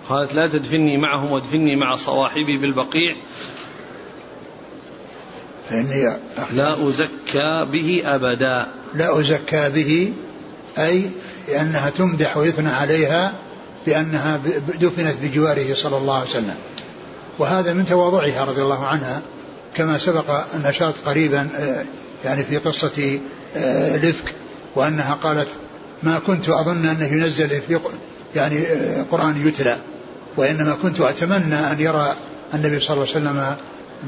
قالت 0.09 0.35
لا 0.35 0.49
تدفني 0.49 0.97
معهم 0.97 1.33
وادفني 1.33 1.77
مع 1.77 1.97
صواحبي 1.97 2.59
بالبقيع. 2.59 3.17
فإني 5.71 6.19
لا 6.53 6.89
أزكى 6.89 7.67
به 7.73 8.03
أبدا. 8.05 8.67
لا 8.95 9.21
أزكى 9.21 9.71
به 9.71 10.13
أي 10.79 11.11
لأنها 11.49 11.91
تمدح 11.91 12.37
ويثنى 12.37 12.71
عليها 12.71 13.33
بأنها 13.87 14.41
دفنت 14.81 15.17
بجواره 15.23 15.75
صلى 15.75 15.97
الله 15.97 16.15
عليه 16.15 16.31
وسلم. 16.31 16.55
وهذا 17.39 17.73
من 17.73 17.87
تواضعها 17.87 18.45
رضي 18.45 18.63
الله 18.63 18.87
عنها 18.87 19.23
كما 19.75 19.99
سبق 19.99 20.45
النشاط 20.55 20.95
قريبا 21.07 21.49
آه، 21.57 21.85
يعني 22.25 22.45
في 22.45 22.57
قصة 22.57 23.19
آه، 23.57 24.13
وأنها 24.77 25.15
قالت 25.15 25.49
ما 26.03 26.19
كنت 26.19 26.49
أظن 26.49 26.87
أنه 26.87 27.07
ينزل 27.07 27.49
في 27.49 27.81
يعني 28.35 28.67
آه، 28.67 29.03
قرآن 29.11 29.49
يتلى 29.49 29.77
وإنما 30.37 30.77
كنت 30.83 31.01
أتمنى 31.01 31.55
أن 31.55 31.81
يرى 31.81 32.15
النبي 32.55 32.81
صلى 32.81 32.95
الله 32.95 33.07
عليه 33.15 33.17
وسلم 33.17 33.57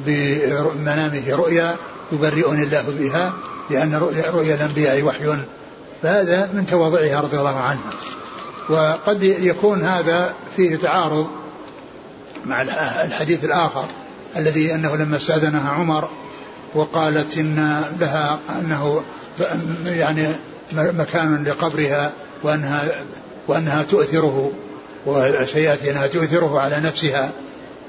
بمنامه 0.07 1.37
رؤيا 1.37 1.77
يبرئني 2.13 2.63
الله 2.63 2.85
بها 2.99 3.33
لأن 3.71 3.95
رؤيا 4.35 4.55
الأنبياء 4.55 5.03
وحي. 5.03 5.37
فهذا 6.03 6.51
من 6.55 6.67
تواضعها 6.67 7.21
رضي 7.21 7.37
الله 7.37 7.57
عنها. 7.57 7.91
وقد 8.69 9.23
يكون 9.23 9.83
هذا 9.83 10.35
فيه 10.57 10.77
تعارض 10.77 11.27
مع 12.45 12.63
الحديث 13.05 13.45
الآخر 13.45 13.85
الذي 14.37 14.75
أنه 14.75 14.97
لما 14.97 15.17
استأذنها 15.17 15.71
عمر 15.71 16.09
وقالت 16.75 17.39
إن 17.39 17.83
لها 18.01 18.39
أنه 18.61 19.03
يعني 19.87 20.29
مكان 20.73 21.45
لقبرها 21.45 22.13
وأنها 22.43 22.83
وأنها 23.49 23.83
تؤثره 23.83 24.53
وسيأتي 25.07 25.91
أنها 25.91 26.07
تؤثره 26.07 26.61
على 26.61 26.81
نفسها. 26.81 27.31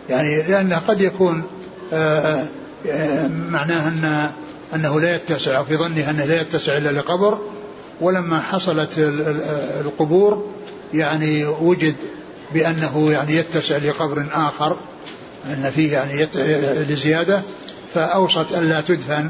يعني 0.10 0.44
لأنه 0.44 0.78
قد 0.78 1.02
يكون 1.02 1.44
آه، 1.94 2.44
آه، 2.90 3.28
معناه 3.28 3.88
أن 3.88 4.30
أنه 4.76 5.00
لا 5.00 5.16
يتسع 5.16 5.64
في 5.64 5.78
ظنها 5.78 6.10
أنه 6.10 6.26
لا 6.26 6.42
يتسع 6.42 6.78
إلا 6.78 6.90
لقبر 6.90 7.40
ولما 8.02 8.42
حصلت 8.42 8.94
القبور 9.80 10.55
يعني 10.94 11.46
وجد 11.46 11.96
بأنه 12.54 13.12
يعني 13.12 13.36
يتسع 13.36 13.78
لقبر 13.78 14.26
آخر 14.34 14.78
أن 15.46 15.72
فيه 15.76 15.94
يعني 15.94 16.28
لزيادة 16.90 17.42
فأوصت 17.94 18.52
ألا 18.52 18.82
تدفن 18.82 19.30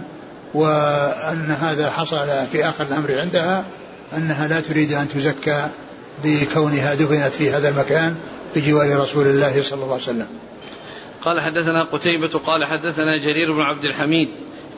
وأن 0.53 1.55
هذا 1.61 1.91
حصل 1.91 2.27
في 2.51 2.65
آخر 2.69 2.83
الأمر 2.83 3.19
عندها 3.19 3.65
أنها 4.17 4.47
لا 4.47 4.59
تريد 4.59 4.93
أن 4.93 5.07
تزكى 5.07 5.67
بكونها 6.23 6.93
دفنت 6.93 7.33
في 7.33 7.49
هذا 7.49 7.69
المكان 7.69 8.15
بجوار 8.55 8.99
رسول 8.99 9.27
الله 9.27 9.61
صلى 9.61 9.83
الله 9.83 9.93
عليه 9.93 10.03
وسلم. 10.03 10.27
قال 11.21 11.41
حدثنا 11.41 11.83
قتيبة 11.83 12.39
قال 12.39 12.65
حدثنا 12.65 13.17
جرير 13.17 13.53
بن 13.53 13.61
عبد 13.61 13.83
الحميد 13.83 14.29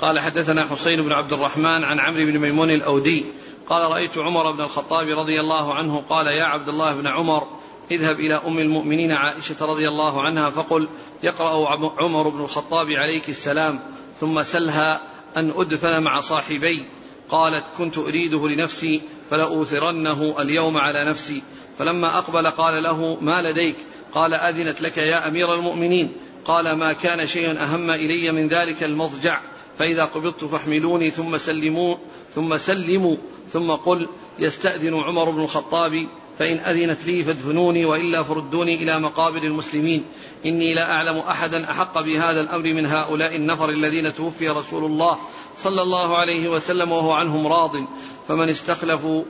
قال 0.02 0.20
حدثنا 0.20 0.66
حسين 0.66 1.02
بن 1.02 1.12
عبد 1.12 1.34
الرحمن 1.34 1.84
عن 1.84 2.00
عمرو 2.00 2.26
بن 2.26 2.38
ميمون 2.40 2.70
الأودي 2.70 3.26
قال 3.70 3.92
رأيت 3.92 4.18
عمر 4.18 4.52
بن 4.52 4.62
الخطاب 4.62 5.08
رضي 5.08 5.40
الله 5.40 5.74
عنه 5.74 6.04
قال 6.10 6.28
يا 6.28 6.44
عبد 6.44 6.70
الله 6.70 6.96
بن 6.96 7.08
عمر 7.08 7.48
اذهب 7.92 8.20
إلى 8.20 8.36
أم 8.36 8.60
المؤمنين 8.60 9.12
عائشة 9.12 9.66
رضي 9.66 9.88
الله 9.88 10.22
عنها 10.22 10.50
فقل 10.50 10.88
يقرأ 11.24 11.68
عمر 11.98 12.30
بن 12.30 12.42
الخطاب 12.42 12.88
عليك 12.92 13.30
السلام 13.30 13.80
ثم 14.20 14.44
سلها 14.44 15.02
أن 15.38 15.54
أدفن 15.56 16.04
مع 16.04 16.22
صاحبي. 16.22 16.86
قالت 17.30 17.66
كنت 17.78 17.98
أريده 17.98 18.48
لنفسي 18.48 19.02
فلأوثرنه 19.30 20.36
اليوم 20.40 20.78
على 20.78 21.06
نفسي. 21.10 21.44
فلما 21.78 22.18
أقبل 22.18 22.48
قال 22.48 22.84
له 22.84 23.18
ما 23.22 23.42
لديك؟ 23.42 23.76
قال 24.14 24.34
أذنت 24.34 24.82
لك 24.82 24.98
يا 24.98 25.28
أمير 25.28 25.54
المؤمنين. 25.54 26.12
قال 26.46 26.72
ما 26.72 26.94
كان 26.94 27.28
شيء 27.28 27.62
أهم 27.62 27.90
إلي 27.90 28.32
من 28.32 28.48
ذلك 28.48 28.84
المضجع. 28.84 29.42
فإذا 29.80 30.06
قبضت 30.06 30.46
فاحملوني 30.46 31.12
ثم 31.12 31.38
سلموا 31.38 31.96
ثم 32.36 32.58
سلموا 32.58 33.16
ثم 33.50 33.72
قل 33.72 34.08
يستأذن 34.40 34.94
عمر 34.94 35.30
بن 35.30 35.42
الخطاب 35.42 35.92
فإن 36.40 36.58
أذنت 36.58 37.06
لي 37.06 37.24
فادفنوني 37.24 37.86
وإلا 37.86 38.24
فردوني 38.24 38.76
إلى 38.76 39.00
مقابر 39.00 39.44
المسلمين. 39.44 40.06
إني 40.46 40.74
لا 40.74 40.92
أعلم 40.92 41.18
أحدا 41.18 41.72
أحق 41.72 42.02
بهذا 42.02 42.42
الأمر 42.42 42.74
من 42.74 42.86
هؤلاء 42.86 43.36
النفر 43.36 43.70
الذين 43.70 44.14
توفي 44.14 44.50
رسول 44.50 44.86
الله 44.86 45.18
صلى 45.58 45.82
الله 45.82 46.18
عليه 46.18 46.50
وسلم 46.50 46.92
وهو 46.92 47.12
عنهم 47.12 47.48
راض. 47.48 47.76
فمن 48.28 48.50
استخلفوا 48.50 49.24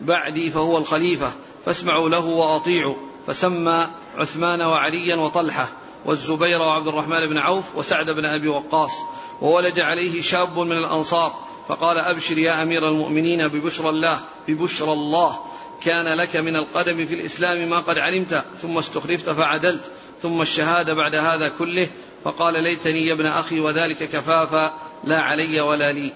بعدي 0.00 0.50
فهو 0.50 0.78
الخليفة 0.78 1.32
فاسمعوا 1.64 2.08
له 2.08 2.26
وأطيعوا. 2.26 2.96
فسمى 3.26 3.86
عثمان 4.18 4.62
وعليا 4.62 5.16
وطلحة 5.16 5.68
والزبير 6.04 6.60
وعبد 6.60 6.88
الرحمن 6.88 7.28
بن 7.28 7.38
عوف 7.38 7.76
وسعد 7.76 8.06
بن 8.06 8.24
أبي 8.24 8.48
وقاص 8.48 8.92
وولد 9.40 9.80
عليه 9.80 10.22
شاب 10.22 10.58
من 10.58 10.78
الأنصار 10.78 11.32
فقال 11.68 11.98
أبشر 11.98 12.38
يا 12.38 12.62
أمير 12.62 12.88
المؤمنين 12.88 13.48
ببشرى 13.48 13.88
الله 13.88 14.20
ببشرى 14.48 14.92
الله. 14.92 15.38
كان 15.82 16.18
لك 16.18 16.36
من 16.36 16.56
القدم 16.56 17.06
في 17.06 17.14
الإسلام 17.14 17.70
ما 17.70 17.78
قد 17.78 17.98
علمت 17.98 18.44
ثم 18.62 18.78
استخلفت 18.78 19.30
فعدلت 19.30 19.92
ثم 20.22 20.42
الشهادة 20.42 20.94
بعد 20.94 21.14
هذا 21.14 21.48
كله. 21.48 21.88
فقال 22.24 22.62
ليتني 22.62 23.06
يا 23.06 23.14
ابن 23.14 23.26
أخي 23.26 23.60
وذلك 23.60 23.98
كفافا 23.98 24.72
لا 25.04 25.20
علي 25.20 25.60
ولا 25.60 25.92
لي. 25.92 26.12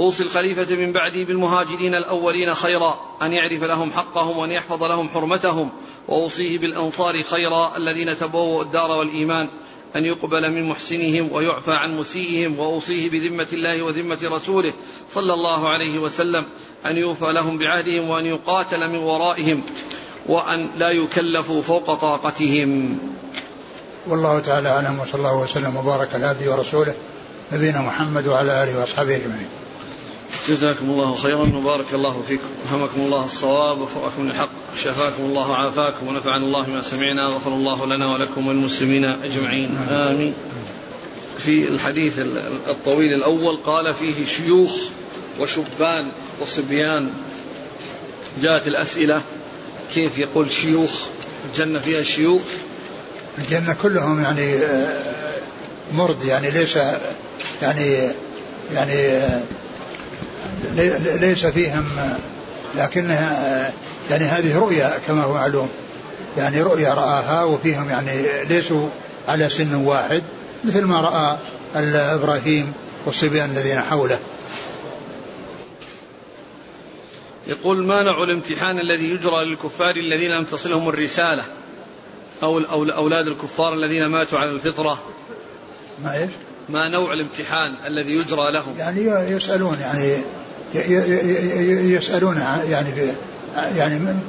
أوصي 0.00 0.22
الخليفة 0.22 0.76
من 0.76 0.92
بعدي 0.92 1.24
بالمهاجرين 1.24 1.94
الأولين 1.94 2.54
خيرا 2.54 3.00
أن 3.22 3.32
يعرف 3.32 3.62
لهم 3.62 3.90
حقهم 3.90 4.38
وأن 4.38 4.50
يحفظ 4.50 4.82
لهم 4.82 5.08
حرمتهم 5.08 5.70
وأوصيه 6.08 6.58
بالأنصار 6.58 7.22
خيرا 7.22 7.76
الذين 7.76 8.16
تبوأوا 8.16 8.62
الدار 8.62 8.90
والإيمان 8.90 9.48
أن 9.96 10.04
يقبل 10.04 10.50
من 10.50 10.68
محسنهم 10.68 11.32
ويعفى 11.32 11.72
عن 11.72 11.96
مسيئهم 11.96 12.58
وأوصيه 12.58 13.10
بذمة 13.10 13.46
الله 13.52 13.82
وذمة 13.82 14.18
رسوله 14.22 14.72
صلى 15.12 15.34
الله 15.34 15.68
عليه 15.68 15.98
وسلم 15.98 16.44
أن 16.86 16.96
يوفى 16.96 17.32
لهم 17.32 17.58
بعهدهم 17.58 18.08
وأن 18.08 18.26
يقاتل 18.26 18.90
من 18.90 18.98
ورائهم 18.98 19.62
وأن 20.26 20.68
لا 20.76 20.90
يكلفوا 20.90 21.62
فوق 21.62 21.94
طاقتهم. 21.94 22.98
والله 24.06 24.40
تعالى 24.40 24.68
أعلم 24.68 25.00
وصلى 25.00 25.14
الله 25.14 25.42
وسلم 25.42 25.76
وبارك 25.76 26.08
على 26.14 26.26
عبده 26.26 26.52
ورسوله 26.52 26.94
نبينا 27.52 27.80
محمد 27.82 28.26
وعلى 28.26 28.62
آله 28.62 28.80
وأصحابه 28.80 29.16
أجمعين. 29.16 29.48
جزاكم 30.48 30.90
الله 30.90 31.16
خيرا 31.16 31.52
وبارك 31.56 31.94
الله 31.94 32.22
فيكم. 32.28 32.44
وفهمكم 32.64 33.00
الله 33.00 33.24
الصواب 33.24 33.80
وفقكم 33.80 34.30
الحق 34.30 34.50
شفاكم 34.76 35.22
الله 35.22 35.50
وعافاكم 35.50 36.06
ونفعنا 36.08 36.44
الله 36.44 36.70
ما 36.70 36.82
سمعنا 36.82 37.26
غفر 37.26 37.50
الله 37.50 37.86
لنا 37.86 38.12
ولكم 38.12 38.46
والمسلمين 38.46 39.04
أجمعين. 39.04 39.78
آمين. 39.90 40.34
في 41.38 41.68
الحديث 41.68 42.18
الطويل 42.68 43.14
الأول 43.14 43.56
قال 43.56 43.94
فيه 43.94 44.26
شيوخ 44.26 44.76
وشبان 45.40 46.08
وصبيان. 46.40 47.10
جاءت 48.42 48.68
الأسئلة 48.68 49.22
كيف 49.94 50.18
يقول 50.18 50.52
شيوخ؟ 50.52 50.90
الجنة 51.50 51.80
فيها 51.80 52.02
شيوخ؟ 52.02 52.42
الجنة 53.38 53.76
كلهم 53.82 54.22
يعني 54.22 54.54
آه، 54.54 55.02
مرد 55.92 56.24
يعني 56.24 56.50
ليس 56.50 56.78
يعني 57.62 58.10
يعني 58.74 59.28
ليس 61.20 61.46
فيهم 61.46 61.84
لكنها 62.76 63.72
يعني 64.10 64.24
هذه 64.24 64.58
رؤيا 64.58 64.98
كما 65.06 65.24
هو 65.24 65.32
معلوم. 65.32 65.68
يعني 66.38 66.62
رؤيا 66.62 66.94
رآها 66.94 67.44
وفيهم 67.44 67.90
يعني 67.90 68.44
ليسوا 68.44 68.88
على 69.28 69.48
سن 69.48 69.74
واحد 69.74 70.22
مثل 70.64 70.84
ما 70.84 71.00
رأى 71.00 71.38
إبراهيم 72.14 72.72
والصبيان 73.06 73.50
الذين 73.50 73.80
حوله. 73.80 74.18
يقول 77.46 77.84
ما 77.86 78.02
نوع 78.02 78.24
الامتحان 78.24 78.80
الذي 78.80 79.10
يجرى 79.10 79.44
للكفار 79.44 79.96
الذين 79.96 80.30
لم 80.30 80.44
تصلهم 80.44 80.88
الرسالة؟ 80.88 81.42
أو 82.42 82.58
أولاد 82.90 83.26
الكفار 83.26 83.74
الذين 83.74 84.06
ماتوا 84.06 84.38
على 84.38 84.50
الفطرة؟ 84.50 84.98
ما 86.02 86.16
إيش؟ 86.16 86.30
ما 86.68 86.88
نوع 86.88 87.12
الامتحان 87.12 87.74
الذي 87.86 88.12
يجرى 88.12 88.52
لهم؟ 88.52 88.74
يعني 88.78 89.00
يسألون 89.30 89.78
يعني 89.80 90.24
يسألون 91.96 92.36
يعني 92.70 92.90
يعني 93.76 93.98
من 93.98 94.20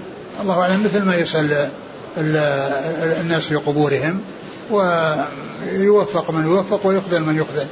الله 0.42 0.62
أعلم 0.62 0.84
مثل 0.84 1.04
ما 1.04 1.16
يسأل 1.16 1.70
الناس 3.22 3.46
في 3.46 3.56
قبورهم 3.56 4.22
ويوفق 4.72 6.32
من 6.32 6.46
يوفق 6.46 6.86
ويخذل 6.88 7.24
من 7.24 7.38
يخذل. 7.38 7.68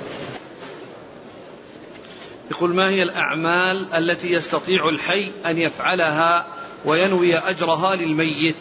يقول 2.52 2.76
ما 2.76 2.90
هي 2.90 3.04
الأعمال 3.04 3.94
التي 3.94 4.28
يستطيع 4.32 4.90
الحي 4.90 5.32
أن 5.46 5.58
يفعلها 5.58 6.46
وينوي 6.86 7.38
أجرها 7.38 7.96
للميت؟ 7.96 8.56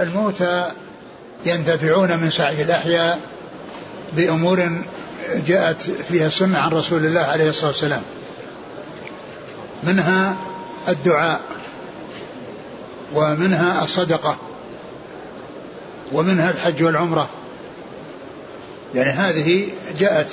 الموتى 0.00 0.70
ينتفعون 1.46 2.16
من 2.16 2.30
سعي 2.30 2.62
الأحياء 2.62 3.20
بأمور 4.16 4.82
جاءت 5.46 5.82
فيها 5.82 6.26
السنة 6.26 6.58
عن 6.58 6.70
رسول 6.70 7.06
الله 7.06 7.20
عليه 7.20 7.48
الصلاة 7.50 7.70
والسلام. 7.70 8.02
منها 9.82 10.36
الدعاء 10.88 11.40
ومنها 13.14 13.84
الصدقة 13.84 14.38
ومنها 16.12 16.50
الحج 16.50 16.82
والعمرة. 16.82 17.28
يعني 18.94 19.10
هذه 19.10 19.68
جاءت 19.98 20.28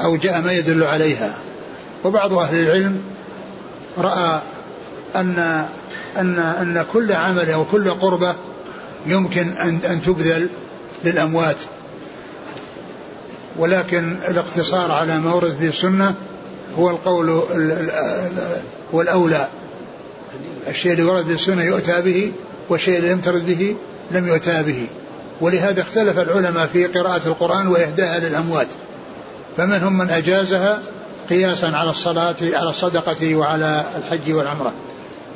أو 0.00 0.16
جاء 0.16 0.40
ما 0.40 0.52
يدل 0.52 0.84
عليها. 0.84 1.34
وبعض 2.04 2.32
أهل 2.32 2.60
العلم 2.60 3.02
رأى 3.98 4.40
أن 5.16 5.66
أن 6.16 6.38
أن 6.38 6.86
كل 6.92 7.12
عمل 7.12 7.50
أو 7.50 7.64
كل 7.64 7.90
قربة 7.90 8.34
يمكن 9.06 9.48
أن 9.48 9.80
أن 9.90 10.02
تبذل 10.02 10.48
للأموات. 11.04 11.56
ولكن 13.58 14.16
الاقتصار 14.28 14.92
على 14.92 15.18
ما 15.18 15.34
ورد 15.34 15.56
في 15.60 15.66
السنة 15.66 16.14
هو 16.78 16.90
القول 16.90 17.42
والأولى. 18.92 19.48
الشيء 20.68 20.92
اللي 20.92 21.02
ورد 21.02 21.26
في 21.26 21.32
السنة 21.32 21.62
يؤتى 21.62 22.02
به 22.02 22.32
والشيء 22.68 22.98
اللي 22.98 23.12
لم 23.12 23.20
ترد 23.20 23.46
به 23.46 23.76
لم 24.10 24.28
يؤتى 24.28 24.62
به. 24.62 24.86
ولهذا 25.40 25.80
اختلف 25.80 26.18
العلماء 26.18 26.66
في 26.66 26.86
قراءة 26.86 27.26
القرآن 27.26 27.66
وإهداءها 27.66 28.18
للأموات. 28.18 28.68
فمنهم 29.56 29.98
من 29.98 30.10
أجازها 30.10 30.82
قياسا 31.30 31.66
على 31.66 31.90
الصلاة 31.90 32.36
على 32.42 32.70
الصدقة 32.70 33.34
وعلى 33.34 33.84
الحج 33.96 34.32
والعمرة. 34.32 34.72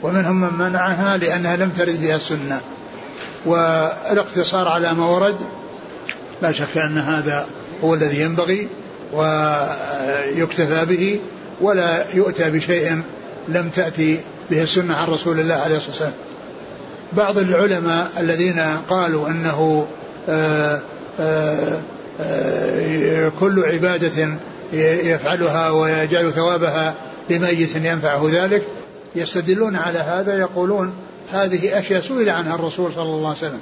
ومنهم 0.02 0.40
من 0.40 0.58
منعها 0.58 1.16
لأنها 1.16 1.56
لم 1.56 1.70
ترد 1.70 2.00
بها 2.00 2.16
السنة. 2.16 2.60
والإقتصار 3.46 4.68
على 4.68 4.92
ما 4.92 5.06
ورد 5.06 5.36
لا 6.42 6.52
شك 6.52 6.76
أن 6.76 6.98
هذا 6.98 7.46
هو 7.84 7.94
الذي 7.94 8.20
ينبغي 8.20 8.68
ويكتفى 9.12 10.84
به 10.84 11.20
ولا 11.60 12.04
يؤتى 12.14 12.50
بشيء 12.50 13.02
لم 13.48 13.68
تأتي 13.68 14.20
به 14.50 14.62
السنة 14.62 14.96
عن 14.96 15.06
رسول 15.06 15.40
الله 15.40 15.54
عليه 15.54 15.76
الصلاة 15.76 15.90
والسلام. 15.90 16.12
بعض 17.12 17.38
العلماء 17.38 18.10
الذين 18.18 18.60
قالوا 18.88 19.28
أنه 19.28 19.86
آآ 20.28 20.80
آآ 21.20 21.80
آآ 22.20 23.30
كل 23.40 23.64
عبادة 23.64 24.38
يفعلها 24.72 25.70
ويجعل 25.70 26.32
ثوابها 26.32 26.94
لميت 27.30 27.76
ينفعه 27.76 28.28
ذلك 28.32 28.62
يستدلون 29.14 29.76
على 29.76 29.98
هذا 29.98 30.38
يقولون 30.38 30.92
هذه 31.32 31.78
أشياء 31.78 32.00
سئل 32.00 32.30
عنها 32.30 32.54
الرسول 32.54 32.92
صلى 32.94 33.02
الله 33.02 33.28
عليه 33.28 33.38
وسلم. 33.38 33.60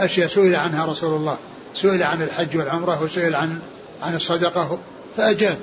أشياء 0.00 0.28
سئل 0.28 0.56
عنها 0.56 0.86
رسول 0.86 1.16
الله. 1.16 1.36
سئل 1.76 2.02
عن 2.02 2.22
الحج 2.22 2.56
والعمرة 2.56 3.02
وسئل 3.02 3.34
عن 3.34 3.58
عن 4.02 4.14
الصدقة 4.14 4.78
فأجاب. 5.16 5.58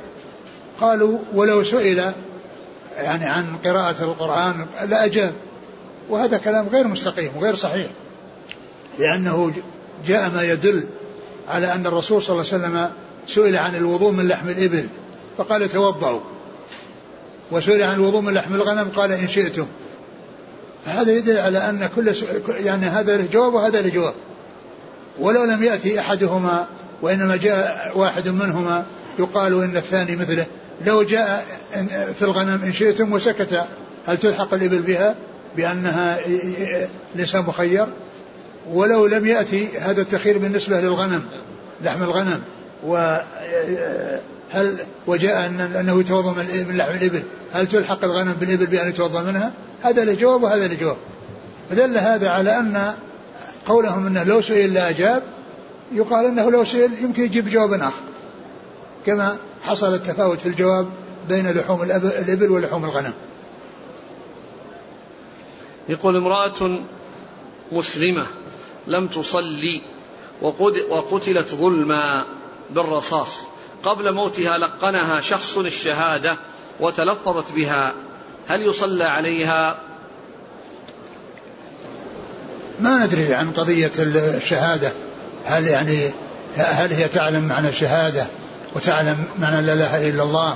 قالوا 0.82 1.20
ولو 1.34 1.64
سئل 1.64 2.12
يعني 2.98 3.26
عن 3.26 3.46
قراءة 3.66 4.04
القرآن 4.04 4.68
لأجاب. 4.88 5.34
وهذا 6.10 6.38
كلام 6.38 6.68
غير 6.68 6.88
مستقيم 6.88 7.32
وغير 7.38 7.56
صحيح 7.56 7.88
لأنه 9.00 9.54
جاء 10.08 10.30
ما 10.30 10.44
يدل 10.44 10.88
على 11.48 11.74
أن 11.74 11.88
الرسول 11.88 12.22
صلى 12.22 12.42
الله 12.42 12.54
عليه 12.54 12.64
وسلم 12.64 12.90
سئل 13.28 13.58
عن 13.58 13.76
الوضوء 13.76 14.12
من 14.12 14.28
لحم 14.28 14.50
الإبل 14.50 14.88
فقال 15.38 15.70
توضأوا. 15.70 16.20
وسئل 17.52 17.84
عن 17.84 17.94
الوضوء 17.94 18.22
من 18.22 18.34
لحم 18.34 18.56
الغنم 18.56 18.90
قال 18.96 19.12
إن 19.12 19.28
شئتم. 19.28 19.68
فهذا 20.86 21.12
يدل 21.12 21.38
على 21.38 21.58
أن 21.58 21.90
كل 21.96 22.14
يعني 22.48 22.86
هذا 22.86 23.18
له 23.18 23.28
جواب 23.32 23.54
وهذا 23.54 23.82
له 23.82 23.90
جواب. 23.90 24.14
ولو 25.20 25.44
لم 25.44 25.64
يأتي 25.64 26.00
أحدهما 26.00 26.68
وإنما 27.02 27.36
جاء 27.36 27.92
واحد 27.96 28.28
منهما 28.28 28.86
يقال 29.20 29.64
إن 29.64 29.78
الثاني 29.78 30.16
مثله 30.16 30.46
لو 30.86 31.04
جاء 31.04 31.46
في 32.16 32.22
الغنم 32.22 32.64
إن 32.64 32.74
شئتم 32.74 33.14
وسكت 33.14 33.66
هل 34.06 34.18
تلحق 34.18 34.54
الإبل 34.54 34.82
بها؟ 34.82 35.16
بأنها 35.58 36.18
ليس 37.16 37.36
مخير. 37.36 37.88
ولو 38.72 39.06
لم 39.06 39.26
يأتي 39.26 39.78
هذا 39.78 40.02
التخير 40.02 40.38
بالنسبة 40.38 40.82
للغنم 40.82 41.24
لحم 41.82 42.04
الغنم 42.04 42.42
وهل 42.84 44.78
وجاء 45.08 45.46
أن 45.46 45.60
أنه 45.60 46.00
يتوضأ 46.00 46.34
من 46.68 46.78
لحم 46.78 46.92
الإبل 46.92 47.24
هل 47.54 47.68
تلحق 47.68 48.04
الغنم 48.04 48.34
بالإبل 48.34 48.66
بأن 48.66 48.90
يتوضأ 48.90 49.22
منها؟ 49.22 49.52
هذا 49.84 50.06
لجواب 50.06 50.44
وهذا 50.44 50.68
لجواب. 50.68 50.98
فدل 51.70 51.98
هذا 51.98 52.30
على 52.30 52.60
أن 52.60 52.94
قولهم 53.68 54.08
أنه 54.08 54.24
لو 54.24 54.42
سئل 54.42 54.74
لا 54.74 54.90
أجاب 54.90 55.24
يقال 55.92 56.26
أنه 56.26 56.52
لو 56.52 56.66
سئل 56.66 56.94
يمكن 56.94 57.24
يجيب 57.24 57.50
جواب 57.50 57.74
آخر. 57.74 58.04
كما 59.06 59.38
حصل 59.64 59.94
التفاوت 59.94 60.42
في 60.42 60.46
الجواب 60.46 60.90
بين 61.30 61.52
لحوم 61.52 61.82
الإبل 61.82 62.52
ولحوم 62.52 62.86
الغنم. 62.86 63.14
يقول 65.90 66.16
امرأة 66.16 66.80
مسلمة 67.72 68.28
لم 68.88 69.08
تصلي 69.08 69.82
وقتلت 70.90 71.56
ظلما 71.56 72.26
بالرصاص. 72.70 73.40
قبل 73.84 74.14
موتها 74.14 74.58
لقنها 74.58 75.22
شخص 75.22 75.58
الشهادة 75.58 76.38
وتلفظت 76.80 77.52
بها. 77.52 77.94
هل 78.48 78.62
يصلى 78.62 79.04
عليها؟ 79.04 79.80
ما 82.84 83.06
ندري 83.06 83.34
عن 83.34 83.52
قضية 83.52 83.92
الشهادة. 83.98 84.92
هل 85.46 85.68
يعني 85.68 86.12
هل 86.58 86.94
هي 86.94 87.08
تعلم 87.08 87.44
معنى 87.44 87.70
الشهادة 87.70 88.26
وتعلم 88.76 89.18
معنى 89.40 89.62
لا 89.62 89.74
إله 89.74 90.10
إلا 90.10 90.24
الله 90.24 90.56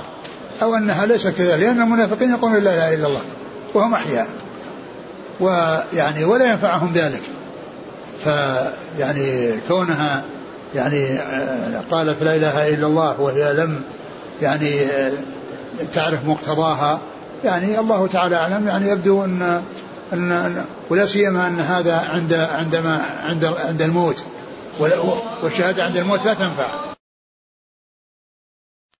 أو 0.62 0.74
أنها 0.74 1.06
ليست 1.06 1.28
كذلك؟ 1.28 1.60
لأن 1.60 1.80
المنافقين 1.80 2.30
يقولون 2.30 2.64
لا 2.64 2.74
إله 2.74 2.94
إلا 2.94 3.06
الله 3.06 3.22
وهم 3.74 3.94
أحياء. 3.94 4.28
ويعني 5.40 6.24
ولا 6.24 6.50
ينفعهم 6.50 6.92
ذلك. 6.92 7.22
فيعني 8.24 9.52
كونها 9.68 10.24
يعني 10.74 11.18
آه، 11.18 11.82
قالت 11.90 12.22
لا 12.22 12.36
إله 12.36 12.68
إلا 12.68 12.86
الله 12.86 13.20
وهي 13.20 13.52
لم 13.52 13.82
يعني 14.42 14.82
آه، 14.82 15.12
تعرف 15.94 16.24
مقتضاها 16.24 17.00
يعني 17.44 17.78
الله 17.78 18.06
تعالى 18.06 18.36
أعلم. 18.36 18.68
يعني 18.68 18.88
يبدو 18.88 19.24
أن 19.24 19.62
ان 20.12 20.64
ولا 20.90 21.06
سيما 21.06 21.46
أن 21.46 21.60
هذا 21.60 21.96
عند 21.96 22.34
عندما 22.34 23.02
عند 23.24 23.44
عند 23.44 23.82
الموت. 23.82 24.24
والشهادة 25.42 25.84
عند 25.84 25.96
الموت 25.96 26.24
لا 26.24 26.34
تنفع. 26.34 26.97